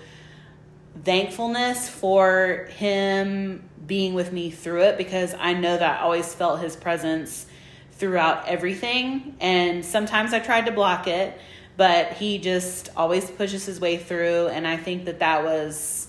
thankfulness 1.04 1.90
for 1.90 2.68
him 2.72 3.68
being 3.86 4.14
with 4.14 4.32
me 4.32 4.52
through 4.52 4.84
it 4.84 4.98
because 4.98 5.34
I 5.38 5.54
know 5.54 5.78
that 5.78 6.00
I 6.00 6.04
always 6.04 6.34
felt 6.34 6.60
his 6.60 6.76
presence 6.76 7.46
throughout 7.94 8.48
everything. 8.48 9.36
And 9.40 9.84
sometimes 9.84 10.34
I 10.34 10.40
tried 10.40 10.66
to 10.68 10.72
block 10.72 11.08
it, 11.08 11.40
but 11.78 12.14
he 12.14 12.38
just 12.38 12.90
always 12.96 13.30
pushes 13.32 13.66
his 13.66 13.80
way 13.80 13.98
through. 13.98 14.48
And 14.48 14.68
I 14.68 14.78
think 14.78 15.06
that 15.06 15.20
that 15.20 15.44
was 15.44 16.08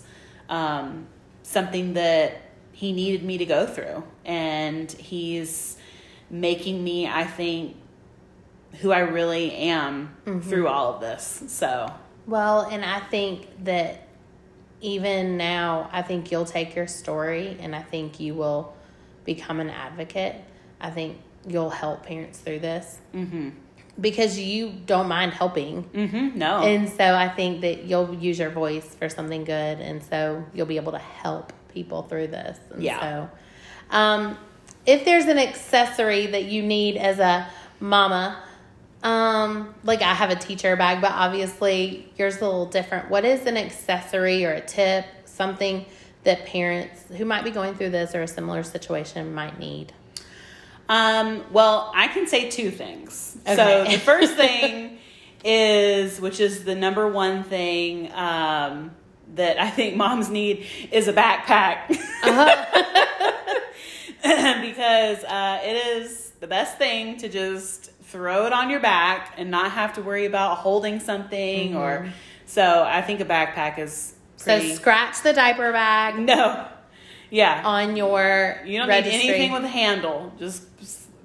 um, 0.49 1.07
something 1.43 1.95
that 1.95 2.43
he 2.73 2.93
needed 2.93 3.23
me 3.23 3.39
to 3.39 3.47
go 3.47 3.67
through. 3.67 4.05
And 4.25 4.91
he's 4.93 5.77
making 6.31 6.83
me, 6.83 7.07
I 7.07 7.25
think, 7.25 7.77
who 8.81 8.93
I 8.93 9.01
really 9.01 9.53
am 9.53 10.15
mm-hmm. 10.27 10.41
through 10.41 10.69
all 10.69 10.95
of 10.95 11.01
this. 11.01 11.45
So, 11.49 11.93
well, 12.27 12.63
and 12.63 12.85
I 12.85 13.01
think 13.01 13.65
that 13.65 14.08
even 14.81 15.37
now, 15.37 15.89
I 15.93 16.03
think 16.03 16.31
you'll 16.31 16.45
take 16.45 16.77
your 16.77 16.87
story 16.87 17.57
and 17.61 17.75
I 17.75 17.83
think 17.83 18.21
you 18.21 18.35
will 18.35 18.75
become 19.25 19.61
an 19.61 19.71
advocate. 19.71 20.37
I 20.81 20.91
think 20.91 21.19
you'll 21.47 21.71
help 21.71 22.07
parents 22.07 22.39
through 22.39 22.61
this. 22.61 22.99
Mm-hmm. 23.15 23.51
Because 24.01 24.39
you 24.39 24.73
don't 24.87 25.09
mind 25.09 25.33
helping. 25.33 25.83
Mm-hmm. 25.85 26.39
No. 26.39 26.63
And 26.63 26.89
so 26.89 27.15
I 27.15 27.29
think 27.29 27.63
that 27.63 27.85
you'll 27.85 28.15
use 28.15 28.39
your 28.39 28.51
voice 28.51 28.95
for 28.95 29.09
something 29.09 29.43
good. 29.43 29.81
And 29.81 30.03
so 30.05 30.45
you'll 30.55 30.67
be 30.67 30.77
able 30.77 30.93
to 30.93 30.99
help 30.99 31.53
people 31.69 32.03
through 32.03 32.29
this. 32.29 32.59
And 32.71 32.83
yeah. 32.83 33.01
So, 33.01 33.31
um, 33.91 34.39
if 34.87 35.05
there's 35.05 35.27
an 35.27 35.39
accessory 35.39 36.27
that 36.27 36.45
you 36.45 36.63
need 36.63 36.97
as 36.97 37.19
a 37.19 37.49
mama, 37.81 38.43
um, 39.03 39.75
like 39.85 40.03
I 40.03 40.15
have 40.15 40.31
a 40.31 40.37
teacher 40.37 40.75
bag, 40.77 41.01
but 41.01 41.13
obviously 41.13 42.11
yours 42.17 42.37
is 42.37 42.43
a 42.43 42.45
little 42.45 42.67
different. 42.67 43.11
What 43.11 43.25
is 43.25 43.47
an 43.47 43.57
accessory 43.57 44.45
or 44.45 44.53
a 44.53 44.61
tip, 44.61 45.05
something 45.25 45.87
that 46.25 46.47
parents 46.47 47.05
who 47.17 47.25
might 47.25 47.45
be 47.45 47.51
going 47.51 47.75
through 47.75 47.91
this 47.91 48.15
or 48.15 48.23
a 48.23 48.29
similar 48.29 48.63
situation 48.63 49.35
might 49.35 49.59
need? 49.59 49.93
Um, 50.89 51.45
well, 51.53 51.93
I 51.95 52.09
can 52.09 52.27
say 52.27 52.51
two 52.51 52.71
things. 52.71 53.37
Okay. 53.47 53.57
So 53.57 53.85
the 53.91 53.99
first 53.99 54.35
thing 54.37 54.99
is, 55.45 56.21
which 56.21 56.41
is 56.41 56.65
the 56.65 56.75
number 56.75 57.07
one 57.09 57.45
thing 57.45 58.11
um, 58.13 58.91
that 59.35 59.61
I 59.61 59.71
think 59.71 59.97
moms 59.97 60.29
need, 60.29 60.67
is 60.91 61.07
a 61.07 61.13
backpack. 61.13 61.91
Uh-huh. 61.91 62.65
because 64.61 65.23
uh, 65.25 65.61
it 65.63 65.77
is 66.03 66.33
the 66.41 66.47
best 66.47 66.77
thing 66.79 67.17
to 67.19 67.29
just 67.29 67.91
throw 68.09 68.47
it 68.47 68.53
on 68.53 68.71
your 68.71 68.81
back 68.81 69.35
and 69.37 69.51
not 69.51 69.73
have 69.73 69.95
to 69.95 70.03
worry 70.03 70.25
about 70.25 70.59
holding 70.59 70.99
something 70.99 71.71
mm-hmm. 71.71 71.77
or 71.77 72.13
so 72.47 72.83
I 72.83 73.03
think 73.03 73.21
a 73.21 73.27
backpack 73.27 73.79
is 73.79 74.15
pretty... 74.39 74.71
So 74.71 74.75
scratch 74.77 75.23
the 75.23 75.33
diaper 75.33 75.73
bag. 75.73 76.19
No. 76.19 76.67
Yeah. 77.31 77.61
On 77.63 77.95
your 77.95 78.59
You 78.65 78.79
don't 78.79 78.89
registry. 78.89 79.19
need 79.19 79.29
anything 79.29 79.53
with 79.53 79.65
a 79.65 79.69
handle. 79.69 80.33
Just 80.39 80.65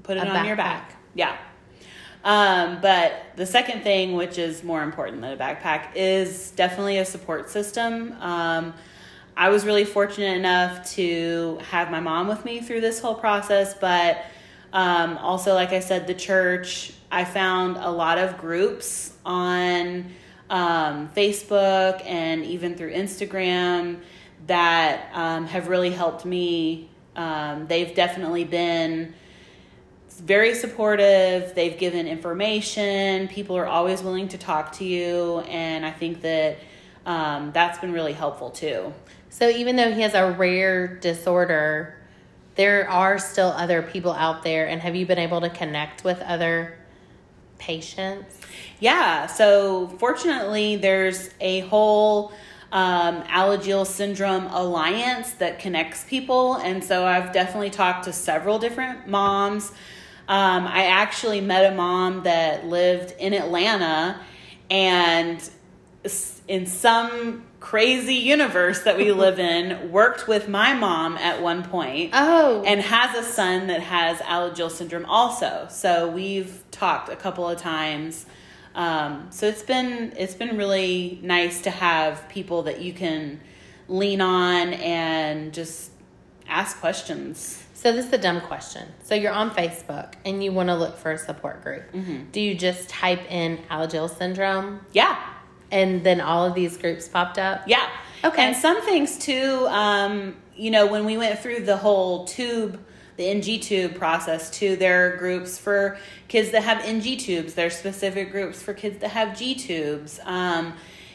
put 0.03 0.17
it 0.17 0.23
a 0.23 0.27
on 0.27 0.35
backpack. 0.35 0.47
your 0.47 0.55
back. 0.57 0.95
Yeah. 1.15 1.37
Um, 2.25 2.79
but 2.81 3.13
the 3.37 3.45
second 3.45 3.83
thing, 3.83 4.13
which 4.13 4.37
is 4.37 4.63
more 4.63 4.83
important 4.83 5.21
than 5.21 5.31
a 5.31 5.37
backpack, 5.37 5.95
is 5.95 6.51
definitely 6.51 6.97
a 6.97 7.05
support 7.05 7.49
system. 7.49 8.17
Um, 8.19 8.73
I 9.37 9.47
was 9.47 9.65
really 9.65 9.85
fortunate 9.85 10.35
enough 10.37 10.91
to 10.95 11.59
have 11.69 11.89
my 11.89 12.01
mom 12.01 12.27
with 12.27 12.43
me 12.43 12.59
through 12.59 12.81
this 12.81 12.99
whole 12.99 13.15
process, 13.15 13.73
but 13.73 14.25
um, 14.73 15.19
also, 15.19 15.53
like 15.53 15.71
I 15.71 15.79
said, 15.79 16.07
the 16.07 16.15
church, 16.15 16.91
I 17.11 17.25
found 17.25 17.77
a 17.77 17.91
lot 17.91 18.17
of 18.17 18.39
groups 18.39 19.13
on 19.23 20.11
um, 20.49 21.09
Facebook 21.15 22.03
and 22.05 22.43
even 22.43 22.75
through 22.75 22.91
Instagram 22.91 24.01
that 24.47 25.09
um, 25.13 25.45
have 25.45 25.67
really 25.67 25.91
helped 25.91 26.25
me. 26.25 26.89
Um, 27.15 27.67
they've 27.67 27.93
definitely 27.93 28.45
been 28.45 29.13
very 30.09 30.55
supportive. 30.55 31.53
They've 31.53 31.77
given 31.77 32.07
information. 32.07 33.27
People 33.27 33.55
are 33.55 33.67
always 33.67 34.01
willing 34.01 34.27
to 34.29 34.39
talk 34.39 34.71
to 34.73 34.85
you. 34.85 35.39
And 35.41 35.85
I 35.85 35.91
think 35.91 36.21
that 36.21 36.57
um, 37.05 37.51
that's 37.53 37.77
been 37.77 37.91
really 37.91 38.13
helpful 38.13 38.49
too. 38.49 38.91
So, 39.29 39.49
even 39.49 39.75
though 39.75 39.91
he 39.91 40.01
has 40.01 40.13
a 40.13 40.31
rare 40.31 40.87
disorder, 40.87 41.97
there 42.55 42.89
are 42.89 43.17
still 43.17 43.49
other 43.49 43.81
people 43.81 44.13
out 44.13 44.43
there 44.43 44.67
and 44.67 44.81
have 44.81 44.95
you 44.95 45.05
been 45.05 45.19
able 45.19 45.41
to 45.41 45.49
connect 45.49 46.03
with 46.03 46.21
other 46.21 46.77
patients? 47.57 48.39
Yeah 48.79 49.27
so 49.27 49.87
fortunately 49.99 50.75
there's 50.75 51.29
a 51.39 51.61
whole 51.61 52.33
um, 52.71 53.23
syndrome 53.85 54.47
alliance 54.47 55.33
that 55.33 55.59
connects 55.59 56.03
people 56.05 56.55
and 56.55 56.83
so 56.83 57.05
i've 57.05 57.31
definitely 57.31 57.69
talked 57.69 58.05
to 58.05 58.13
several 58.13 58.57
different 58.57 59.07
moms. 59.07 59.71
Um, 60.27 60.65
i 60.67 60.85
actually 60.85 61.39
met 61.39 61.71
a 61.71 61.75
mom 61.75 62.23
that 62.23 62.65
lived 62.65 63.13
in 63.19 63.33
atlanta 63.33 64.19
and 64.69 65.49
in 66.47 66.65
some 66.65 67.43
crazy 67.63 68.15
universe 68.15 68.81
that 68.81 68.97
we 68.97 69.13
live 69.13 69.39
in 69.39 69.89
worked 69.89 70.27
with 70.27 70.49
my 70.49 70.73
mom 70.73 71.17
at 71.17 71.41
one 71.41 71.63
point 71.63 72.09
oh. 72.11 72.61
and 72.65 72.81
has 72.81 73.15
a 73.15 73.23
son 73.27 73.67
that 73.67 73.79
has 73.79 74.17
Alagille 74.17 74.69
syndrome 74.69 75.05
also. 75.05 75.67
So 75.69 76.09
we've 76.09 76.61
talked 76.71 77.07
a 77.07 77.15
couple 77.15 77.47
of 77.47 77.57
times. 77.57 78.25
Um, 78.75 79.27
so 79.29 79.47
it's 79.47 79.63
been 79.63 80.13
it's 80.17 80.33
been 80.33 80.57
really 80.57 81.19
nice 81.23 81.61
to 81.61 81.69
have 81.69 82.27
people 82.27 82.63
that 82.63 82.81
you 82.81 82.91
can 82.91 83.39
lean 83.87 84.19
on 84.19 84.73
and 84.73 85.53
just 85.53 85.91
ask 86.49 86.81
questions. 86.81 87.63
So 87.75 87.93
this 87.93 88.07
is 88.07 88.13
a 88.13 88.17
dumb 88.17 88.41
question. 88.41 88.89
So 89.03 89.15
you're 89.15 89.31
on 89.31 89.51
facebook 89.51 90.15
and 90.25 90.43
you 90.43 90.51
want 90.51 90.67
to 90.67 90.75
look 90.75 90.97
for 90.97 91.13
a 91.13 91.17
support 91.17 91.63
group. 91.63 91.89
Mm-hmm. 91.93 92.31
do 92.33 92.41
you 92.41 92.55
just 92.55 92.89
type 92.89 93.31
in 93.31 93.59
Alagille 93.71 94.13
syndrome? 94.13 94.81
Yeah 94.91 95.22
and 95.73 96.03
then 96.03 96.21
all 96.21 96.45
of 96.45 96.53
these 96.53 96.77
groups 96.77 97.07
popped 97.07 97.39
up? 97.39 97.63
Yeah. 97.67 97.89
Okay. 98.23 98.43
And 98.43 98.55
some 98.55 98.81
things 98.83 99.17
too, 99.17 99.67
um, 99.69 100.35
you 100.55 100.69
know, 100.69 100.85
when 100.85 101.03
we 101.03 101.17
went 101.17 101.39
through 101.39 101.61
the 101.65 101.75
whole 101.75 102.25
tube, 102.25 102.79
the 103.17 103.27
NG 103.27 103.59
tube 103.59 103.95
process 103.95 104.51
too, 104.51 104.75
there 104.75 105.07
are 105.07 105.17
groups 105.17 105.57
for 105.57 105.97
kids 106.27 106.51
that 106.51 106.63
have 106.63 106.85
NG 106.85 107.17
tubes. 107.17 107.55
There's 107.55 107.75
specific 107.75 108.31
groups 108.31 108.61
for 108.61 108.73
kids 108.73 108.99
that 108.99 109.09
have 109.09 109.37
G 109.37 109.55
tubes. 109.55 110.19
Um, 110.23 110.73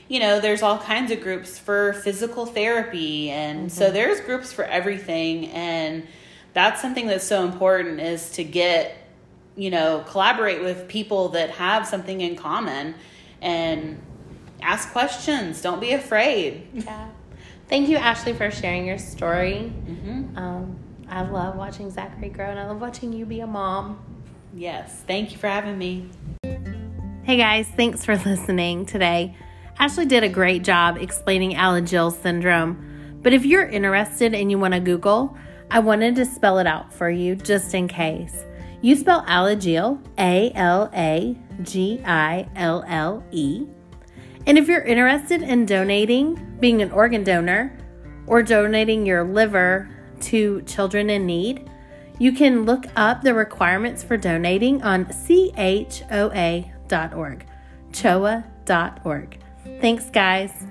you 0.09 0.19
know, 0.19 0.41
there's 0.41 0.63
all 0.63 0.79
kinds 0.79 1.13
of 1.13 1.21
groups 1.21 1.57
for 1.59 1.93
physical 1.93 2.45
therapy. 2.45 3.31
And 3.31 3.59
mm-hmm. 3.59 3.69
so 3.69 3.91
there's 3.93 4.21
groups 4.21 4.53
for 4.53 4.65
everything. 4.65 5.47
And 5.51 6.07
that's 6.53 6.83
something 6.83 7.07
that's 7.07 7.27
so 7.27 7.45
important 7.45 8.01
is 8.01 8.31
to 8.33 8.43
get, 8.43 8.97
you 9.55 9.71
know, 9.71 10.05
collaborate 10.09 10.63
with 10.63 10.89
people 10.89 11.29
that 11.31 11.51
have 11.51 11.87
something 11.87 12.21
in 12.21 12.35
common 12.35 12.97
and 13.41 14.01
ask 14.63 14.91
questions. 14.93 15.63
Don't 15.63 15.81
be 15.81 15.93
afraid. 15.93 16.69
Yeah. 16.73 17.09
Thank 17.69 17.89
you, 17.89 17.97
Ashley, 17.97 18.33
for 18.33 18.51
sharing 18.51 18.87
your 18.87 18.99
story. 18.99 19.73
Mm-hmm. 19.87 20.39
Um, 20.39 20.79
I 21.09 21.23
love 21.23 21.57
watching 21.57 21.91
Zachary 21.91 22.31
grow, 22.31 22.47
and 22.47 22.59
I 22.59 22.67
love 22.67 22.81
watching 22.81 23.13
you 23.13 23.27
be 23.27 23.41
a 23.41 23.47
mom. 23.47 23.99
Yes. 24.55 25.05
Thank 25.07 25.33
you 25.33 25.39
for 25.39 25.49
having 25.49 25.77
me. 25.77 26.09
Hey, 27.25 27.37
guys. 27.37 27.69
Thanks 27.69 28.05
for 28.05 28.17
listening 28.17 28.87
today. 28.87 29.37
Ashley 29.79 30.07
did 30.07 30.25
a 30.25 30.29
great 30.29 30.65
job 30.65 30.97
explaining 30.97 31.53
Alagille 31.53 32.13
syndrome. 32.23 33.19
But 33.23 33.33
if 33.33 33.45
you're 33.45 33.67
interested 33.67 34.35
and 34.35 34.51
you 34.51 34.59
want 34.59 34.75
to 34.75 34.81
Google, 34.81 35.37
I 35.71 35.81
wanted 35.81 36.17
to 36.17 36.25
spell 36.25 36.59
it 36.59 36.67
out 36.67 36.93
for 36.93 37.11
you 37.11 37.37
just 37.37 37.75
in 37.75 37.89
case. 37.89 38.45
You 38.81 38.97
spell 38.97 39.25
Alagille, 39.27 40.01
A 40.19 40.53
L 40.55 40.91
A 40.95 41.37
G 41.63 42.01
I 42.05 42.49
L 42.57 42.85
L 42.87 43.25
E. 43.31 43.67
And 44.49 44.57
if 44.57 44.67
you're 44.67 44.81
interested 44.81 45.43
in 45.43 45.67
donating, 45.67 46.57
being 46.59 46.81
an 46.81 46.91
organ 46.91 47.23
donor, 47.23 47.79
or 48.27 48.43
donating 48.43 49.05
your 49.05 49.23
liver 49.23 49.91
to 50.21 50.63
children 50.63 51.11
in 51.11 51.27
need, 51.27 51.71
you 52.19 52.33
can 52.33 52.65
look 52.65 52.87
up 52.97 53.21
the 53.21 53.35
requirements 53.35 54.03
for 54.03 54.17
donating 54.17 54.83
on 54.83 55.05
choa.org. 55.05 55.95
choa.org. 57.93 59.39
Thanks, 59.81 60.11
guys. 60.11 60.65